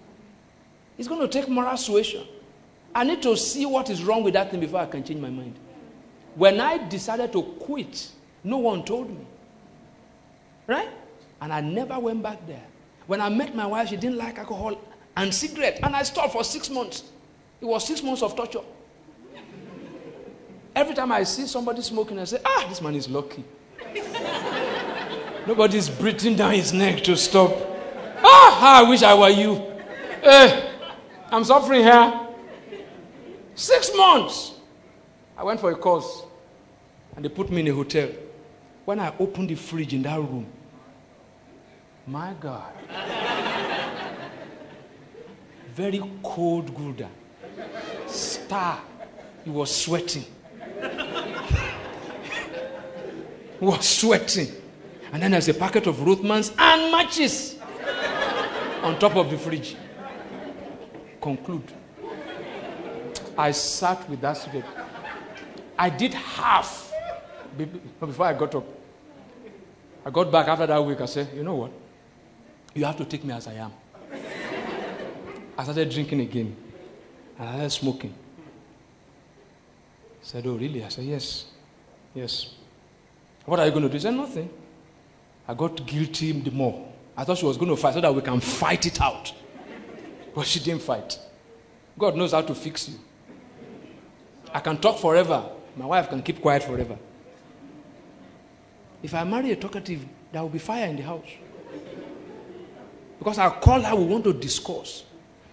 It's 0.98 1.08
going 1.08 1.22
to 1.22 1.28
take 1.28 1.48
moral 1.50 1.78
suasion. 1.78 2.26
I 2.96 3.04
need 3.04 3.22
to 3.24 3.36
see 3.38 3.66
what 3.66 3.90
is 3.90 4.04
wrong 4.04 4.24
with 4.24 4.34
that 4.34 4.52
thing 4.52 4.60
before 4.60 4.80
I 4.80 4.86
can 4.86 5.04
change 5.04 5.20
my 5.20 5.30
mind. 5.30 5.56
When 6.36 6.60
I 6.60 6.78
decided 6.88 7.32
to 7.34 7.44
quit, 7.44 8.12
no 8.44 8.58
one 8.58 8.84
told 8.84 9.10
me. 9.10 9.26
Right? 10.68 10.90
And 11.42 11.52
I 11.52 11.62
never 11.62 12.00
went 12.00 12.24
back 12.24 12.46
there. 12.48 12.64
When 13.08 13.20
I 13.20 13.30
met 13.30 13.56
my 13.56 13.66
wife, 13.66 13.90
she 13.90 13.98
didn't 13.98 14.18
like 14.18 14.38
alcohol 14.38 14.80
and 15.18 15.34
cigarette. 15.34 15.80
And 15.84 15.96
I 15.96 16.04
stopped 16.04 16.34
for 16.34 16.44
six 16.44 16.70
months. 16.70 17.04
It 17.62 17.66
was 17.66 17.86
six 17.86 18.02
months 18.02 18.22
of 18.22 18.36
torture. 18.36 18.62
Every 20.76 20.96
time 20.96 21.12
I 21.12 21.24
see 21.24 21.46
somebody 21.46 21.82
smoking, 21.82 22.18
I 22.20 22.24
say, 22.24 22.40
ah, 22.44 22.66
this 22.68 22.82
man 22.82 22.96
is 22.96 23.08
lucky. 23.10 23.44
Nobody's 25.48 25.90
breathing 25.90 26.36
down 26.36 26.54
his 26.54 26.74
neck 26.74 27.04
to 27.04 27.16
stop. 27.16 27.52
Ah, 28.24 28.80
I 28.80 28.90
wish 28.90 29.04
I 29.04 29.14
were 29.14 29.30
you. 29.30 29.62
Eh, 30.24 30.72
I'm 31.32 31.44
suffering 31.44 31.84
here. 31.84 32.28
Six 33.56 33.92
months. 33.96 34.54
I 35.38 35.44
went 35.44 35.60
for 35.60 35.72
a 35.72 35.76
course 35.76 36.24
and 37.16 37.24
they 37.26 37.30
put 37.30 37.52
me 37.52 37.62
in 37.62 37.68
a 37.68 37.74
hotel. 37.74 38.10
When 38.86 39.00
I 39.00 39.14
opened 39.18 39.50
the 39.50 39.56
fridge 39.56 39.94
in 39.94 40.02
that 40.04 40.20
room, 40.20 40.46
my 42.06 42.34
God. 42.40 42.74
Very 45.74 46.02
cold 46.22 46.76
Gulder. 46.76 47.10
Star. 48.08 48.82
He 49.44 49.50
was 49.50 49.74
sweating. 49.76 50.26
he 53.60 53.66
was 53.66 53.88
sweating. 53.88 54.48
And 55.12 55.24
then 55.24 55.32
there's 55.32 55.48
a 55.48 55.54
packet 55.54 55.88
of 55.88 55.96
Rothmans 55.98 56.54
and 56.58 56.92
matches 56.92 57.58
on 58.84 59.00
top 59.00 59.16
of 59.16 59.30
the 59.30 59.38
fridge. 59.38 59.76
Conclude. 61.22 61.72
I 63.38 63.52
sat 63.52 64.08
with 64.10 64.22
that 64.22 64.34
cigarette. 64.34 64.66
I 65.80 65.90
did 65.90 66.14
half 66.14 66.93
before 67.58 68.26
I 68.26 68.34
got 68.34 68.56
up. 68.56 68.66
I 70.06 70.10
got 70.10 70.32
back 70.32 70.48
after 70.48 70.68
that 70.68 70.84
week. 70.84 71.00
I 71.02 71.06
said, 71.06 71.30
you 71.36 71.44
know 71.44 71.56
what? 71.56 71.72
You 72.74 72.86
have 72.86 72.98
to 72.98 73.06
take 73.06 73.24
me 73.24 73.34
as 73.34 73.48
I 73.48 73.54
am. 73.54 73.72
I 75.58 75.64
started 75.64 75.90
drinking 75.90 76.22
again. 76.22 76.56
I 77.40 77.46
started 77.46 77.70
smoking. 77.72 78.14
I 80.22 80.26
said, 80.26 80.48
Oh, 80.48 80.56
really? 80.56 80.84
I 80.84 80.90
said, 80.90 81.06
Yes. 81.06 81.46
Yes. 82.14 82.56
What 83.46 83.60
are 83.60 83.66
you 83.66 83.72
going 83.72 83.84
to 83.84 83.90
do? 83.90 83.94
He 83.94 84.00
said, 84.00 84.14
Nothing. 84.14 84.50
I 85.48 85.54
got 85.54 85.86
guilty 85.86 86.32
the 86.32 86.52
more. 86.52 86.90
I 87.16 87.24
thought 87.24 87.38
she 87.38 87.46
was 87.46 87.58
going 87.58 87.70
to 87.70 87.78
fight 87.78 87.94
so 87.94 88.02
that 88.02 88.14
we 88.14 88.22
can 88.22 88.40
fight 88.40 88.86
it 88.86 89.00
out. 89.00 89.32
But 90.34 90.48
she 90.48 90.60
didn't 90.60 90.82
fight. 90.82 91.20
God 91.98 92.16
knows 92.16 92.32
how 92.32 92.42
to 92.42 92.56
fix 92.56 92.90
you. 92.90 92.96
I 94.52 94.60
can 94.60 94.78
talk 94.78 95.00
forever. 95.00 95.50
My 95.76 95.86
wife 95.86 96.10
can 96.10 96.24
keep 96.24 96.42
quiet 96.42 96.64
forever. 96.64 96.98
If 99.04 99.14
I 99.14 99.24
marry 99.26 99.52
a 99.52 99.56
talkative, 99.58 100.06
there 100.32 100.42
will 100.42 100.50
be 100.50 100.60
fire 100.60 100.88
in 100.88 100.96
the 100.96 101.04
house. 101.04 101.28
Because 103.20 103.38
I'll 103.38 103.52
call 103.52 103.82
her, 103.82 103.96
we 103.96 104.06
want 104.06 104.24
to 104.24 104.34
discuss. 104.34 105.04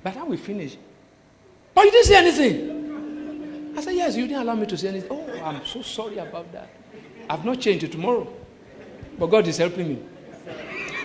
By 0.02 0.12
the 0.12 0.20
time 0.20 0.28
we 0.28 0.36
finish, 0.36 0.76
but 1.74 1.84
you 1.84 1.90
didn't 1.90 2.06
say 2.06 2.16
anything. 2.16 3.74
I 3.76 3.80
said, 3.82 3.94
Yes, 3.94 4.16
you 4.16 4.26
didn't 4.26 4.42
allow 4.42 4.54
me 4.54 4.66
to 4.66 4.76
say 4.78 4.88
anything. 4.88 5.10
Oh, 5.10 5.44
I'm 5.44 5.64
so 5.66 5.82
sorry 5.82 6.18
about 6.18 6.50
that. 6.52 6.68
I've 7.28 7.44
not 7.44 7.60
changed 7.60 7.84
it 7.84 7.92
tomorrow. 7.92 8.26
But 9.18 9.26
God 9.26 9.46
is 9.46 9.58
helping 9.58 9.88
me. 9.88 9.98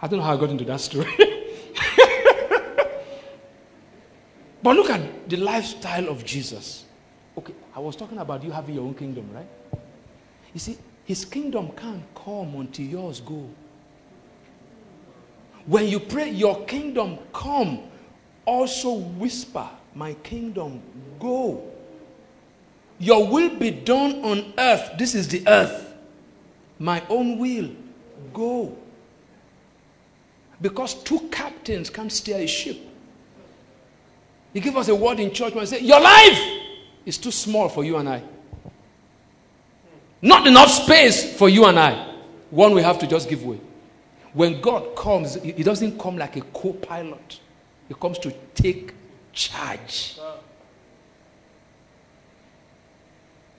I 0.00 0.08
don't 0.08 0.18
know 0.18 0.24
how 0.24 0.34
I 0.34 0.36
got 0.36 0.50
into 0.50 0.64
that 0.64 0.80
story. 0.80 1.12
but 4.66 4.74
look 4.74 4.90
at 4.90 5.28
the 5.30 5.36
lifestyle 5.36 6.08
of 6.08 6.24
Jesus. 6.24 6.86
Okay, 7.38 7.54
I 7.72 7.78
was 7.78 7.94
talking 7.94 8.18
about 8.18 8.42
you 8.42 8.50
having 8.50 8.74
your 8.74 8.82
own 8.82 8.94
kingdom, 8.94 9.30
right? 9.32 9.46
You 10.52 10.58
see, 10.58 10.76
his 11.04 11.24
kingdom 11.24 11.70
can't 11.76 12.02
come 12.16 12.56
until 12.56 12.84
yours 12.84 13.20
go. 13.20 13.48
When 15.66 15.86
you 15.86 16.00
pray, 16.00 16.30
your 16.30 16.64
kingdom 16.64 17.16
come, 17.32 17.78
also 18.44 18.94
whisper, 18.94 19.68
My 19.94 20.14
kingdom 20.14 20.82
go. 21.20 21.62
Your 22.98 23.24
will 23.28 23.56
be 23.56 23.70
done 23.70 24.24
on 24.24 24.52
earth. 24.58 24.98
This 24.98 25.14
is 25.14 25.28
the 25.28 25.46
earth. 25.46 25.94
My 26.80 27.04
own 27.08 27.38
will 27.38 27.70
go. 28.32 28.76
Because 30.60 31.00
two 31.04 31.20
captains 31.30 31.88
can't 31.88 32.10
steer 32.10 32.38
a 32.38 32.48
ship. 32.48 32.78
He 34.56 34.60
gave 34.60 34.74
us 34.78 34.88
a 34.88 34.94
word 34.94 35.20
in 35.20 35.34
church 35.34 35.52
when 35.52 35.64
he 35.64 35.66
said, 35.66 35.82
Your 35.82 36.00
life 36.00 36.40
is 37.04 37.18
too 37.18 37.30
small 37.30 37.68
for 37.68 37.84
you 37.84 37.98
and 37.98 38.08
I. 38.08 38.22
Not 40.22 40.46
enough 40.46 40.70
space 40.70 41.36
for 41.36 41.50
you 41.50 41.66
and 41.66 41.78
I. 41.78 42.14
One 42.48 42.72
we 42.72 42.80
have 42.80 42.98
to 43.00 43.06
just 43.06 43.28
give 43.28 43.44
way. 43.44 43.60
When 44.32 44.62
God 44.62 44.96
comes, 44.96 45.34
He 45.42 45.62
doesn't 45.62 45.98
come 46.00 46.16
like 46.16 46.36
a 46.36 46.40
co 46.40 46.72
pilot, 46.72 47.38
He 47.86 47.92
comes 48.00 48.18
to 48.20 48.32
take 48.54 48.94
charge. 49.34 50.18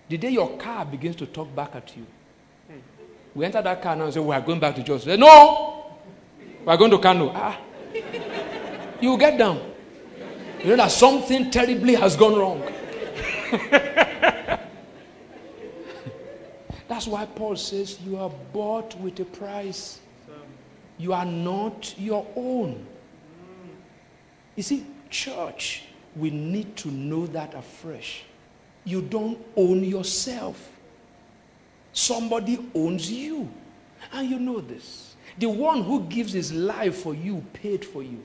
The 0.10 0.18
day 0.18 0.30
your 0.30 0.58
car 0.58 0.84
begins 0.84 1.16
to 1.18 1.28
talk 1.28 1.54
back 1.56 1.76
at 1.76 1.96
you, 1.96 2.08
we 3.36 3.46
enter 3.46 3.62
that 3.62 3.84
car 3.84 3.96
now 3.96 4.06
and 4.06 4.14
say, 4.16 4.20
We 4.20 4.34
are 4.34 4.42
going 4.42 4.60
back 4.60 4.74
to 4.78 4.82
Jos. 4.82 5.04
Say, 5.04 5.16
no, 5.16 5.96
we 6.66 6.68
are 6.74 6.78
going 6.78 6.90
to 6.90 6.98
Kano. 6.98 7.32
Ah. 7.36 7.56
You 9.00 9.16
get 9.20 9.38
down. 9.38 9.77
You 10.68 10.76
know 10.76 10.84
that 10.84 10.92
something 10.92 11.50
terribly 11.50 11.96
has 11.96 12.18
gone 12.18 12.38
wrong. 12.38 12.62
That's 16.90 17.08
why 17.08 17.26
Paul 17.26 17.56
says, 17.56 17.98
You 18.02 18.18
are 18.18 18.30
bought 18.52 19.00
with 19.00 19.18
a 19.22 19.24
price. 19.24 20.02
You 20.98 21.14
are 21.14 21.24
not 21.24 21.96
your 21.98 22.28
own. 22.36 22.86
You 24.58 24.64
see, 24.64 24.86
church, 25.10 25.84
we 26.18 26.32
need 26.32 26.76
to 26.78 26.92
know 26.92 27.28
that 27.28 27.54
afresh. 27.54 28.24
You 28.84 29.02
don't 29.02 29.40
own 29.56 29.86
yourself, 29.86 30.70
somebody 31.94 32.60
owns 32.76 33.10
you. 33.10 33.50
And 34.12 34.30
you 34.30 34.38
know 34.38 34.60
this. 34.60 35.16
The 35.38 35.48
one 35.48 35.84
who 35.84 36.04
gives 36.08 36.34
his 36.34 36.52
life 36.52 36.98
for 36.98 37.16
you 37.16 37.46
paid 37.54 37.86
for 37.86 38.04
you. 38.04 38.22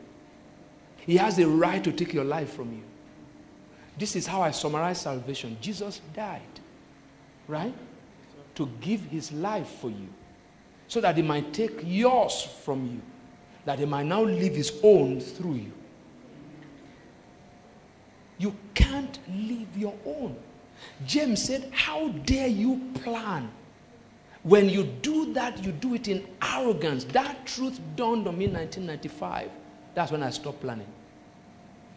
He 1.07 1.17
has 1.17 1.37
the 1.37 1.47
right 1.47 1.83
to 1.83 1.93
take 1.93 2.13
your 2.13 2.25
life 2.25 2.53
from 2.55 2.73
you. 2.73 2.83
This 3.99 4.17
is 4.17 4.27
how 4.27 4.41
I 4.43 4.53
summarize 4.53 5.01
salvation. 5.01 5.57
Jesus 5.61 6.01
died, 6.15 6.41
right? 7.49 7.75
To 8.55 8.69
give 8.81 9.03
his 9.07 9.33
life 9.33 9.69
for 9.81 9.91
you 9.91 10.09
so 10.89 11.01
that 11.01 11.17
he 11.17 11.23
might 11.23 11.53
take 11.53 11.81
yours 11.85 12.43
from 12.65 12.87
you, 12.87 13.01
that 13.65 13.79
he 13.79 13.85
might 13.85 14.07
now 14.07 14.23
live 14.23 14.55
his 14.55 14.79
own 14.83 15.21
through 15.21 15.55
you. 15.55 15.73
You 18.39 18.57
can't 18.75 19.19
live 19.29 19.77
your 19.77 19.95
own. 20.05 20.37
James 21.07 21.43
said, 21.43 21.71
How 21.73 22.09
dare 22.09 22.49
you 22.49 22.93
plan? 23.03 23.51
When 24.43 24.69
you 24.69 24.85
do 24.85 25.33
that, 25.35 25.65
you 25.65 25.73
do 25.73 25.95
it 25.95 26.09
in 26.09 26.27
arrogance. 26.43 27.05
That 27.05 27.47
truth 27.47 27.81
dawned 27.95 28.27
on 28.27 28.37
me 28.37 28.47
in 28.47 28.53
1995. 28.53 29.51
That's 29.95 30.11
when 30.11 30.23
I 30.23 30.31
stopped 30.31 30.61
planning. 30.61 30.87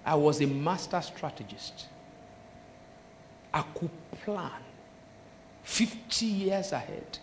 I 0.05 0.15
was 0.15 0.41
a 0.41 0.47
master 0.47 1.01
strategist. 1.01 1.87
I 3.53 3.61
could 3.61 3.89
plan 4.23 4.51
50 5.63 6.25
years 6.25 6.71
ahead. 6.73 7.17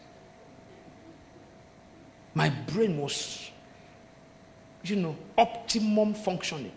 My 2.34 2.48
brain 2.48 2.98
was, 2.98 3.50
you 4.82 4.96
know, 4.96 5.16
optimum 5.36 6.14
functioning. 6.14 6.72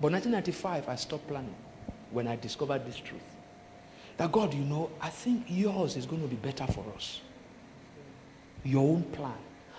But 0.00 0.12
1995, 0.12 0.88
I 0.88 0.96
stopped 0.96 1.28
planning 1.28 1.54
when 2.10 2.26
I 2.26 2.36
discovered 2.36 2.84
this 2.84 2.96
truth. 2.96 3.20
That 4.16 4.32
God, 4.32 4.52
you 4.52 4.64
know, 4.64 4.90
I 5.00 5.08
think 5.08 5.44
yours 5.48 5.96
is 5.96 6.04
going 6.04 6.20
to 6.22 6.28
be 6.28 6.36
better 6.36 6.66
for 6.66 6.84
us. 6.96 7.20
Your 8.64 8.82
own 8.82 9.04
plan. 9.04 9.38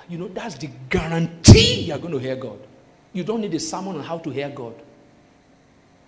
You 0.09 0.17
know, 0.17 0.27
that's 0.29 0.55
the 0.55 0.69
guarantee 0.89 1.81
you're 1.81 1.99
going 1.99 2.13
to 2.13 2.19
hear 2.19 2.35
God. 2.35 2.59
You 3.13 3.23
don't 3.23 3.41
need 3.41 3.53
a 3.53 3.59
sermon 3.59 3.97
on 3.97 4.03
how 4.03 4.17
to 4.19 4.29
hear 4.29 4.49
God. 4.49 4.75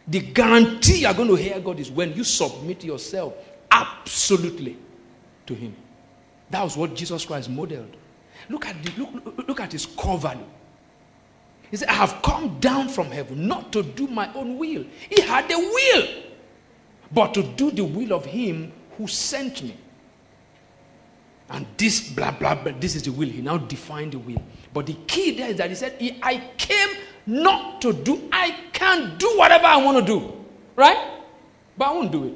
The 0.07 0.19
guarantee 0.19 1.01
you're 1.01 1.13
going 1.13 1.29
to 1.29 1.35
hear 1.35 1.59
God 1.59 1.79
is 1.79 1.89
when 1.89 2.13
you 2.13 2.23
submit 2.23 2.83
yourself 2.83 3.33
absolutely 3.71 4.77
to 5.45 5.53
Him. 5.53 5.75
That 6.49 6.63
was 6.63 6.77
what 6.77 6.93
Jesus 6.93 7.25
Christ 7.25 7.49
modeled. 7.49 7.95
Look 8.49 8.65
at, 8.65 8.81
the, 8.83 8.91
look, 9.01 9.47
look 9.47 9.59
at 9.59 9.71
his 9.71 9.85
core 9.85 10.17
value. 10.17 10.45
He 11.71 11.77
said, 11.77 11.87
I 11.87 11.93
have 11.93 12.21
come 12.21 12.59
down 12.59 12.89
from 12.89 13.07
heaven 13.07 13.47
not 13.47 13.71
to 13.73 13.81
do 13.81 14.07
my 14.07 14.31
own 14.33 14.57
will. 14.57 14.85
He 15.09 15.21
had 15.21 15.49
a 15.51 15.57
will, 15.57 16.07
but 17.11 17.33
to 17.33 17.43
do 17.43 17.71
the 17.71 17.83
will 17.83 18.13
of 18.13 18.25
him 18.25 18.71
who 18.97 19.07
sent 19.07 19.63
me. 19.63 19.75
And 21.49 21.65
this, 21.77 22.09
blah, 22.09 22.31
blah, 22.31 22.55
blah, 22.55 22.73
this 22.79 22.95
is 22.95 23.03
the 23.03 23.11
will. 23.11 23.29
He 23.29 23.41
now 23.41 23.57
defined 23.57 24.13
the 24.13 24.19
will. 24.19 24.41
But 24.73 24.87
the 24.87 24.93
key 25.07 25.31
there 25.31 25.49
is 25.49 25.57
that 25.57 25.69
he 25.69 25.75
said, 25.75 25.95
I 26.21 26.49
came 26.57 26.89
not 27.25 27.81
to 27.81 27.93
do, 27.93 28.27
I 28.31 28.55
can 28.71 29.17
do 29.17 29.37
whatever 29.37 29.65
I 29.65 29.77
want 29.77 30.05
to 30.05 30.05
do. 30.05 30.33
Right? 30.75 30.97
But 31.77 31.89
I 31.89 31.91
won't 31.91 32.11
do 32.11 32.23
it. 32.25 32.33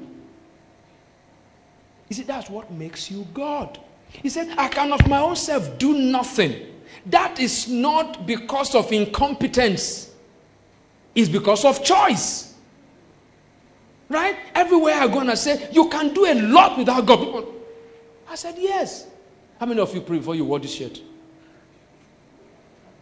He 2.09 2.15
said, 2.15 2.27
that's 2.27 2.49
what 2.49 2.71
makes 2.71 3.11
you 3.11 3.27
God. 3.33 3.79
He 4.09 4.29
said, 4.29 4.53
I 4.57 4.67
can 4.67 4.91
of 4.93 5.07
my 5.07 5.19
own 5.19 5.35
self 5.35 5.77
do 5.77 5.97
nothing. 5.97 6.55
That 7.07 7.39
is 7.39 7.67
not 7.67 8.25
because 8.25 8.75
of 8.75 8.91
incompetence, 8.91 10.13
it's 11.15 11.29
because 11.29 11.65
of 11.65 11.83
choice. 11.83 12.55
Right? 14.09 14.37
Everywhere 14.55 14.95
I 14.95 15.07
go 15.07 15.19
and 15.19 15.31
I 15.31 15.35
say, 15.35 15.67
You 15.71 15.89
can 15.89 16.13
do 16.13 16.25
a 16.25 16.33
lot 16.33 16.77
without 16.77 17.05
God. 17.05 17.45
I 18.30 18.36
said, 18.36 18.55
Yes. 18.57 19.07
How 19.59 19.65
many 19.65 19.80
of 19.80 19.93
you 19.93 20.01
pray 20.01 20.17
before 20.17 20.36
you 20.36 20.45
wore 20.45 20.59
this 20.59 20.73
shirt? 20.73 21.01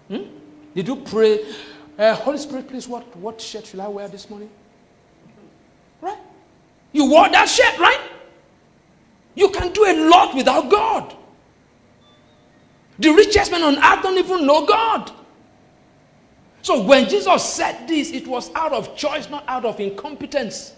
Hmm? 0.08 0.24
Did 0.74 0.88
you 0.88 0.96
pray, 0.98 1.44
uh, 1.98 2.16
Holy 2.16 2.38
Spirit, 2.38 2.68
please, 2.68 2.88
what, 2.88 3.16
what 3.18 3.42
shirt 3.42 3.66
should 3.66 3.80
I 3.80 3.88
wear 3.88 4.08
this 4.08 4.30
morning? 4.30 4.50
Right? 6.02 6.18
You 6.92 7.10
wore 7.10 7.30
that 7.30 7.50
shirt, 7.50 7.78
right? 7.80 8.00
You 9.36 9.50
can 9.50 9.74
do 9.74 9.86
a 9.86 10.10
lot 10.10 10.34
without 10.36 10.70
God. 10.70 11.16
The 13.00 13.10
richest 13.10 13.52
men 13.52 13.64
on 13.64 13.78
earth 13.78 14.04
don't 14.04 14.18
even 14.18 14.46
know 14.46 14.66
God. 14.66 15.12
So 16.62 16.82
when 16.82 17.10
Jesus 17.10 17.44
said 17.44 17.88
this, 17.88 18.12
it 18.12 18.26
was 18.26 18.50
out 18.56 18.72
of 18.72 18.96
choice, 18.96 19.30
not 19.30 19.44
out 19.48 19.66
of 19.66 19.80
incompetence. 19.80 20.74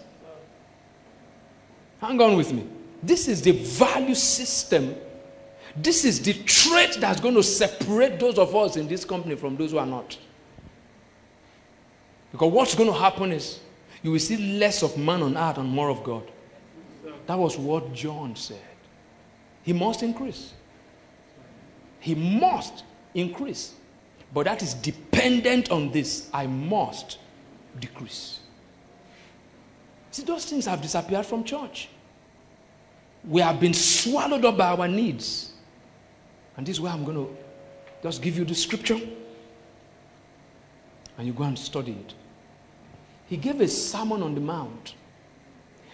Hang 2.00 2.20
on 2.20 2.36
with 2.36 2.52
me. 2.52 2.66
This 3.02 3.28
is 3.28 3.42
the 3.42 3.52
value 3.52 4.14
system. 4.14 4.96
This 5.76 6.04
is 6.04 6.20
the 6.20 6.34
trait 6.44 6.96
that's 6.98 7.20
going 7.20 7.34
to 7.34 7.42
separate 7.42 8.18
those 8.18 8.38
of 8.38 8.54
us 8.56 8.76
in 8.76 8.88
this 8.88 9.04
company 9.04 9.36
from 9.36 9.56
those 9.56 9.70
who 9.70 9.78
are 9.78 9.86
not. 9.86 10.16
Because 12.32 12.52
what's 12.52 12.74
going 12.74 12.90
to 12.90 12.98
happen 12.98 13.32
is 13.32 13.60
you 14.02 14.12
will 14.12 14.18
see 14.18 14.58
less 14.58 14.82
of 14.82 14.96
man 14.98 15.22
on 15.22 15.36
earth 15.36 15.58
and 15.58 15.68
more 15.68 15.90
of 15.90 16.02
God. 16.02 16.30
That 17.26 17.38
was 17.38 17.56
what 17.56 17.92
John 17.92 18.34
said. 18.36 18.58
He 19.62 19.72
must 19.72 20.02
increase. 20.02 20.54
He 22.00 22.14
must 22.14 22.84
increase. 23.14 23.74
But 24.32 24.44
that 24.44 24.62
is 24.62 24.74
dependent 24.74 25.70
on 25.70 25.90
this. 25.90 26.28
I 26.32 26.46
must 26.46 27.18
decrease. 27.78 28.40
See, 30.10 30.22
those 30.22 30.44
things 30.46 30.66
have 30.66 30.82
disappeared 30.82 31.26
from 31.26 31.44
church. 31.44 31.88
We 33.24 33.40
have 33.40 33.60
been 33.60 33.74
swallowed 33.74 34.44
up 34.44 34.56
by 34.56 34.68
our 34.68 34.88
needs. 34.88 35.52
And 36.56 36.66
this 36.66 36.76
is 36.76 36.80
where 36.80 36.92
I'm 36.92 37.04
going 37.04 37.16
to 37.16 37.36
just 38.02 38.22
give 38.22 38.36
you 38.36 38.44
the 38.44 38.54
scripture 38.54 38.98
and 41.16 41.26
you 41.26 41.32
go 41.32 41.44
and 41.44 41.58
study 41.58 41.92
it. 41.92 42.14
He 43.26 43.36
gave 43.36 43.60
a 43.60 43.68
sermon 43.68 44.22
on 44.22 44.34
the 44.34 44.40
mount. 44.40 44.94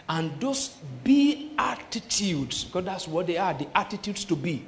And 0.08 0.38
those 0.38 0.68
be 1.02 1.52
attitudes, 1.58 2.64
because 2.64 2.84
that's 2.84 3.08
what 3.08 3.26
they 3.26 3.38
are 3.38 3.54
the 3.54 3.66
attitudes 3.74 4.24
to 4.26 4.36
be. 4.36 4.66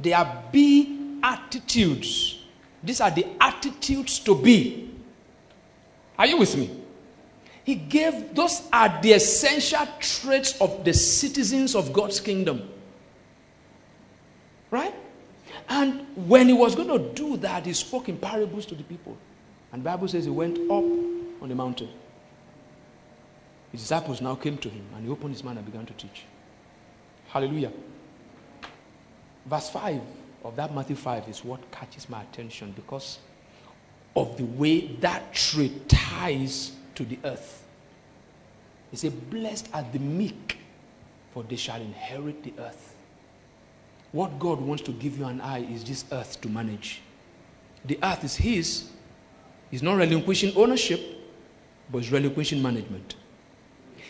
They 0.00 0.14
are 0.14 0.44
be 0.50 1.18
attitudes. 1.22 2.42
These 2.82 3.02
are 3.02 3.10
the 3.10 3.26
attitudes 3.38 4.18
to 4.20 4.34
be. 4.34 4.94
Are 6.18 6.26
you 6.26 6.38
with 6.38 6.56
me? 6.56 6.77
He 7.68 7.74
gave, 7.74 8.34
those 8.34 8.66
are 8.72 8.98
the 9.02 9.12
essential 9.12 9.86
traits 10.00 10.58
of 10.58 10.86
the 10.86 10.94
citizens 10.94 11.74
of 11.74 11.92
God's 11.92 12.18
kingdom. 12.18 12.66
Right? 14.70 14.94
And 15.68 16.06
when 16.16 16.46
he 16.48 16.54
was 16.54 16.74
going 16.74 16.88
to 16.88 17.12
do 17.12 17.36
that, 17.36 17.66
he 17.66 17.74
spoke 17.74 18.08
in 18.08 18.16
parables 18.16 18.64
to 18.64 18.74
the 18.74 18.84
people. 18.84 19.18
And 19.70 19.84
Bible 19.84 20.08
says 20.08 20.24
he 20.24 20.30
went 20.30 20.56
up 20.58 20.82
on 21.42 21.48
the 21.50 21.54
mountain. 21.54 21.90
His 23.70 23.82
disciples 23.82 24.22
now 24.22 24.34
came 24.34 24.56
to 24.56 24.70
him 24.70 24.86
and 24.96 25.04
he 25.04 25.10
opened 25.10 25.34
his 25.34 25.44
mouth 25.44 25.58
and 25.58 25.66
began 25.66 25.84
to 25.84 25.92
teach. 25.92 26.22
Hallelujah. 27.28 27.72
Verse 29.44 29.68
5 29.68 30.00
of 30.42 30.56
that 30.56 30.74
Matthew 30.74 30.96
5 30.96 31.28
is 31.28 31.44
what 31.44 31.70
catches 31.70 32.08
my 32.08 32.22
attention 32.22 32.72
because 32.74 33.18
of 34.16 34.38
the 34.38 34.44
way 34.44 34.86
that 35.02 35.34
trait 35.34 35.86
ties 35.86 36.72
to 36.98 37.04
the 37.04 37.18
earth. 37.24 37.64
He 38.90 38.96
said, 38.96 39.30
Blessed 39.30 39.68
are 39.72 39.84
the 39.92 40.00
meek, 40.00 40.58
for 41.32 41.44
they 41.44 41.56
shall 41.56 41.80
inherit 41.80 42.42
the 42.42 42.52
earth. 42.58 42.96
What 44.10 44.38
God 44.38 44.60
wants 44.60 44.82
to 44.84 44.92
give 44.92 45.16
you 45.18 45.26
and 45.26 45.40
I 45.40 45.58
is 45.60 45.84
this 45.84 46.04
earth 46.10 46.40
to 46.40 46.48
manage. 46.48 47.00
The 47.84 47.98
earth 48.02 48.24
is 48.24 48.36
His. 48.36 48.90
He's 49.70 49.82
not 49.82 49.96
relinquishing 49.96 50.56
ownership, 50.56 51.00
but 51.90 51.98
He's 51.98 52.10
relinquishing 52.10 52.60
management. 52.60 53.14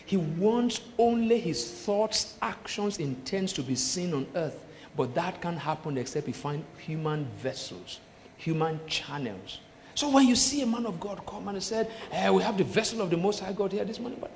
He 0.05 0.17
wants 0.17 0.81
only 0.97 1.39
His 1.39 1.69
thoughts, 1.71 2.37
actions, 2.41 2.97
intents 2.97 3.53
to 3.53 3.61
be 3.61 3.75
seen 3.75 4.13
on 4.15 4.25
earth. 4.35 4.65
But 4.97 5.13
that 5.13 5.41
can't 5.41 5.59
happen 5.59 5.97
except 5.97 6.25
He 6.25 6.33
find 6.33 6.65
human 6.79 7.25
vessels, 7.37 7.99
human 8.37 8.79
channels. 8.87 9.59
So 9.99 10.07
when 10.07 10.29
you 10.29 10.35
see 10.37 10.61
a 10.61 10.65
man 10.65 10.85
of 10.85 10.97
God 10.97 11.19
come 11.25 11.49
and 11.49 11.61
said, 11.61 11.91
hey, 12.09 12.27
eh, 12.27 12.29
We 12.29 12.41
have 12.41 12.57
the 12.57 12.63
vessel 12.63 13.01
of 13.01 13.09
the 13.09 13.17
Most 13.17 13.41
High 13.41 13.51
God 13.51 13.73
here 13.73 13.83
this 13.83 13.99
morning, 13.99 14.17
but 14.21 14.31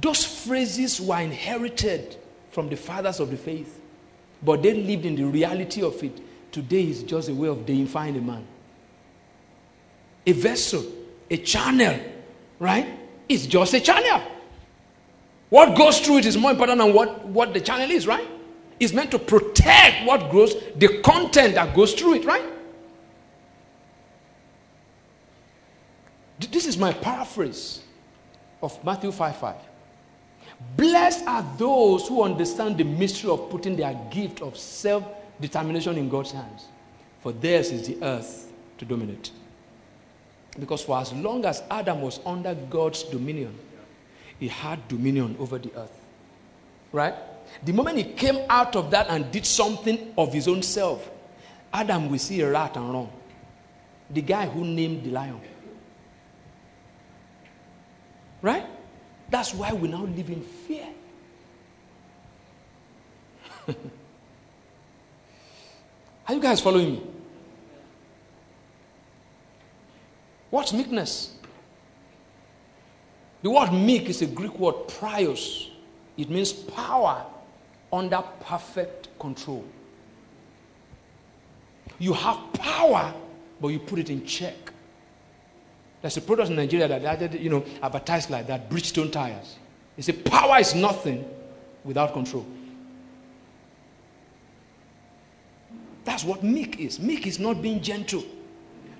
those 0.00 0.24
phrases 0.24 1.00
were 1.00 1.20
inherited 1.20 2.16
from 2.50 2.68
the 2.68 2.76
fathers 2.76 3.20
of 3.20 3.30
the 3.30 3.36
faith, 3.36 3.80
but 4.42 4.64
they 4.64 4.74
lived 4.74 5.06
in 5.06 5.14
the 5.14 5.22
reality 5.22 5.80
of 5.80 6.02
it. 6.02 6.20
Today 6.50 6.88
is 6.88 7.04
just 7.04 7.28
a 7.28 7.34
way 7.34 7.46
of 7.46 7.64
deifying 7.64 8.16
a 8.16 8.20
man. 8.20 8.44
A 10.26 10.32
vessel, 10.32 10.84
a 11.30 11.36
channel, 11.36 12.00
right? 12.58 12.98
It's 13.28 13.46
just 13.46 13.74
a 13.74 13.80
channel. 13.80 14.22
What 15.50 15.76
goes 15.78 16.00
through 16.00 16.18
it 16.18 16.26
is 16.26 16.36
more 16.36 16.50
important 16.50 16.80
than 16.80 16.92
what, 16.92 17.24
what 17.26 17.54
the 17.54 17.60
channel 17.60 17.92
is, 17.92 18.08
right? 18.08 18.26
It's 18.80 18.92
meant 18.92 19.12
to 19.12 19.20
protect 19.20 20.04
what 20.04 20.32
goes, 20.32 20.56
the 20.74 21.00
content 21.02 21.54
that 21.54 21.76
goes 21.76 21.94
through 21.94 22.14
it, 22.14 22.24
right? 22.24 22.55
This 26.38 26.66
is 26.66 26.76
my 26.76 26.92
paraphrase 26.92 27.82
of 28.62 28.82
Matthew 28.84 29.10
5 29.10 29.36
5. 29.36 29.56
Blessed 30.76 31.26
are 31.26 31.44
those 31.56 32.08
who 32.08 32.22
understand 32.22 32.78
the 32.78 32.84
mystery 32.84 33.30
of 33.30 33.50
putting 33.50 33.76
their 33.76 33.94
gift 34.10 34.42
of 34.42 34.56
self 34.56 35.04
determination 35.40 35.96
in 35.96 36.08
God's 36.08 36.32
hands, 36.32 36.66
for 37.20 37.32
theirs 37.32 37.70
is 37.70 37.86
the 37.86 38.02
earth 38.02 38.52
to 38.78 38.84
dominate. 38.84 39.30
Because 40.58 40.82
for 40.82 40.98
as 40.98 41.12
long 41.12 41.44
as 41.44 41.62
Adam 41.70 42.00
was 42.00 42.20
under 42.24 42.54
God's 42.54 43.02
dominion, 43.04 43.54
he 44.38 44.48
had 44.48 44.86
dominion 44.88 45.36
over 45.38 45.58
the 45.58 45.70
earth. 45.76 46.00
Right? 46.92 47.14
The 47.64 47.72
moment 47.72 47.98
he 47.98 48.04
came 48.04 48.38
out 48.48 48.76
of 48.76 48.90
that 48.90 49.08
and 49.08 49.30
did 49.30 49.46
something 49.46 50.14
of 50.16 50.32
his 50.32 50.48
own 50.48 50.62
self, 50.62 51.10
Adam 51.72 52.10
will 52.10 52.18
see 52.18 52.40
a 52.40 52.50
rat 52.50 52.76
and 52.76 52.92
run. 52.92 53.08
The 54.10 54.22
guy 54.22 54.46
who 54.46 54.64
named 54.64 55.04
the 55.04 55.10
lion. 55.10 55.40
Right? 58.42 58.66
That's 59.30 59.54
why 59.54 59.72
we 59.72 59.88
now 59.88 60.02
live 60.02 60.30
in 60.30 60.42
fear. 60.42 60.86
Are 66.28 66.34
you 66.34 66.40
guys 66.40 66.60
following 66.60 66.92
me? 66.92 67.02
What's 70.50 70.72
meekness? 70.72 71.36
The 73.42 73.50
word 73.50 73.72
meek 73.72 74.08
is 74.08 74.22
a 74.22 74.26
Greek 74.26 74.58
word, 74.58 74.74
prios. 74.88 75.70
It 76.16 76.30
means 76.30 76.52
power 76.52 77.26
under 77.92 78.22
perfect 78.40 79.08
control. 79.18 79.64
You 81.98 82.12
have 82.12 82.52
power, 82.54 83.14
but 83.60 83.68
you 83.68 83.78
put 83.78 83.98
it 83.98 84.10
in 84.10 84.24
check. 84.26 84.72
There's 86.06 86.18
a 86.18 86.20
product 86.20 86.50
in 86.50 86.54
Nigeria 86.56 86.86
that, 86.86 87.40
you 87.40 87.50
know, 87.50 87.64
advertised 87.82 88.30
like 88.30 88.46
that, 88.46 88.70
Bridgestone 88.70 89.10
tires. 89.10 89.56
They 89.96 90.02
say 90.02 90.12
power 90.12 90.60
is 90.60 90.72
nothing 90.72 91.28
without 91.82 92.12
control. 92.12 92.46
That's 96.04 96.22
what 96.22 96.44
meek 96.44 96.78
is. 96.78 97.00
Meek 97.00 97.26
is 97.26 97.40
not 97.40 97.60
being 97.60 97.82
gentle. 97.82 98.22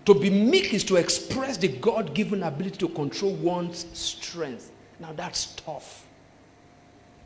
To 0.07 0.15
be 0.15 0.31
meek 0.31 0.75
is 0.75 0.83
to 0.83 0.97
express 0.97 1.57
the 1.57 1.69
God 1.69 2.13
given 2.13 2.43
ability 2.43 2.79
to 2.79 2.89
control 2.89 3.35
one's 3.35 3.87
strength. 3.93 4.73
Now 4.99 5.13
that's 5.13 5.55
tough. 5.55 6.05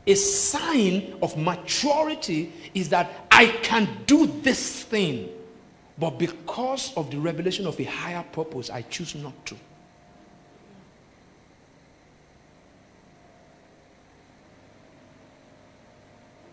A 0.05 0.13
sign 0.13 1.15
of 1.23 1.35
maturity 1.35 2.53
is 2.75 2.89
that 2.89 3.25
I 3.31 3.47
can 3.63 3.89
do 4.05 4.27
this 4.27 4.83
thing, 4.83 5.29
but 5.97 6.19
because 6.19 6.95
of 6.95 7.09
the 7.09 7.17
revelation 7.17 7.65
of 7.65 7.79
a 7.79 7.85
higher 7.85 8.23
purpose, 8.31 8.69
I 8.69 8.83
choose 8.83 9.15
not 9.15 9.43
to. 9.47 9.55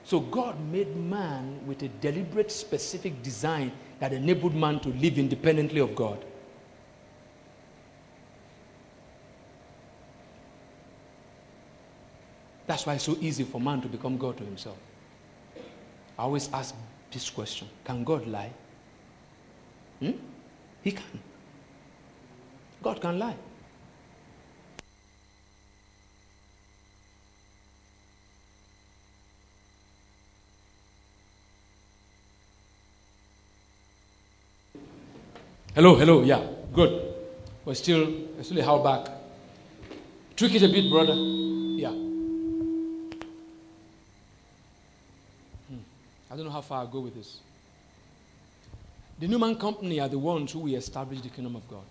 So 0.08 0.20
God 0.20 0.58
made 0.72 0.96
man 0.96 1.60
with 1.66 1.82
a 1.82 1.88
deliberate, 1.88 2.50
specific 2.50 3.22
design 3.22 3.72
that 4.00 4.14
enabled 4.14 4.54
man 4.54 4.80
to 4.80 4.88
live 4.88 5.18
independently 5.18 5.80
of 5.82 5.94
God. 5.94 6.24
That's 12.66 12.86
why 12.86 12.94
it's 12.94 13.04
so 13.04 13.18
easy 13.20 13.44
for 13.44 13.60
man 13.60 13.82
to 13.82 13.88
become 13.88 14.16
God 14.16 14.38
to 14.38 14.44
himself. 14.44 14.78
I 16.18 16.22
always 16.22 16.48
ask 16.54 16.74
this 17.10 17.28
question 17.28 17.68
Can 17.84 18.02
God 18.02 18.26
lie? 18.26 18.52
Hmm? 20.00 20.12
He 20.80 20.92
can. 20.92 21.20
God 22.82 22.98
can 22.98 23.18
lie. 23.18 23.36
Hello, 35.78 35.94
hello, 35.94 36.22
yeah, 36.24 36.44
good. 36.72 37.14
We're 37.64 37.72
still, 37.74 38.12
we're 38.36 38.42
still 38.42 38.64
how 38.64 38.82
back. 38.82 39.06
Tweak 40.34 40.56
it 40.56 40.64
a 40.64 40.68
bit, 40.68 40.90
brother. 40.90 41.14
Yeah. 41.14 41.90
Hmm. 45.68 45.84
I 46.28 46.34
don't 46.34 46.46
know 46.46 46.50
how 46.50 46.62
far 46.62 46.80
I'll 46.80 46.88
go 46.88 46.98
with 46.98 47.14
this. 47.14 47.38
The 49.20 49.28
New 49.28 49.38
Man 49.38 49.54
Company 49.54 50.00
are 50.00 50.08
the 50.08 50.18
ones 50.18 50.50
who 50.50 50.58
will 50.58 50.74
establish 50.74 51.20
the 51.20 51.28
kingdom 51.28 51.54
of 51.54 51.68
God. 51.68 51.86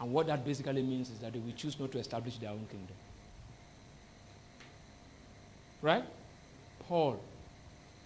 And 0.00 0.10
what 0.10 0.26
that 0.28 0.42
basically 0.46 0.80
means 0.80 1.10
is 1.10 1.18
that 1.18 1.34
they 1.34 1.40
will 1.40 1.52
choose 1.52 1.78
not 1.78 1.92
to 1.92 1.98
establish 1.98 2.38
their 2.38 2.52
own 2.52 2.66
kingdom. 2.70 2.96
Right? 5.82 6.04
Paul 6.88 7.20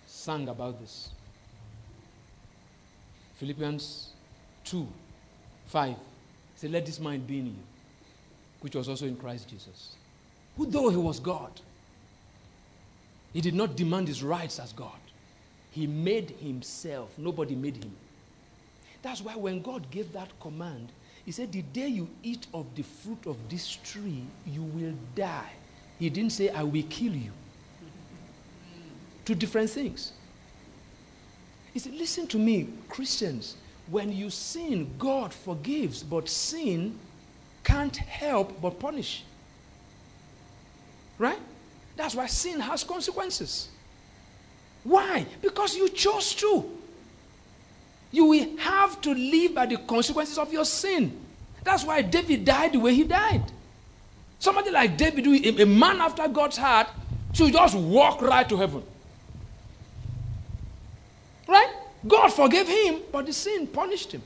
sang 0.08 0.48
about 0.48 0.80
this. 0.80 1.10
Philippians 3.36 4.11
2 4.64 4.86
5. 5.66 5.90
He 5.90 5.96
said, 6.54 6.70
Let 6.70 6.86
this 6.86 7.00
mind 7.00 7.26
be 7.26 7.38
in 7.38 7.46
you, 7.46 7.62
which 8.60 8.74
was 8.74 8.88
also 8.88 9.06
in 9.06 9.16
Christ 9.16 9.48
Jesus. 9.48 9.96
Who, 10.56 10.66
though 10.66 10.90
he 10.90 10.96
was 10.96 11.18
God, 11.20 11.60
he 13.32 13.40
did 13.40 13.54
not 13.54 13.76
demand 13.76 14.08
his 14.08 14.22
rights 14.22 14.58
as 14.58 14.72
God. 14.72 14.98
He 15.70 15.86
made 15.86 16.30
himself. 16.30 17.16
Nobody 17.18 17.54
made 17.54 17.82
him. 17.82 17.96
That's 19.00 19.22
why 19.22 19.34
when 19.36 19.62
God 19.62 19.90
gave 19.90 20.12
that 20.12 20.28
command, 20.40 20.92
He 21.24 21.32
said, 21.32 21.52
The 21.52 21.62
day 21.62 21.88
you 21.88 22.08
eat 22.22 22.46
of 22.52 22.74
the 22.74 22.82
fruit 22.82 23.26
of 23.26 23.36
this 23.48 23.68
tree, 23.68 24.24
you 24.44 24.62
will 24.62 24.94
die. 25.14 25.50
He 25.98 26.10
didn't 26.10 26.32
say, 26.32 26.50
I 26.50 26.62
will 26.62 26.82
kill 26.88 27.14
you. 27.14 27.32
Two 29.24 29.34
different 29.34 29.70
things. 29.70 30.12
He 31.72 31.78
said, 31.78 31.94
Listen 31.94 32.26
to 32.28 32.38
me, 32.38 32.68
Christians. 32.88 33.56
When 33.92 34.10
you 34.10 34.30
sin, 34.30 34.94
God 34.98 35.34
forgives, 35.34 36.02
but 36.02 36.26
sin 36.26 36.98
can't 37.62 37.94
help 37.94 38.58
but 38.62 38.80
punish. 38.80 39.22
Right? 41.18 41.38
That's 41.94 42.14
why 42.14 42.24
sin 42.24 42.58
has 42.58 42.84
consequences. 42.84 43.68
Why? 44.82 45.26
Because 45.42 45.76
you 45.76 45.90
chose 45.90 46.34
to. 46.36 46.70
You 48.12 48.24
will 48.24 48.56
have 48.56 48.98
to 49.02 49.12
live 49.12 49.54
by 49.56 49.66
the 49.66 49.76
consequences 49.76 50.38
of 50.38 50.50
your 50.50 50.64
sin. 50.64 51.14
That's 51.62 51.84
why 51.84 52.00
David 52.00 52.46
died 52.46 52.72
the 52.72 52.80
way 52.80 52.94
he 52.94 53.04
died. 53.04 53.42
Somebody 54.38 54.70
like 54.70 54.96
David, 54.96 55.60
a 55.60 55.66
man 55.66 56.00
after 56.00 56.26
God's 56.28 56.56
heart, 56.56 56.88
should 57.34 57.52
just 57.52 57.74
walk 57.76 58.22
right 58.22 58.48
to 58.48 58.56
heaven. 58.56 58.84
Right? 61.46 61.74
God 62.06 62.28
forgave 62.28 62.68
him, 62.68 63.02
but 63.12 63.26
the 63.26 63.32
sin 63.32 63.66
punished 63.66 64.12
him. 64.12 64.22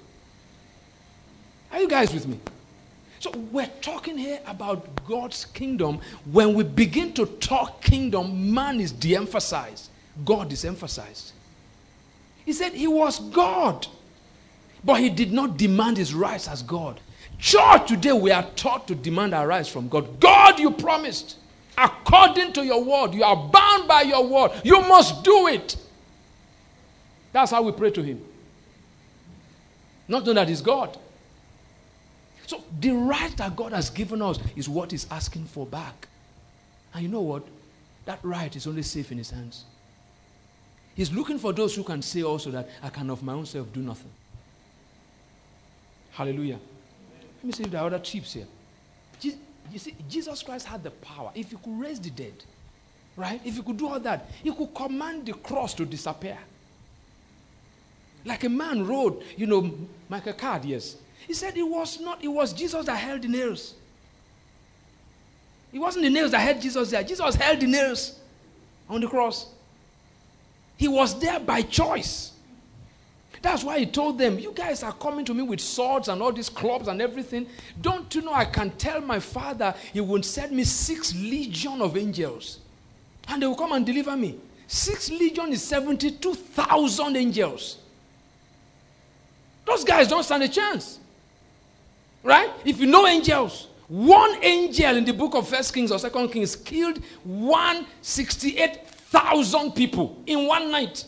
Are 1.70 1.80
you 1.80 1.88
guys 1.88 2.12
with 2.12 2.26
me? 2.26 2.40
So 3.18 3.30
we're 3.30 3.70
talking 3.80 4.16
here 4.16 4.40
about 4.46 5.04
God's 5.06 5.44
kingdom. 5.44 6.00
When 6.24 6.54
we 6.54 6.64
begin 6.64 7.12
to 7.14 7.26
talk 7.26 7.82
kingdom, 7.82 8.52
man 8.52 8.80
is 8.80 8.92
de 8.92 9.16
emphasized, 9.16 9.90
God 10.24 10.52
is 10.52 10.64
emphasized. 10.64 11.32
He 12.44 12.52
said 12.52 12.72
he 12.72 12.86
was 12.86 13.18
God, 13.30 13.86
but 14.84 15.00
he 15.00 15.10
did 15.10 15.32
not 15.32 15.56
demand 15.56 15.96
his 15.96 16.14
rights 16.14 16.46
as 16.48 16.62
God. 16.62 17.00
Church, 17.38 17.88
today 17.88 18.12
we 18.12 18.30
are 18.30 18.48
taught 18.54 18.86
to 18.88 18.94
demand 18.94 19.34
our 19.34 19.46
rights 19.46 19.68
from 19.68 19.88
God. 19.88 20.20
God, 20.20 20.58
you 20.58 20.70
promised. 20.70 21.36
According 21.76 22.52
to 22.54 22.64
your 22.64 22.82
word, 22.82 23.12
you 23.12 23.22
are 23.22 23.36
bound 23.36 23.88
by 23.88 24.02
your 24.02 24.26
word. 24.26 24.52
You 24.64 24.80
must 24.82 25.24
do 25.24 25.48
it. 25.48 25.76
That's 27.36 27.50
how 27.50 27.60
we 27.60 27.70
pray 27.72 27.90
to 27.90 28.02
him. 28.02 28.24
Not 30.08 30.24
knowing 30.24 30.36
that 30.36 30.48
he's 30.48 30.62
God. 30.62 30.96
So 32.46 32.64
the 32.80 32.92
right 32.92 33.36
that 33.36 33.54
God 33.54 33.74
has 33.74 33.90
given 33.90 34.22
us 34.22 34.38
is 34.56 34.70
what 34.70 34.90
he's 34.90 35.06
asking 35.10 35.44
for 35.44 35.66
back. 35.66 36.08
And 36.94 37.02
you 37.02 37.10
know 37.10 37.20
what? 37.20 37.46
That 38.06 38.20
right 38.22 38.56
is 38.56 38.66
only 38.66 38.80
safe 38.80 39.12
in 39.12 39.18
his 39.18 39.30
hands. 39.30 39.66
He's 40.94 41.12
looking 41.12 41.38
for 41.38 41.52
those 41.52 41.74
who 41.74 41.84
can 41.84 42.00
say 42.00 42.22
also 42.22 42.50
that 42.52 42.70
I 42.82 42.88
can 42.88 43.10
of 43.10 43.22
my 43.22 43.34
own 43.34 43.44
self 43.44 43.70
do 43.70 43.80
nothing. 43.80 44.12
Hallelujah. 46.12 46.58
Let 47.20 47.44
me 47.44 47.52
see 47.52 47.64
if 47.64 47.70
there 47.70 47.82
are 47.82 47.88
other 47.88 47.98
chips 47.98 48.32
here. 48.32 48.46
You 49.20 49.78
see, 49.78 49.94
Jesus 50.08 50.42
Christ 50.42 50.64
had 50.64 50.82
the 50.82 50.90
power. 50.90 51.32
If 51.34 51.50
he 51.50 51.56
could 51.58 51.78
raise 51.78 52.00
the 52.00 52.08
dead, 52.08 52.44
right? 53.14 53.42
If 53.44 53.56
he 53.56 53.62
could 53.62 53.76
do 53.76 53.88
all 53.88 54.00
that, 54.00 54.30
he 54.42 54.50
could 54.54 54.74
command 54.74 55.26
the 55.26 55.34
cross 55.34 55.74
to 55.74 55.84
disappear. 55.84 56.38
Like 58.26 58.42
a 58.42 58.48
man 58.48 58.84
wrote, 58.84 59.22
you 59.36 59.46
know, 59.46 59.72
Michael 60.08 60.32
Card, 60.32 60.64
yes. 60.64 60.96
He 61.26 61.32
said 61.32 61.56
it 61.56 61.62
was 61.62 62.00
not, 62.00 62.22
it 62.22 62.28
was 62.28 62.52
Jesus 62.52 62.84
that 62.86 62.96
held 62.96 63.22
the 63.22 63.28
nails. 63.28 63.74
It 65.72 65.78
wasn't 65.78 66.04
the 66.04 66.10
nails 66.10 66.32
that 66.32 66.40
held 66.40 66.60
Jesus 66.60 66.90
there. 66.90 67.04
Jesus 67.04 67.36
held 67.36 67.60
the 67.60 67.66
nails 67.68 68.18
on 68.88 69.00
the 69.00 69.06
cross. 69.06 69.46
He 70.76 70.88
was 70.88 71.18
there 71.20 71.38
by 71.38 71.62
choice. 71.62 72.32
That's 73.42 73.62
why 73.62 73.78
he 73.78 73.86
told 73.86 74.18
them, 74.18 74.40
You 74.40 74.52
guys 74.52 74.82
are 74.82 74.92
coming 74.92 75.24
to 75.26 75.34
me 75.34 75.42
with 75.42 75.60
swords 75.60 76.08
and 76.08 76.20
all 76.20 76.32
these 76.32 76.48
clubs 76.48 76.88
and 76.88 77.00
everything. 77.00 77.46
Don't 77.80 78.12
you 78.12 78.22
know 78.22 78.32
I 78.32 78.44
can 78.44 78.70
tell 78.72 79.00
my 79.00 79.20
father 79.20 79.72
he 79.92 80.00
will 80.00 80.22
send 80.24 80.50
me 80.50 80.64
six 80.64 81.14
legion 81.14 81.80
of 81.80 81.96
angels 81.96 82.58
and 83.28 83.40
they 83.40 83.46
will 83.46 83.54
come 83.54 83.72
and 83.72 83.86
deliver 83.86 84.16
me? 84.16 84.40
Six 84.66 85.10
legion 85.10 85.52
is 85.52 85.62
72,000 85.62 87.16
angels. 87.16 87.78
Those 89.66 89.84
guys 89.84 90.08
don't 90.08 90.22
stand 90.22 90.44
a 90.44 90.48
chance. 90.48 91.00
Right? 92.22 92.50
If 92.64 92.80
you 92.80 92.86
know 92.86 93.06
angels, 93.06 93.68
one 93.88 94.42
angel 94.42 94.96
in 94.96 95.04
the 95.04 95.12
book 95.12 95.34
of 95.34 95.46
First 95.48 95.74
Kings 95.74 95.92
or 95.92 95.98
Second 95.98 96.30
Kings 96.30 96.56
killed 96.56 97.02
168,000 97.24 99.72
people 99.72 100.22
in 100.26 100.46
one 100.46 100.70
night. 100.70 101.04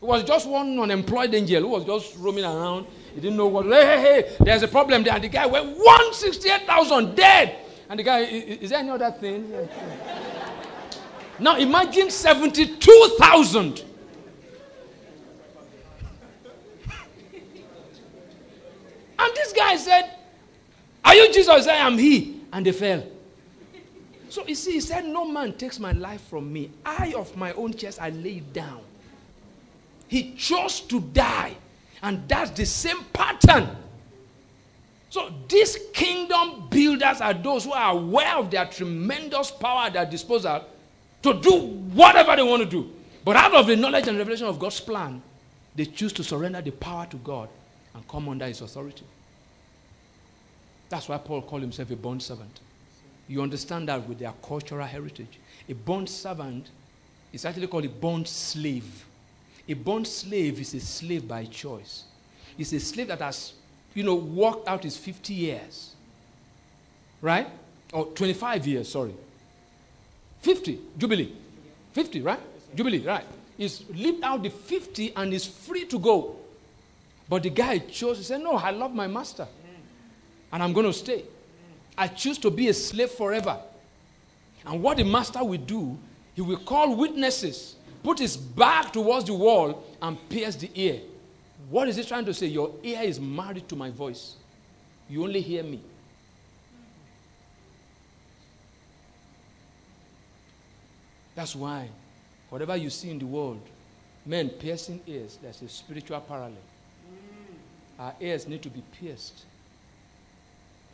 It 0.00 0.04
was 0.04 0.22
just 0.24 0.48
one 0.48 0.78
unemployed 0.78 1.34
angel 1.34 1.62
who 1.62 1.68
was 1.68 1.84
just 1.84 2.16
roaming 2.16 2.44
around. 2.44 2.86
He 3.14 3.20
didn't 3.20 3.36
know 3.36 3.48
what. 3.48 3.66
Hey, 3.66 3.84
hey, 3.84 4.00
hey, 4.00 4.36
there's 4.40 4.62
a 4.62 4.68
problem 4.68 5.02
there. 5.04 5.14
And 5.14 5.24
the 5.24 5.28
guy 5.28 5.44
went 5.46 5.66
168,000 5.66 7.14
dead. 7.14 7.56
And 7.88 7.98
the 7.98 8.02
guy, 8.02 8.20
is, 8.20 8.70
there 8.70 8.78
any 8.78 8.90
other 8.90 9.10
thing? 9.12 9.52
now 11.38 11.56
imagine 11.56 12.10
72,000. 12.10 13.84
And 19.22 19.36
this 19.36 19.52
guy 19.52 19.76
said, 19.76 20.10
Are 21.04 21.14
you 21.14 21.32
Jesus? 21.32 21.66
I 21.66 21.76
am 21.76 21.96
he. 21.98 22.40
And 22.52 22.66
they 22.66 22.72
fell. 22.72 23.04
So 24.28 24.46
you 24.46 24.54
see, 24.54 24.72
he 24.72 24.80
said, 24.80 25.04
No 25.04 25.26
man 25.26 25.52
takes 25.52 25.78
my 25.78 25.92
life 25.92 26.22
from 26.22 26.52
me. 26.52 26.70
I 26.84 27.14
of 27.16 27.36
my 27.36 27.52
own 27.52 27.74
chest 27.74 28.00
I 28.00 28.10
lay 28.10 28.36
it 28.36 28.52
down. 28.52 28.80
He 30.08 30.34
chose 30.34 30.80
to 30.80 31.00
die. 31.00 31.56
And 32.02 32.28
that's 32.28 32.50
the 32.50 32.66
same 32.66 33.04
pattern. 33.12 33.76
So 35.08 35.30
these 35.48 35.78
kingdom 35.92 36.68
builders 36.70 37.20
are 37.20 37.34
those 37.34 37.64
who 37.64 37.72
are 37.72 37.92
aware 37.92 38.36
of 38.36 38.50
their 38.50 38.64
tremendous 38.64 39.50
power 39.50 39.86
at 39.86 39.92
their 39.92 40.06
disposal 40.06 40.64
to 41.22 41.34
do 41.34 41.52
whatever 41.94 42.34
they 42.34 42.42
want 42.42 42.62
to 42.62 42.68
do. 42.68 42.90
But 43.24 43.36
out 43.36 43.54
of 43.54 43.66
the 43.66 43.76
knowledge 43.76 44.08
and 44.08 44.18
revelation 44.18 44.46
of 44.46 44.58
God's 44.58 44.80
plan, 44.80 45.22
they 45.74 45.84
choose 45.84 46.12
to 46.14 46.24
surrender 46.24 46.60
the 46.60 46.70
power 46.70 47.06
to 47.06 47.16
God 47.18 47.48
and 47.94 48.06
come 48.08 48.28
under 48.28 48.46
his 48.46 48.60
authority. 48.62 49.04
That's 50.92 51.08
why 51.08 51.16
Paul 51.16 51.40
called 51.40 51.62
himself 51.62 51.90
a 51.90 51.96
bond 51.96 52.22
servant. 52.22 52.60
You 53.26 53.40
understand 53.40 53.88
that 53.88 54.06
with 54.06 54.18
their 54.18 54.34
cultural 54.46 54.86
heritage. 54.86 55.38
A 55.66 55.72
bond 55.72 56.06
servant 56.06 56.68
is 57.32 57.46
actually 57.46 57.68
called 57.68 57.86
a 57.86 57.88
bond 57.88 58.28
slave. 58.28 59.06
A 59.66 59.72
bond 59.72 60.06
slave 60.06 60.60
is 60.60 60.74
a 60.74 60.80
slave 60.80 61.26
by 61.26 61.46
choice. 61.46 62.04
It's 62.58 62.74
a 62.74 62.80
slave 62.80 63.08
that 63.08 63.20
has, 63.22 63.54
you 63.94 64.02
know, 64.02 64.16
worked 64.16 64.68
out 64.68 64.84
his 64.84 64.98
50 64.98 65.32
years. 65.32 65.94
Right? 67.22 67.48
Or 67.94 68.04
25 68.08 68.66
years, 68.66 68.90
sorry. 68.90 69.14
50, 70.42 70.78
Jubilee. 70.98 71.32
50, 71.94 72.20
right? 72.20 72.40
Jubilee, 72.74 73.06
right. 73.06 73.24
He's 73.56 73.82
lived 73.94 74.22
out 74.22 74.42
the 74.42 74.50
50 74.50 75.16
and 75.16 75.32
is 75.32 75.46
free 75.46 75.86
to 75.86 75.98
go. 75.98 76.36
But 77.30 77.44
the 77.44 77.50
guy 77.50 77.78
chose, 77.78 78.18
he 78.18 78.24
said, 78.24 78.42
No, 78.42 78.56
I 78.56 78.72
love 78.72 78.92
my 78.94 79.06
master. 79.06 79.48
And 80.52 80.62
I'm 80.62 80.72
going 80.72 80.86
to 80.86 80.92
stay. 80.92 81.24
I 81.96 82.08
choose 82.08 82.38
to 82.38 82.50
be 82.50 82.68
a 82.68 82.74
slave 82.74 83.10
forever. 83.10 83.58
And 84.64 84.82
what 84.82 84.98
the 84.98 85.04
master 85.04 85.42
will 85.42 85.58
do, 85.58 85.98
he 86.34 86.42
will 86.42 86.58
call 86.58 86.94
witnesses 86.94 87.76
put 88.02 88.18
his 88.18 88.36
back 88.36 88.92
towards 88.92 89.26
the 89.26 89.34
wall 89.34 89.84
and 90.00 90.18
pierce 90.28 90.56
the 90.56 90.70
ear. 90.74 91.00
What 91.70 91.88
is 91.88 91.96
he 91.96 92.04
trying 92.04 92.24
to 92.26 92.34
say? 92.34 92.46
Your 92.46 92.72
ear 92.82 93.02
is 93.02 93.20
married 93.20 93.68
to 93.68 93.76
my 93.76 93.90
voice. 93.90 94.36
You 95.08 95.22
only 95.24 95.40
hear 95.40 95.62
me. 95.62 95.80
That's 101.34 101.56
why, 101.56 101.88
whatever 102.50 102.76
you 102.76 102.90
see 102.90 103.10
in 103.10 103.18
the 103.18 103.26
world, 103.26 103.60
men 104.26 104.50
piercing 104.50 105.00
ears, 105.06 105.38
there's 105.40 105.62
a 105.62 105.68
spiritual 105.68 106.20
parallel. 106.20 106.52
Our 107.98 108.14
ears 108.20 108.46
need 108.46 108.62
to 108.62 108.68
be 108.68 108.82
pierced. 109.00 109.44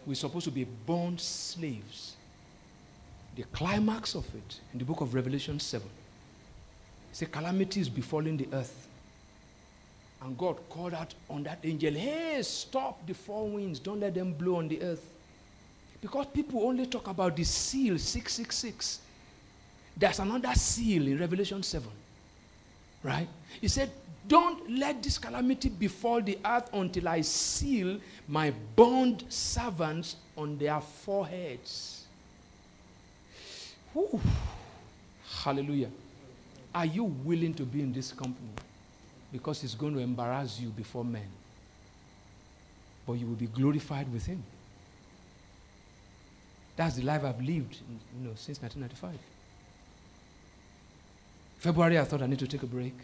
We're 0.08 0.14
supposed 0.14 0.46
to 0.46 0.50
be 0.50 0.64
born 0.64 1.18
slaves. 1.18 2.16
The 3.36 3.42
climax 3.52 4.14
of 4.14 4.24
it 4.34 4.60
in 4.72 4.78
the 4.78 4.84
book 4.86 5.02
of 5.02 5.12
Revelation 5.12 5.60
7 5.60 5.86
Say, 7.12 7.26
calamity 7.26 7.80
is 7.80 7.88
befalling 7.90 8.38
the 8.38 8.48
earth. 8.52 8.88
And 10.22 10.36
God 10.36 10.56
called 10.70 10.94
out 10.94 11.14
on 11.28 11.42
that 11.42 11.58
angel, 11.62 11.92
hey, 11.92 12.40
stop 12.42 13.06
the 13.06 13.12
four 13.12 13.48
winds. 13.48 13.78
Don't 13.78 14.00
let 14.00 14.14
them 14.14 14.32
blow 14.32 14.56
on 14.56 14.68
the 14.68 14.80
earth. 14.82 15.04
Because 16.00 16.26
people 16.26 16.66
only 16.66 16.86
talk 16.86 17.06
about 17.08 17.36
the 17.36 17.44
seal 17.44 17.98
666. 17.98 19.00
There's 19.96 20.20
another 20.20 20.54
seal 20.54 21.06
in 21.06 21.18
Revelation 21.18 21.62
7. 21.62 21.86
Right? 23.02 23.28
He 23.60 23.68
said, 23.68 23.90
Don't 24.28 24.70
let 24.78 25.02
this 25.02 25.18
calamity 25.18 25.70
befall 25.70 26.20
the 26.20 26.38
earth 26.44 26.68
until 26.72 27.08
I 27.08 27.22
seal 27.22 27.98
my 28.28 28.52
bond 28.76 29.24
servants 29.28 30.16
on 30.36 30.58
their 30.58 30.80
foreheads. 30.80 32.04
Whew. 33.92 34.20
Hallelujah. 35.42 35.90
Are 36.74 36.86
you 36.86 37.04
willing 37.04 37.54
to 37.54 37.64
be 37.64 37.80
in 37.80 37.92
this 37.92 38.12
company? 38.12 38.50
because 39.32 39.62
it's 39.64 39.74
going 39.74 39.94
to 39.94 40.00
embarrass 40.00 40.60
you 40.60 40.68
before 40.68 41.04
men. 41.04 41.28
But 43.06 43.14
you 43.14 43.26
will 43.26 43.34
be 43.34 43.46
glorified 43.46 44.12
with 44.12 44.26
him. 44.26 44.42
That's 46.76 46.96
the 46.96 47.02
life 47.02 47.24
I've 47.24 47.40
lived 47.40 47.78
you 48.20 48.28
know, 48.28 48.34
since 48.36 48.60
1995. 48.62 49.18
February, 51.58 51.98
I 51.98 52.04
thought 52.04 52.22
I 52.22 52.26
need 52.26 52.38
to 52.38 52.46
take 52.46 52.62
a 52.62 52.66
break. 52.66 52.94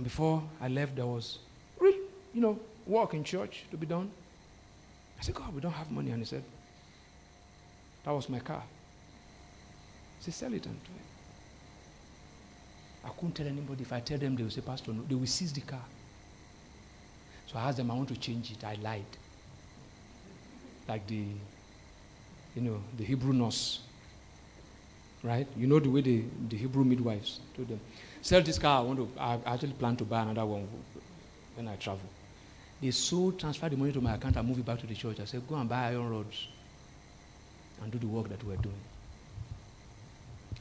And 0.00 0.04
before 0.06 0.42
I 0.62 0.68
left, 0.68 0.96
there 0.96 1.04
was, 1.04 1.40
you 1.78 2.40
know, 2.40 2.58
work 2.86 3.12
in 3.12 3.22
church 3.22 3.64
to 3.70 3.76
be 3.76 3.84
done. 3.84 4.10
I 5.18 5.22
said, 5.22 5.34
God, 5.34 5.54
we 5.54 5.60
don't 5.60 5.72
have 5.72 5.90
money. 5.90 6.10
And 6.10 6.20
he 6.20 6.24
said, 6.24 6.42
that 8.04 8.10
was 8.10 8.26
my 8.30 8.38
car. 8.38 8.62
He 10.16 10.24
said, 10.24 10.32
sell 10.32 10.54
it 10.54 10.64
and 10.64 10.74
do 10.84 10.90
it. 10.96 11.04
I 13.04 13.10
couldn't 13.10 13.32
tell 13.32 13.46
anybody. 13.46 13.82
If 13.82 13.92
I 13.92 14.00
tell 14.00 14.16
them, 14.16 14.36
they 14.36 14.42
will 14.42 14.50
say, 14.50 14.62
Pastor, 14.62 14.90
no. 14.90 15.02
They 15.06 15.14
will 15.14 15.26
seize 15.26 15.52
the 15.52 15.60
car. 15.60 15.84
So 17.48 17.58
I 17.58 17.68
asked 17.68 17.76
them, 17.76 17.90
I 17.90 17.94
want 17.94 18.08
to 18.08 18.16
change 18.16 18.52
it. 18.52 18.64
I 18.64 18.78
lied. 18.82 19.04
Like 20.88 21.06
the, 21.08 21.26
you 22.54 22.62
know, 22.62 22.80
the 22.96 23.04
Hebrew 23.04 23.34
nurse. 23.34 23.80
Right? 25.22 25.46
You 25.58 25.66
know 25.66 25.78
the 25.78 25.90
way 25.90 26.00
the, 26.00 26.24
the 26.48 26.56
Hebrew 26.56 26.84
midwives 26.84 27.40
told 27.54 27.68
them, 27.68 27.80
sell 28.22 28.42
this 28.42 28.58
car. 28.58 28.78
Ah, 28.78 28.80
I 28.80 28.82
want 28.82 28.98
to, 28.98 29.20
I 29.20 29.54
actually 29.54 29.72
plan 29.72 29.96
to 29.96 30.04
buy 30.04 30.22
another 30.22 30.46
one 30.46 30.68
when 31.54 31.68
I 31.68 31.76
travel. 31.76 32.00
They 32.80 32.90
sold, 32.90 33.38
transferred 33.38 33.72
the 33.72 33.76
money 33.76 33.92
to 33.92 34.00
my 34.00 34.14
account 34.14 34.36
and 34.36 34.46
moved 34.46 34.60
it 34.60 34.66
back 34.66 34.80
to 34.80 34.86
the 34.86 34.94
church. 34.94 35.20
I 35.20 35.24
said, 35.24 35.46
go 35.46 35.56
and 35.56 35.68
buy 35.68 35.88
iron 35.88 36.10
rods 36.10 36.48
and 37.82 37.92
do 37.92 37.98
the 37.98 38.06
work 38.06 38.28
that 38.28 38.42
we're 38.44 38.56
doing. 38.56 38.80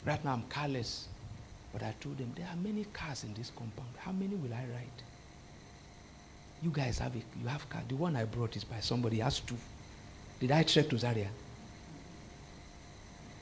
Right 0.06 0.24
now, 0.24 0.34
I'm 0.34 0.44
careless. 0.50 1.08
But 1.72 1.84
I 1.84 1.94
told 2.00 2.18
them, 2.18 2.34
there 2.36 2.48
are 2.48 2.56
many 2.56 2.84
cars 2.86 3.24
in 3.24 3.34
this 3.36 3.52
compound. 3.56 3.90
How 3.98 4.12
many 4.12 4.36
will 4.36 4.54
I 4.54 4.62
ride? 4.62 5.04
You 6.62 6.72
guys 6.72 7.00
have 7.00 7.16
a, 7.16 7.20
you 7.42 7.48
have 7.48 7.70
car. 7.70 7.82
The 7.88 7.96
one 7.96 8.16
I 8.16 8.26
brought 8.26 8.56
is 8.56 8.64
by 8.64 8.80
somebody. 8.80 9.20
Has 9.20 9.40
two. 9.40 9.56
Did 10.40 10.52
I 10.52 10.64
trek 10.64 10.90
to 10.90 10.98
Zaria? 10.98 11.28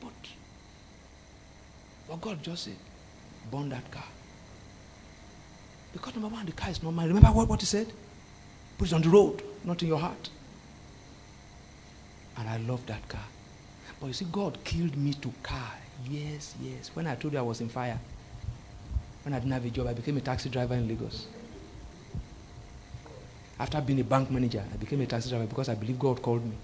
But, 0.01 0.11
but 2.09 2.21
God 2.21 2.43
just 2.43 2.65
said, 2.65 2.75
burn 3.51 3.69
that 3.69 3.89
car. 3.91 4.03
Because 5.93 6.13
number 6.15 6.29
one, 6.29 6.45
the 6.45 6.51
car 6.51 6.69
is 6.69 6.83
not 6.83 6.93
mine. 6.93 7.07
Remember 7.07 7.29
what, 7.29 7.47
what 7.47 7.59
he 7.59 7.65
said? 7.65 7.91
Put 8.77 8.89
it 8.89 8.93
on 8.93 9.01
the 9.01 9.09
road, 9.09 9.41
not 9.63 9.81
in 9.81 9.87
your 9.87 9.99
heart. 9.99 10.29
And 12.37 12.47
I 12.47 12.57
love 12.57 12.85
that 12.85 13.07
car. 13.09 13.25
But 13.99 14.07
you 14.07 14.13
see, 14.13 14.25
God 14.31 14.59
killed 14.63 14.95
me 14.95 15.13
to 15.13 15.33
car. 15.41 15.73
Yes, 16.07 16.53
yes. 16.61 16.91
When 16.93 17.07
I 17.07 17.15
told 17.15 17.33
you 17.33 17.39
I 17.39 17.41
was 17.41 17.61
in 17.61 17.69
fire, 17.69 17.99
when 19.23 19.33
I 19.33 19.39
didn't 19.39 19.53
have 19.53 19.65
a 19.65 19.69
job, 19.69 19.87
I 19.87 19.93
became 19.93 20.17
a 20.17 20.21
taxi 20.21 20.49
driver 20.49 20.75
in 20.75 20.87
Lagos. 20.87 21.25
After 23.59 23.81
being 23.81 23.99
a 23.99 24.03
bank 24.03 24.29
manager, 24.29 24.63
I 24.71 24.77
became 24.77 25.01
a 25.01 25.07
taxi 25.07 25.29
driver 25.29 25.47
because 25.47 25.67
I 25.67 25.73
believe 25.73 25.97
God 25.97 26.21
called 26.21 26.45
me. 26.45 26.55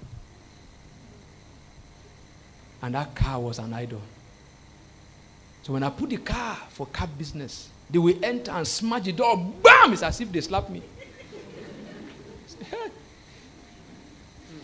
And 2.83 2.93
that 2.93 3.15
car 3.15 3.39
was 3.39 3.57
an 3.57 3.73
idol. 3.73 4.01
So 5.63 5.73
when 5.73 5.81
I 5.83 5.89
put 5.89 6.09
the 6.09 6.17
car 6.17 6.57
for 6.69 6.85
cab 6.87 7.17
business, 7.17 7.69
they 7.89 7.97
will 7.97 8.17
enter 8.23 8.51
and 8.51 8.67
smash 8.67 9.03
the 9.03 9.13
door. 9.13 9.37
Bam! 9.37 9.93
It's 9.93 10.03
as 10.03 10.19
if 10.19 10.31
they 10.31 10.41
slapped 10.41 10.69
me. 10.69 10.81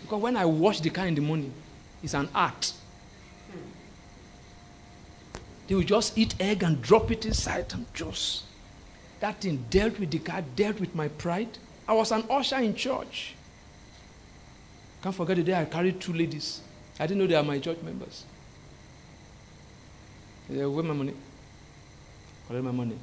because 0.02 0.22
when 0.22 0.36
I 0.36 0.46
wash 0.46 0.82
the 0.82 0.90
car 0.90 1.08
in 1.08 1.16
the 1.16 1.22
morning, 1.22 1.54
it's 2.04 2.14
an 2.14 2.28
art. 2.36 2.74
They 5.68 5.76
will 5.76 5.84
just 5.84 6.18
eat 6.18 6.36
egg 6.40 6.64
and 6.64 6.82
drop 6.82 7.12
it 7.12 7.26
inside 7.26 7.72
and 7.74 7.86
just. 7.94 8.44
That 9.20 9.40
thing 9.42 9.66
dealt 9.70 10.00
with 10.00 10.12
the 10.12 10.20
car, 10.20 10.42
dealt 10.56 10.80
with 10.80 10.96
my 10.96 11.08
pride. 11.08 11.58
I 11.88 11.94
was 11.94 12.12
an 12.12 12.24
usher 12.30 12.58
in 12.58 12.76
church. 12.76 13.36
Can't 15.02 15.16
forget 15.16 15.38
the 15.38 15.44
day 15.44 15.54
I 15.54 15.66
carried 15.66 16.02
two 16.02 16.14
ladies. 16.14 16.62
I 17.00 17.08
didn't 17.08 17.20
know 17.20 17.28
they 17.28 17.36
are 17.36 17.44
my 17.44 17.60
church 17.60 17.78
members. 17.84 18.26
Where 20.50 20.84
my 20.84 20.94
money? 20.94 21.14
Where 22.48 22.62
my 22.64 22.72
money? 22.72 22.98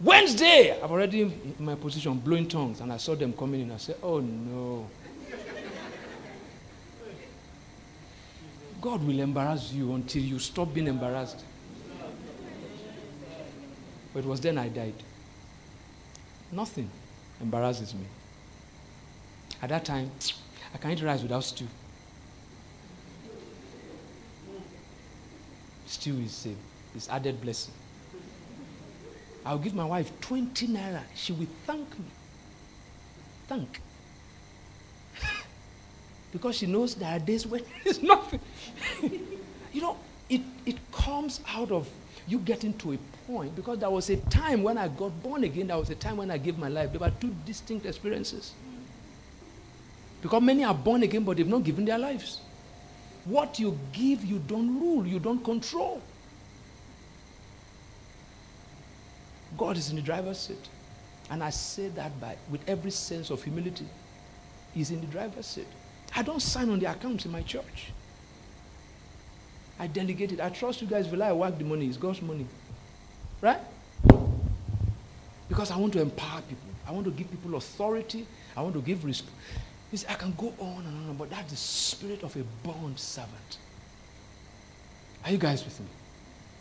Wednesday, 0.00 0.80
I've 0.80 0.90
already 0.90 1.22
in 1.22 1.54
my 1.58 1.74
position 1.74 2.16
blowing 2.18 2.46
tongues, 2.46 2.80
and 2.80 2.92
I 2.92 2.98
saw 2.98 3.16
them 3.16 3.32
coming 3.32 3.62
in. 3.62 3.72
I 3.72 3.78
said, 3.78 3.96
"Oh 4.00 4.20
no." 4.20 4.88
God 8.80 9.04
will 9.04 9.18
embarrass 9.18 9.72
you 9.72 9.92
until 9.92 10.22
you 10.22 10.38
stop 10.38 10.72
being 10.72 10.86
embarrassed. 10.86 11.44
But 14.14 14.20
it 14.20 14.26
was 14.26 14.40
then 14.40 14.56
I 14.56 14.68
died. 14.68 14.94
Nothing 16.52 16.88
embarrasses 17.40 17.92
me. 17.92 18.06
At 19.60 19.70
that 19.70 19.84
time, 19.84 20.12
I 20.72 20.78
can 20.78 20.92
eat 20.92 21.02
rice 21.02 21.22
without 21.22 21.42
stew. 21.42 21.66
Stew 25.86 26.20
is 26.20 26.46
a 26.46 26.67
is 26.94 27.08
added 27.08 27.40
blessing. 27.40 27.74
I'll 29.44 29.58
give 29.58 29.74
my 29.74 29.84
wife 29.84 30.12
20 30.20 30.68
naira. 30.68 31.02
She 31.14 31.32
will 31.32 31.46
thank 31.66 31.98
me. 31.98 32.06
Thank. 33.46 33.80
because 36.32 36.56
she 36.56 36.66
knows 36.66 36.94
there 36.94 37.10
are 37.10 37.18
days 37.18 37.46
when 37.46 37.62
it's 37.84 38.02
nothing. 38.02 38.40
you 39.72 39.80
know, 39.80 39.96
it, 40.28 40.42
it 40.66 40.92
comes 40.92 41.40
out 41.48 41.70
of 41.72 41.88
you 42.26 42.38
getting 42.38 42.74
to 42.78 42.92
a 42.92 42.98
point 43.26 43.54
because 43.56 43.78
there 43.78 43.90
was 43.90 44.10
a 44.10 44.16
time 44.16 44.62
when 44.62 44.76
I 44.76 44.88
got 44.88 45.22
born 45.22 45.44
again, 45.44 45.68
there 45.68 45.78
was 45.78 45.88
a 45.90 45.94
time 45.94 46.18
when 46.18 46.30
I 46.30 46.36
gave 46.38 46.58
my 46.58 46.68
life. 46.68 46.90
There 46.92 47.00
were 47.00 47.10
two 47.10 47.34
distinct 47.46 47.86
experiences. 47.86 48.54
Because 50.20 50.42
many 50.42 50.64
are 50.64 50.74
born 50.74 51.02
again, 51.04 51.24
but 51.24 51.36
they've 51.36 51.46
not 51.46 51.62
given 51.62 51.84
their 51.84 51.98
lives. 51.98 52.40
What 53.24 53.58
you 53.58 53.78
give, 53.92 54.24
you 54.24 54.38
don't 54.38 54.78
rule, 54.78 55.06
you 55.06 55.18
don't 55.20 55.42
control. 55.44 56.02
God 59.58 59.76
is 59.76 59.90
in 59.90 59.96
the 59.96 60.02
driver's 60.02 60.38
seat. 60.38 60.68
And 61.30 61.42
I 61.44 61.50
say 61.50 61.88
that 61.88 62.18
by 62.20 62.36
with 62.50 62.62
every 62.66 62.90
sense 62.90 63.28
of 63.30 63.42
humility. 63.42 63.86
He's 64.72 64.90
in 64.90 65.00
the 65.00 65.06
driver's 65.06 65.46
seat. 65.46 65.66
I 66.16 66.22
don't 66.22 66.40
sign 66.40 66.70
on 66.70 66.78
the 66.78 66.90
accounts 66.90 67.26
in 67.26 67.32
my 67.32 67.42
church. 67.42 67.92
I 69.78 69.86
delegate 69.86 70.32
it. 70.32 70.40
I 70.40 70.48
trust 70.48 70.80
you 70.80 70.88
guys 70.88 71.08
will 71.08 71.22
I 71.22 71.32
work 71.32 71.58
the 71.58 71.64
money. 71.64 71.86
It's 71.86 71.96
God's 71.96 72.22
money. 72.22 72.46
Right? 73.40 73.60
Because 75.48 75.70
I 75.70 75.76
want 75.76 75.92
to 75.94 76.00
empower 76.00 76.40
people. 76.42 76.70
I 76.86 76.92
want 76.92 77.04
to 77.04 77.10
give 77.10 77.30
people 77.30 77.54
authority. 77.56 78.26
I 78.56 78.62
want 78.62 78.74
to 78.74 78.80
give 78.80 79.04
respect. 79.04 79.36
I 80.08 80.14
can 80.14 80.34
go 80.36 80.52
on 80.58 80.84
and 80.86 81.10
on, 81.10 81.16
but 81.16 81.30
that's 81.30 81.50
the 81.50 81.56
spirit 81.56 82.22
of 82.22 82.36
a 82.36 82.42
bond 82.66 82.98
servant. 82.98 83.58
Are 85.24 85.30
you 85.30 85.38
guys 85.38 85.64
with 85.64 85.78
me? 85.80 85.86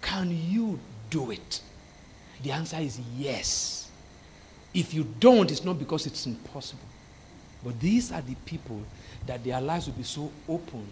Can 0.01 0.29
you 0.31 0.79
do 1.09 1.31
it? 1.31 1.61
The 2.43 2.51
answer 2.51 2.77
is 2.77 2.99
yes. 3.17 3.89
If 4.73 4.93
you 4.93 5.05
don't, 5.19 5.49
it's 5.49 5.63
not 5.63 5.79
because 5.79 6.05
it's 6.05 6.25
impossible. 6.25 6.83
But 7.63 7.79
these 7.79 8.11
are 8.11 8.21
the 8.21 8.35
people 8.45 8.81
that 9.25 9.43
their 9.43 9.59
lives 9.59 9.87
will 9.87 9.95
be 9.95 10.03
so 10.03 10.31
open 10.47 10.87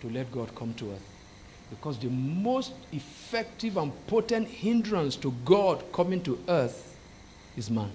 to 0.00 0.10
let 0.10 0.30
God 0.32 0.54
come 0.54 0.74
to 0.74 0.92
earth. 0.92 1.10
Because 1.70 1.98
the 1.98 2.08
most 2.08 2.72
effective 2.92 3.76
and 3.76 3.92
potent 4.06 4.48
hindrance 4.48 5.16
to 5.16 5.32
God 5.44 5.84
coming 5.92 6.22
to 6.22 6.38
earth 6.48 6.96
is 7.56 7.70
man. 7.70 7.90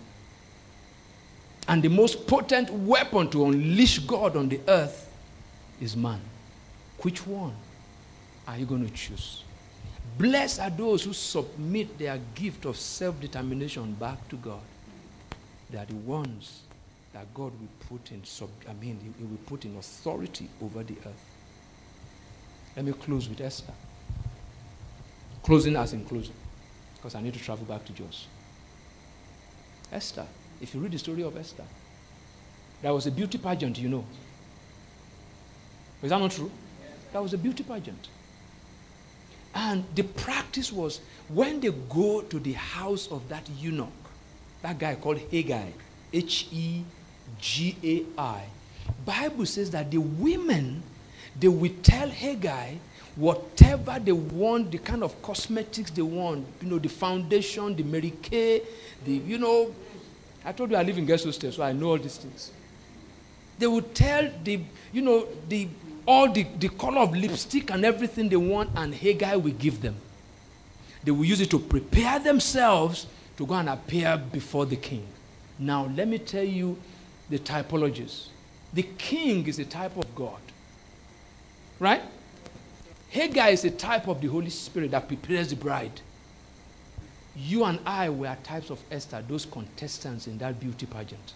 And 1.67 1.81
the 1.83 1.89
most 1.89 2.27
potent 2.27 2.71
weapon 2.71 3.29
to 3.29 3.45
unleash 3.45 3.99
God 3.99 4.35
on 4.35 4.49
the 4.49 4.59
earth 4.67 5.09
is 5.79 5.95
man. 5.95 6.19
Which 7.01 7.25
one 7.25 7.53
are 8.47 8.57
you 8.57 8.65
going 8.65 8.85
to 8.87 8.93
choose? 8.93 9.43
Blessed 10.17 10.59
are 10.59 10.69
those 10.69 11.03
who 11.03 11.13
submit 11.13 11.97
their 11.97 12.19
gift 12.35 12.65
of 12.65 12.77
self 12.77 13.19
determination 13.19 13.93
back 13.93 14.27
to 14.29 14.35
God. 14.37 14.61
They 15.69 15.77
are 15.77 15.85
the 15.85 15.95
ones 15.95 16.61
that 17.13 17.33
God 17.33 17.51
will 17.59 17.69
put 17.97 18.11
in 18.11 18.23
sub, 18.23 18.49
I 18.69 18.73
mean, 18.73 19.13
he 19.17 19.23
will 19.23 19.37
put 19.45 19.65
in 19.65 19.75
authority 19.77 20.49
over 20.61 20.83
the 20.83 20.95
earth. 21.05 21.25
Let 22.75 22.85
me 22.85 22.93
close 22.93 23.27
with 23.27 23.41
Esther. 23.41 23.73
Closing 25.43 25.75
as 25.75 25.93
in 25.93 26.05
closing, 26.05 26.35
because 26.95 27.15
I 27.15 27.21
need 27.21 27.33
to 27.33 27.39
travel 27.39 27.65
back 27.65 27.83
to 27.85 27.93
Jos. 27.93 28.27
Esther, 29.91 30.25
if 30.61 30.73
you 30.73 30.79
read 30.79 30.91
the 30.91 30.99
story 30.99 31.23
of 31.23 31.35
Esther, 31.35 31.65
there 32.81 32.93
was 32.93 33.07
a 33.07 33.11
beauty 33.11 33.37
pageant, 33.37 33.77
you 33.79 33.89
know. 33.89 34.05
Is 36.01 36.09
that 36.09 36.19
not 36.19 36.31
true? 36.31 36.51
That 37.11 37.21
was 37.21 37.33
a 37.33 37.37
beauty 37.37 37.63
pageant. 37.63 38.07
And 39.53 39.83
the 39.95 40.03
practice 40.03 40.71
was 40.71 41.01
when 41.27 41.59
they 41.59 41.71
go 41.89 42.21
to 42.21 42.39
the 42.39 42.53
house 42.53 43.07
of 43.11 43.27
that 43.29 43.49
eunuch, 43.59 43.89
that 44.61 44.79
guy 44.79 44.95
called 44.95 45.17
Hegai, 45.17 45.73
H 46.13 46.47
E 46.51 46.83
G 47.39 47.75
A 48.17 48.21
I. 48.21 48.43
Bible 49.05 49.45
says 49.45 49.71
that 49.71 49.91
the 49.91 49.97
women 49.97 50.83
they 51.39 51.47
will 51.47 51.71
tell 51.81 52.09
Hegai 52.09 52.77
whatever 53.15 53.99
they 53.99 54.11
want, 54.11 54.71
the 54.71 54.77
kind 54.77 55.03
of 55.03 55.21
cosmetics 55.21 55.91
they 55.91 56.01
want, 56.01 56.45
you 56.61 56.69
know, 56.69 56.79
the 56.79 56.89
foundation, 56.89 57.75
the 57.75 57.83
Mary 57.83 58.13
Kay, 58.21 58.61
the, 59.05 59.11
you 59.13 59.37
know, 59.37 59.73
I 60.45 60.51
told 60.51 60.71
you 60.71 60.77
I 60.77 60.83
live 60.83 60.97
in 60.97 61.05
guest 61.05 61.25
hostel, 61.25 61.51
so 61.51 61.63
I 61.63 61.71
know 61.73 61.89
all 61.89 61.97
these 61.97 62.17
things. 62.17 62.51
They 63.59 63.67
would 63.67 63.93
tell 63.93 64.29
the, 64.43 64.59
you 64.91 65.01
know, 65.01 65.27
the 65.47 65.67
all 66.11 66.29
the, 66.29 66.43
the 66.59 66.67
color 66.67 66.99
of 66.99 67.15
lipstick 67.15 67.71
and 67.71 67.85
everything 67.85 68.27
they 68.27 68.35
want, 68.35 68.69
and 68.75 68.93
Hagar 68.93 69.39
will 69.39 69.53
give 69.53 69.81
them. 69.81 69.95
They 71.03 71.11
will 71.11 71.25
use 71.25 71.39
it 71.39 71.49
to 71.51 71.59
prepare 71.59 72.19
themselves 72.19 73.07
to 73.37 73.45
go 73.45 73.55
and 73.55 73.69
appear 73.69 74.21
before 74.31 74.65
the 74.65 74.75
king. 74.75 75.07
Now, 75.57 75.85
let 75.95 76.07
me 76.07 76.19
tell 76.19 76.43
you 76.43 76.77
the 77.29 77.39
typologies. 77.39 78.27
The 78.73 78.83
king 78.97 79.47
is 79.47 79.57
a 79.59 79.65
type 79.65 79.95
of 79.95 80.13
God. 80.13 80.39
Right? 81.79 82.01
Hagar 83.09 83.49
is 83.49 83.63
a 83.63 83.71
type 83.71 84.07
of 84.07 84.21
the 84.21 84.27
Holy 84.27 84.49
Spirit 84.49 84.91
that 84.91 85.07
prepares 85.07 85.49
the 85.49 85.55
bride. 85.55 86.01
You 87.35 87.63
and 87.63 87.79
I 87.85 88.09
were 88.09 88.35
types 88.43 88.69
of 88.69 88.79
Esther, 88.91 89.23
those 89.27 89.45
contestants 89.45 90.27
in 90.27 90.37
that 90.39 90.59
beauty 90.59 90.85
pageant. 90.85 91.33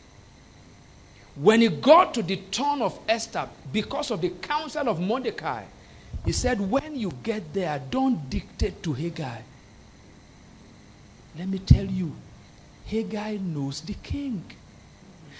When 1.35 1.61
he 1.61 1.67
got 1.67 2.13
to 2.13 2.23
the 2.23 2.37
turn 2.37 2.81
of 2.81 2.97
Esther, 3.09 3.49
because 3.71 4.09
of 4.11 4.21
the 4.21 4.29
counsel 4.29 4.87
of 4.87 4.99
Mordecai, 5.01 5.63
he 6.25 6.31
said, 6.31 6.59
When 6.61 6.95
you 6.95 7.11
get 7.23 7.53
there, 7.53 7.81
don't 7.89 8.29
dictate 8.29 8.81
to 8.83 8.93
Hagar. 8.93 9.39
Let 11.37 11.49
me 11.49 11.59
tell 11.59 11.85
you, 11.85 12.15
Hagar 12.85 13.33
knows 13.33 13.81
the 13.81 13.95
king. 13.95 14.43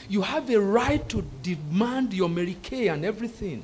You 0.09 0.22
have 0.22 0.49
a 0.49 0.59
right 0.59 1.07
to 1.09 1.23
demand 1.41 2.13
your 2.13 2.27
Mary 2.27 2.57
and 2.72 3.05
everything. 3.05 3.63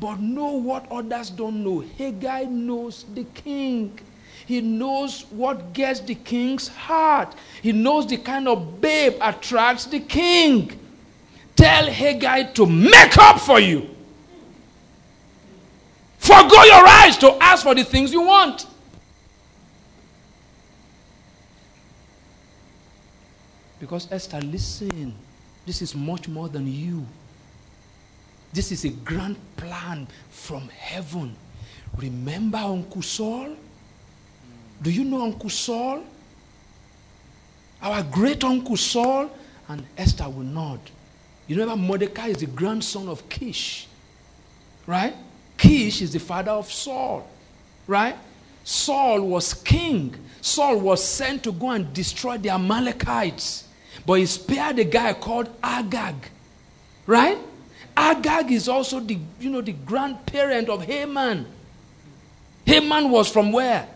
But 0.00 0.20
know 0.20 0.52
what 0.52 0.90
others 0.90 1.28
don't 1.28 1.62
know. 1.62 1.80
Hagar 1.80 2.46
knows 2.46 3.04
the 3.14 3.24
king. 3.24 3.98
He 4.46 4.62
knows 4.62 5.26
what 5.30 5.74
gets 5.74 6.00
the 6.00 6.14
king's 6.14 6.68
heart. 6.68 7.34
He 7.62 7.72
knows 7.72 8.06
the 8.06 8.16
kind 8.16 8.48
of 8.48 8.80
babe 8.80 9.14
attracts 9.20 9.84
the 9.84 10.00
king. 10.00 10.80
Tell 11.56 11.86
Hagar 11.86 12.52
to 12.54 12.66
make 12.66 13.16
up 13.18 13.40
for 13.40 13.60
you. 13.60 13.88
Forgo 16.18 16.62
your 16.62 16.86
eyes 16.86 17.18
to 17.18 17.36
ask 17.40 17.62
for 17.62 17.74
the 17.74 17.84
things 17.84 18.12
you 18.12 18.22
want. 18.22 18.66
Because 23.78 24.10
Esther, 24.10 24.40
listen, 24.40 25.14
this 25.66 25.82
is 25.82 25.94
much 25.94 26.26
more 26.28 26.48
than 26.48 26.66
you. 26.66 27.06
This 28.52 28.72
is 28.72 28.84
a 28.84 28.88
grand 28.88 29.36
plan 29.56 30.06
from 30.30 30.68
heaven. 30.68 31.36
Remember 31.98 32.58
Uncle 32.58 33.02
Saul? 33.02 33.56
Do 34.80 34.90
you 34.90 35.04
know 35.04 35.22
Uncle 35.22 35.50
Saul? 35.50 36.02
Our 37.82 38.02
great 38.04 38.42
Uncle 38.44 38.76
Saul? 38.76 39.30
And 39.68 39.84
Esther 39.98 40.28
will 40.28 40.44
nod. 40.44 40.80
You 41.46 41.60
remember 41.60 41.82
Mordecai 41.82 42.28
is 42.28 42.38
the 42.38 42.46
grandson 42.46 43.08
of 43.08 43.28
Kish. 43.28 43.86
Right? 44.86 45.14
Kish 45.56 46.02
is 46.02 46.12
the 46.12 46.20
father 46.20 46.52
of 46.52 46.70
Saul. 46.70 47.28
Right? 47.86 48.16
Saul 48.64 49.20
was 49.20 49.52
king. 49.52 50.14
Saul 50.40 50.78
was 50.78 51.06
sent 51.06 51.44
to 51.44 51.52
go 51.52 51.70
and 51.70 51.92
destroy 51.92 52.38
the 52.38 52.50
Amalekites. 52.50 53.68
But 54.06 54.14
he 54.14 54.26
spared 54.26 54.78
a 54.78 54.84
guy 54.84 55.12
called 55.12 55.50
Agag. 55.62 56.14
Right? 57.06 57.38
Agag 57.96 58.50
is 58.50 58.68
also 58.68 59.00
the, 59.00 59.18
you 59.38 59.50
know, 59.50 59.60
the 59.60 59.72
grandparent 59.72 60.68
of 60.68 60.82
Haman. 60.82 61.46
Haman 62.64 63.10
was 63.10 63.30
from 63.30 63.52
where? 63.52 63.86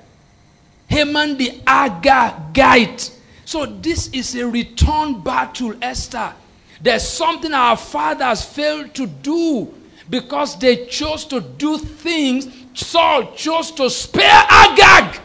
Haman 0.89 1.37
the 1.39 1.51
Agagite. 1.67 3.15
So 3.45 3.65
this 3.65 4.09
is 4.09 4.35
a 4.37 4.47
return 4.47 5.21
battle, 5.21 5.75
Esther. 5.81 6.35
There's 6.81 7.07
something 7.07 7.53
our 7.53 7.77
fathers 7.77 8.45
failed 8.45 8.95
to 8.95 9.07
do 9.07 9.75
because 10.09 10.59
they 10.59 10.87
chose 10.87 11.25
to 11.27 11.41
do 11.41 11.79
things. 11.79 12.49
Saul 12.75 13.33
chose 13.33 13.71
to 13.73 13.91
spare 13.91 14.45
Agag. 14.49 15.21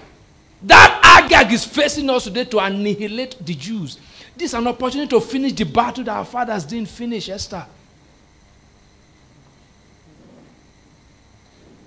That 0.64 1.22
Agag 1.24 1.52
is 1.52 1.66
facing 1.66 2.10
us 2.10 2.24
today 2.24 2.46
to 2.46 2.60
annihilate 2.60 3.38
the 3.46 3.54
Jews. 3.54 4.00
This 4.36 4.52
is 4.52 4.54
an 4.56 4.68
opportunity 4.68 5.10
to 5.10 5.22
finish 5.22 5.54
the 5.54 5.66
battle 5.66 6.04
that 6.06 6.16
our 6.16 6.26
fathers 6.26 6.64
didn't 6.64 6.90
finish, 6.90 7.30
Esther. 7.30 7.66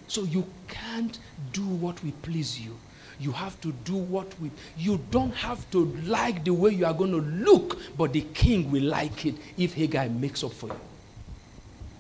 So 0.07 0.23
you 0.23 0.47
can't 0.69 1.19
do 1.53 1.63
what 1.63 2.03
we 2.05 2.13
please 2.13 2.61
you. 2.61 2.77
You 3.19 3.33
have 3.33 3.59
to 3.63 3.73
do 3.73 3.97
what 3.97 4.39
we. 4.41 4.51
You 4.77 5.01
don't 5.11 5.35
have 5.35 5.71
to 5.71 5.87
like 6.05 6.45
the 6.45 6.53
way 6.53 6.71
you 6.71 6.85
are 6.85 6.93
going 6.93 7.13
to 7.13 7.21
look, 7.21 7.79
but 7.97 8.13
the 8.13 8.21
king 8.21 8.71
will 8.71 8.85
like 8.85 9.25
it 9.25 9.37
if 9.57 9.75
Hagar 9.75 10.09
makes 10.09 10.45
up 10.45 10.53
for 10.53 10.69
you. 10.69 10.81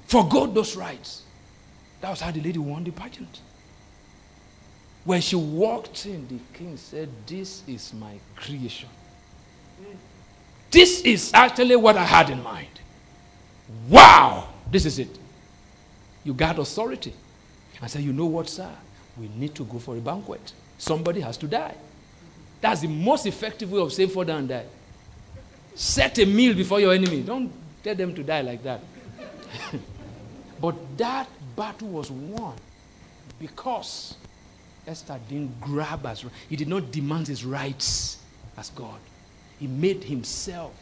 Forgo 0.06 0.46
those 0.46 0.76
rights. 0.76 1.22
That 2.00 2.10
was 2.10 2.20
how 2.20 2.30
the 2.30 2.40
lady 2.40 2.58
won 2.58 2.84
the 2.84 2.90
pageant. 2.90 3.40
When 5.04 5.20
she 5.20 5.36
walked 5.36 6.04
in, 6.04 6.26
the 6.28 6.38
king 6.52 6.76
said, 6.76 7.08
This 7.26 7.62
is 7.66 7.94
my 7.94 8.14
creation. 8.34 8.88
This 10.70 11.00
is 11.02 11.30
actually 11.32 11.76
what 11.76 11.96
I 11.96 12.04
had 12.04 12.28
in 12.28 12.42
mind. 12.42 12.68
Wow! 13.88 14.48
This 14.70 14.84
is 14.84 14.98
it. 14.98 15.18
You 16.24 16.34
got 16.34 16.58
authority. 16.58 17.14
I 17.80 17.86
said, 17.86 18.02
You 18.02 18.12
know 18.12 18.26
what, 18.26 18.48
sir? 18.48 18.70
We 19.16 19.28
need 19.28 19.54
to 19.54 19.64
go 19.64 19.78
for 19.78 19.96
a 19.96 20.00
banquet. 20.00 20.52
Somebody 20.78 21.20
has 21.20 21.36
to 21.38 21.46
die. 21.46 21.74
That's 22.60 22.80
the 22.80 22.88
most 22.88 23.26
effective 23.26 23.70
way 23.70 23.80
of 23.80 23.92
saying 23.92 24.10
for 24.10 24.28
and 24.28 24.48
die. 24.48 24.64
Set 25.74 26.18
a 26.18 26.24
meal 26.24 26.54
before 26.54 26.80
your 26.80 26.92
enemy. 26.92 27.22
Don't 27.22 27.52
tell 27.82 27.94
them 27.94 28.14
to 28.14 28.22
die 28.22 28.40
like 28.40 28.62
that. 28.62 28.80
but 30.60 30.74
that 30.96 31.28
battle 31.54 31.88
was 31.88 32.10
won 32.10 32.54
because 33.38 34.14
Esther 34.86 35.20
didn't 35.28 35.60
grab 35.60 36.06
as 36.06 36.24
he 36.48 36.56
did 36.56 36.68
not 36.68 36.90
demand 36.90 37.28
his 37.28 37.44
rights 37.44 38.18
as 38.56 38.70
God. 38.70 38.98
He 39.58 39.66
made 39.66 40.04
himself 40.04 40.72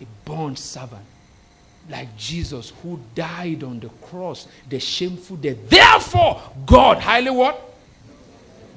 a 0.00 0.06
bond 0.24 0.58
servant 0.58 1.04
like 1.88 2.16
Jesus 2.16 2.72
who 2.82 3.00
died 3.14 3.62
on 3.62 3.80
the 3.80 3.88
cross, 3.88 4.46
the 4.68 4.78
shameful 4.78 5.36
death. 5.36 5.56
Therefore, 5.68 6.40
God 6.66 6.98
highly 6.98 7.30
what? 7.30 7.67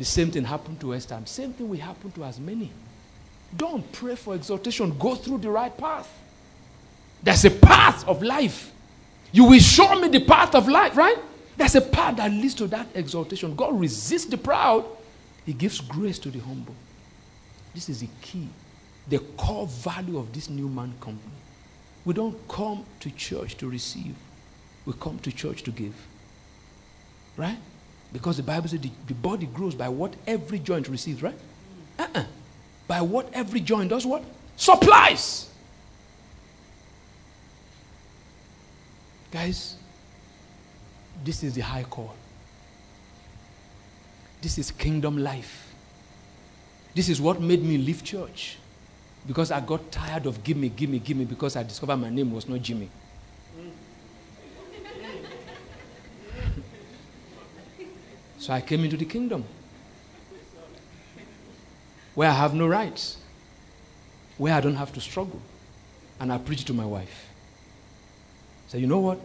The 0.01 0.05
same 0.05 0.31
thing 0.31 0.45
happened 0.45 0.79
to 0.79 0.95
Esther. 0.95 1.21
Same 1.25 1.53
thing 1.53 1.69
will 1.69 1.79
happen 1.79 2.09
to 2.13 2.23
as 2.23 2.39
many. 2.39 2.71
Don't 3.55 3.91
pray 3.91 4.15
for 4.15 4.33
exaltation. 4.33 4.97
Go 4.97 5.13
through 5.13 5.37
the 5.37 5.51
right 5.51 5.77
path. 5.77 6.09
There's 7.21 7.45
a 7.45 7.51
path 7.51 8.07
of 8.07 8.23
life. 8.23 8.71
You 9.31 9.45
will 9.45 9.59
show 9.59 9.99
me 9.99 10.07
the 10.07 10.25
path 10.25 10.55
of 10.55 10.67
life, 10.67 10.97
right? 10.97 11.19
There's 11.55 11.75
a 11.75 11.81
path 11.81 12.17
that 12.17 12.31
leads 12.31 12.55
to 12.55 12.67
that 12.69 12.87
exaltation. 12.95 13.55
God 13.55 13.79
resists 13.79 14.25
the 14.25 14.39
proud, 14.39 14.85
He 15.45 15.53
gives 15.53 15.79
grace 15.79 16.17
to 16.17 16.31
the 16.31 16.39
humble. 16.39 16.73
This 17.71 17.87
is 17.87 17.99
the 17.99 18.09
key, 18.21 18.49
the 19.07 19.19
core 19.19 19.67
value 19.67 20.17
of 20.17 20.33
this 20.33 20.49
new 20.49 20.67
man 20.67 20.95
company. 20.99 21.43
We 22.05 22.15
don't 22.15 22.47
come 22.47 22.87
to 23.01 23.11
church 23.11 23.55
to 23.57 23.69
receive, 23.69 24.15
we 24.83 24.93
come 24.93 25.19
to 25.19 25.31
church 25.31 25.61
to 25.61 25.71
give. 25.71 25.93
Right? 27.37 27.59
Because 28.13 28.37
the 28.37 28.43
Bible 28.43 28.67
says 28.67 28.81
the, 28.81 28.91
the 29.07 29.13
body 29.13 29.45
grows 29.45 29.75
by 29.75 29.89
what 29.89 30.13
every 30.27 30.59
joint 30.59 30.89
receives, 30.89 31.23
right? 31.23 31.35
Uh-uh. 31.97 32.25
By 32.87 33.01
what 33.01 33.29
every 33.33 33.61
joint 33.61 33.89
does 33.89 34.05
what? 34.05 34.23
Supplies. 34.57 35.49
Guys, 39.31 39.77
this 41.23 41.41
is 41.43 41.53
the 41.53 41.61
high 41.61 41.83
call. 41.83 42.13
This 44.41 44.57
is 44.57 44.71
kingdom 44.71 45.17
life. 45.17 45.73
This 46.93 47.07
is 47.07 47.21
what 47.21 47.39
made 47.39 47.63
me 47.63 47.77
leave 47.77 48.03
church. 48.03 48.57
Because 49.25 49.51
I 49.51 49.61
got 49.61 49.91
tired 49.91 50.25
of 50.25 50.43
gimme, 50.43 50.69
gimme, 50.69 50.99
gimme 50.99 51.25
because 51.25 51.55
I 51.55 51.63
discovered 51.63 51.97
my 51.97 52.09
name 52.09 52.31
was 52.31 52.49
not 52.49 52.61
Jimmy. 52.61 52.89
So 58.41 58.51
I 58.51 58.59
came 58.59 58.83
into 58.83 58.97
the 58.97 59.05
kingdom 59.05 59.45
where 62.15 62.27
I 62.27 62.33
have 62.33 62.55
no 62.55 62.67
rights, 62.67 63.17
where 64.39 64.55
I 64.55 64.59
don't 64.59 64.77
have 64.77 64.91
to 64.93 64.99
struggle. 64.99 65.39
And 66.19 66.33
I 66.33 66.39
preached 66.39 66.65
to 66.67 66.73
my 66.73 66.85
wife. 66.85 67.29
So, 68.67 68.79
you 68.79 68.87
know 68.87 68.97
what? 68.97 69.19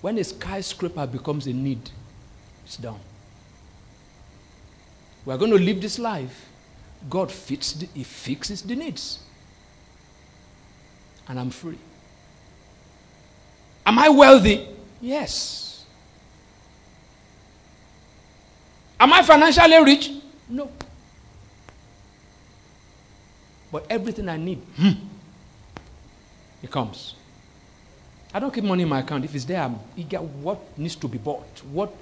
When 0.00 0.16
a 0.16 0.24
skyscraper 0.24 1.06
becomes 1.06 1.46
a 1.46 1.52
need, 1.52 1.90
it's 2.64 2.78
done. 2.78 2.98
We're 5.26 5.36
going 5.36 5.50
to 5.50 5.58
live 5.58 5.82
this 5.82 5.98
life. 5.98 6.48
God 7.10 7.30
fits 7.30 7.74
the, 7.74 7.86
He 7.92 8.04
fixes 8.04 8.62
the 8.62 8.74
needs. 8.74 9.18
And 11.28 11.38
I'm 11.38 11.50
free. 11.50 11.78
Am 13.84 13.98
I 13.98 14.08
wealthy? 14.08 14.66
Yes. 15.02 15.65
Am 18.98 19.12
I 19.12 19.22
financially 19.22 19.84
rich? 19.84 20.10
No. 20.48 20.70
But 23.70 23.86
everything 23.90 24.28
I 24.28 24.36
need, 24.36 24.58
hmm, 24.76 24.92
it 26.62 26.70
comes. 26.70 27.14
I 28.32 28.38
don't 28.38 28.52
keep 28.52 28.64
money 28.64 28.82
in 28.82 28.88
my 28.88 29.00
account. 29.00 29.24
If 29.24 29.34
it's 29.34 29.44
there, 29.44 29.62
I'm 29.62 29.78
eager. 29.96 30.18
What 30.18 30.78
needs 30.78 30.96
to 30.96 31.08
be 31.08 31.18
bought? 31.18 31.62
What 31.72 31.92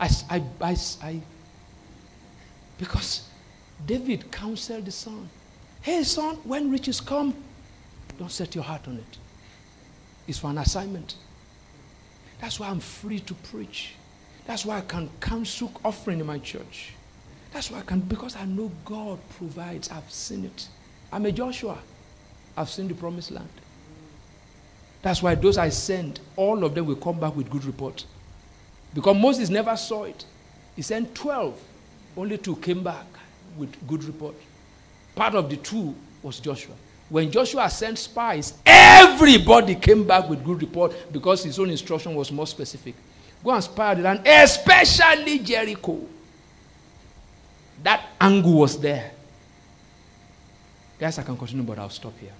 I, 0.00 0.10
I, 0.30 0.42
I, 0.60 0.76
I 1.02 1.20
because 2.78 3.28
David 3.86 4.30
counseled 4.30 4.86
the 4.86 4.90
son. 4.90 5.28
Hey, 5.82 6.02
son, 6.02 6.36
when 6.44 6.70
riches 6.70 7.00
come, 7.00 7.34
don't 8.18 8.30
set 8.30 8.54
your 8.54 8.64
heart 8.64 8.88
on 8.88 8.96
it. 8.96 9.18
It's 10.26 10.38
for 10.38 10.50
an 10.50 10.58
assignment. 10.58 11.16
That's 12.40 12.58
why 12.58 12.68
I'm 12.68 12.80
free 12.80 13.20
to 13.20 13.34
preach. 13.34 13.94
That's 14.46 14.66
why 14.66 14.78
I 14.78 14.80
can 14.82 15.08
counsel 15.20 15.72
offering 15.84 16.20
in 16.20 16.26
my 16.26 16.38
church. 16.38 16.92
That's 17.52 17.70
why 17.70 17.78
I 17.78 17.82
can, 17.82 18.00
because 18.00 18.36
I 18.36 18.44
know 18.44 18.70
God 18.84 19.18
provides. 19.36 19.90
I've 19.90 20.10
seen 20.10 20.44
it. 20.44 20.68
I'm 21.12 21.26
a 21.26 21.32
Joshua. 21.32 21.78
I've 22.56 22.70
seen 22.70 22.88
the 22.88 22.94
promised 22.94 23.30
land. 23.30 23.48
That's 25.02 25.22
why 25.22 25.34
those 25.34 25.58
I 25.58 25.68
sent, 25.68 26.20
all 26.36 26.64
of 26.64 26.74
them 26.74 26.86
will 26.86 26.96
come 26.96 27.18
back 27.18 27.36
with 27.36 27.50
good 27.50 27.64
report. 27.64 28.04
Because 28.94 29.16
Moses 29.16 29.50
never 29.50 29.76
saw 29.76 30.04
it. 30.04 30.24
He 30.76 30.82
sent 30.82 31.14
12. 31.14 31.60
Only 32.16 32.38
two 32.38 32.56
came 32.56 32.82
back 32.82 33.06
with 33.56 33.74
good 33.86 34.04
report. 34.04 34.34
Part 35.14 35.34
of 35.34 35.50
the 35.50 35.56
two 35.56 35.94
was 36.22 36.40
Joshua. 36.40 36.74
When 37.08 37.30
Joshua 37.30 37.68
sent 37.68 37.98
spies, 37.98 38.54
everybody 38.64 39.74
came 39.74 40.06
back 40.06 40.28
with 40.28 40.44
good 40.44 40.62
report 40.62 40.94
because 41.12 41.44
his 41.44 41.58
own 41.58 41.70
instruction 41.70 42.14
was 42.14 42.32
more 42.32 42.46
specific. 42.46 42.94
Go 43.44 43.50
and 43.50 43.64
spy 43.64 43.94
the 43.94 44.02
land, 44.02 44.26
especially 44.26 45.40
Jericho. 45.40 46.00
That 47.82 48.10
angle 48.20 48.54
was 48.54 48.78
there. 48.78 49.10
Guys, 50.98 51.18
I 51.18 51.24
can 51.24 51.36
continue, 51.36 51.64
but 51.64 51.78
I'll 51.78 51.90
stop 51.90 52.16
here. 52.20 52.32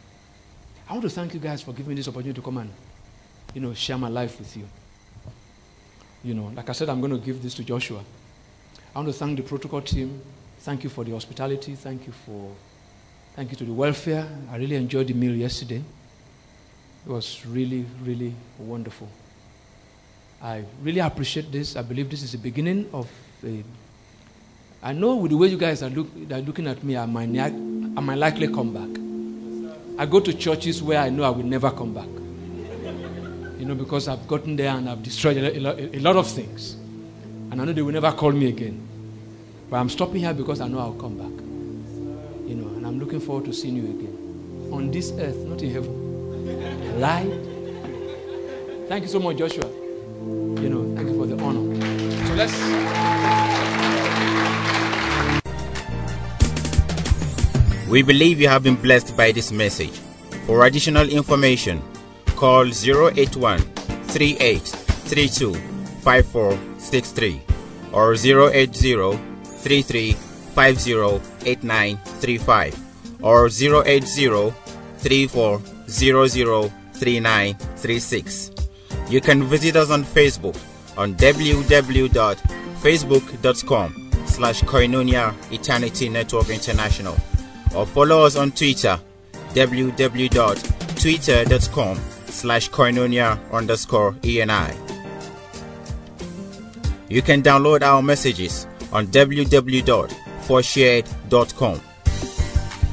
I 0.89 0.93
want 0.93 1.03
to 1.03 1.11
thank 1.11 1.35
you 1.35 1.41
guys 1.41 1.63
for 1.63 1.73
giving 1.73 1.89
me 1.89 1.95
this 1.97 2.07
opportunity 2.07 2.35
to 2.35 2.43
come 2.43 2.59
and, 2.59 2.71
you 3.55 3.61
know, 3.61 3.75
share 3.75 3.99
my 3.99 4.09
life 4.09 4.39
with 4.39 4.57
you. 4.57 4.69
You 6.23 6.35
know, 6.35 6.53
like 6.55 6.69
I 6.69 6.73
said, 6.73 6.89
I'm 6.89 7.01
going 7.01 7.13
to 7.13 7.19
give 7.19 7.43
this 7.43 7.55
to 7.55 7.65
Joshua. 7.65 8.01
I 8.95 8.99
want 8.99 9.09
to 9.09 9.13
thank 9.13 9.37
the 9.37 9.43
protocol 9.43 9.81
team. 9.81 10.21
Thank 10.61 10.85
you 10.85 10.91
for 10.91 11.03
the 11.03 11.11
hospitality. 11.11 11.75
Thank 11.75 12.07
you 12.07 12.13
for, 12.13 12.53
thank 13.35 13.51
you 13.51 13.57
to 13.57 13.65
the 13.65 13.73
welfare. 13.73 14.29
I 14.53 14.59
really 14.59 14.77
enjoyed 14.77 15.09
the 15.09 15.15
meal 15.15 15.35
yesterday. 15.35 15.83
It 17.05 17.11
was 17.11 17.45
really, 17.47 17.85
really 18.05 18.33
wonderful. 18.59 19.09
I 20.43 20.65
really 20.83 20.99
appreciate 20.99 21.53
this. 21.53 21.77
I 21.77 21.83
believe 21.83 22.11
this 22.11 22.23
is 22.23 22.33
the 22.33 22.39
beginning 22.39 22.89
of 22.93 23.09
a. 23.45 23.63
I 24.83 24.93
know 24.93 25.15
with 25.15 25.31
the 25.31 25.37
way 25.37 25.47
you 25.47 25.57
guys 25.57 25.85
are, 25.85 25.91
look, 25.91 26.09
are 26.33 26.41
looking 26.41 26.67
at 26.67 26.83
me, 26.83 26.97
I 26.97 27.07
might, 27.07 27.29
I 27.39 28.01
might 28.01 28.19
likely 28.19 28.49
come 28.49 28.73
back. 28.75 28.89
I 29.97 30.07
go 30.07 30.19
to 30.19 30.33
churches 30.35 30.83
where 30.83 30.99
I 30.99 31.11
know 31.11 31.23
I 31.23 31.31
will 31.31 31.45
never 31.45 31.71
come 31.71 31.95
back. 31.95 32.09
You 33.61 33.67
know, 33.67 33.77
because 33.77 34.09
I've 34.09 34.27
gotten 34.27 34.57
there 34.57 34.75
and 34.75 34.91
I've 34.91 35.05
destroyed 35.05 35.37
a 35.37 35.61
lot, 35.61 35.79
a 35.79 36.01
lot 36.01 36.17
of 36.17 36.29
things. 36.29 36.75
And 37.53 37.61
I 37.61 37.65
know 37.65 37.73
they 37.73 37.83
will 37.83 37.93
never 37.93 38.11
call 38.11 38.33
me 38.33 38.49
again. 38.49 38.81
But 39.71 39.77
I'm 39.77 39.89
stopping 39.89 40.23
here 40.23 40.35
because 40.35 40.61
I 40.61 40.67
know 40.67 40.81
I'll 40.81 40.95
come 40.95 41.17
back. 41.17 42.49
You 42.49 42.57
know, 42.57 42.67
and 42.75 42.85
I'm 42.85 42.99
looking 42.99 43.21
forward 43.21 43.45
to 43.45 43.53
seeing 43.53 43.77
you 43.77 43.85
again. 43.85 44.71
On 44.73 44.91
this 44.91 45.13
earth, 45.13 45.37
not 45.37 45.63
in 45.63 45.71
heaven. 45.71 47.01
Right? 47.01 48.89
Thank 48.89 49.05
you 49.05 49.09
so 49.09 49.21
much, 49.21 49.37
Joshua. 49.37 49.82
Let's. 52.35 52.57
We 57.89 58.01
believe 58.03 58.41
you 58.41 58.49
have 58.49 58.63
been 58.63 58.77
blessed 58.77 59.15
by 59.17 59.33
this 59.33 59.53
message. 59.53 60.01
For 60.47 60.65
additional 60.65 61.11
information, 61.11 61.83
call 62.37 62.73
081 62.73 63.61
38 63.61 64.63
32 64.63 65.55
5463 66.01 67.43
or 67.93 68.15
080 68.15 69.13
33 69.45 70.13
50 70.13 71.21
8935 71.45 72.81
or 73.23 73.47
080 73.49 74.51
34 74.97 75.61
00 75.89 76.73
3936. 76.95 78.51
You 79.11 79.21
can 79.21 79.45
visit 79.45 79.77
us 79.77 79.91
on 79.91 80.05
Facebook 80.05 80.57
on 80.97 81.15
www.facebook.com 81.15 84.11
slash 84.27 84.63
koinonia 84.63 85.35
eternity 85.53 86.09
network 86.09 86.49
international 86.49 87.17
or 87.75 87.85
follow 87.87 88.25
us 88.25 88.37
on 88.37 88.51
Twitter 88.53 88.99
www.twitter.com 89.55 91.97
slash 92.27 92.71
koinonia 92.71 93.39
underscore 93.53 94.13
ENI. 94.23 94.75
You 97.09 97.23
can 97.23 97.43
download 97.43 97.83
our 97.83 98.01
messages 98.03 98.67
on 98.93 99.07
www.4shared.com. 99.09 101.81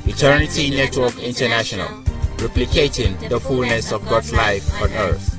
Eternity 0.06 0.70
Network 0.72 1.18
International, 1.20 1.88
replicating 2.38 3.30
the 3.30 3.40
fullness 3.40 3.94
of 3.94 4.04
God's 4.10 4.34
life 4.34 4.82
on 4.82 4.92
earth. 4.94 5.39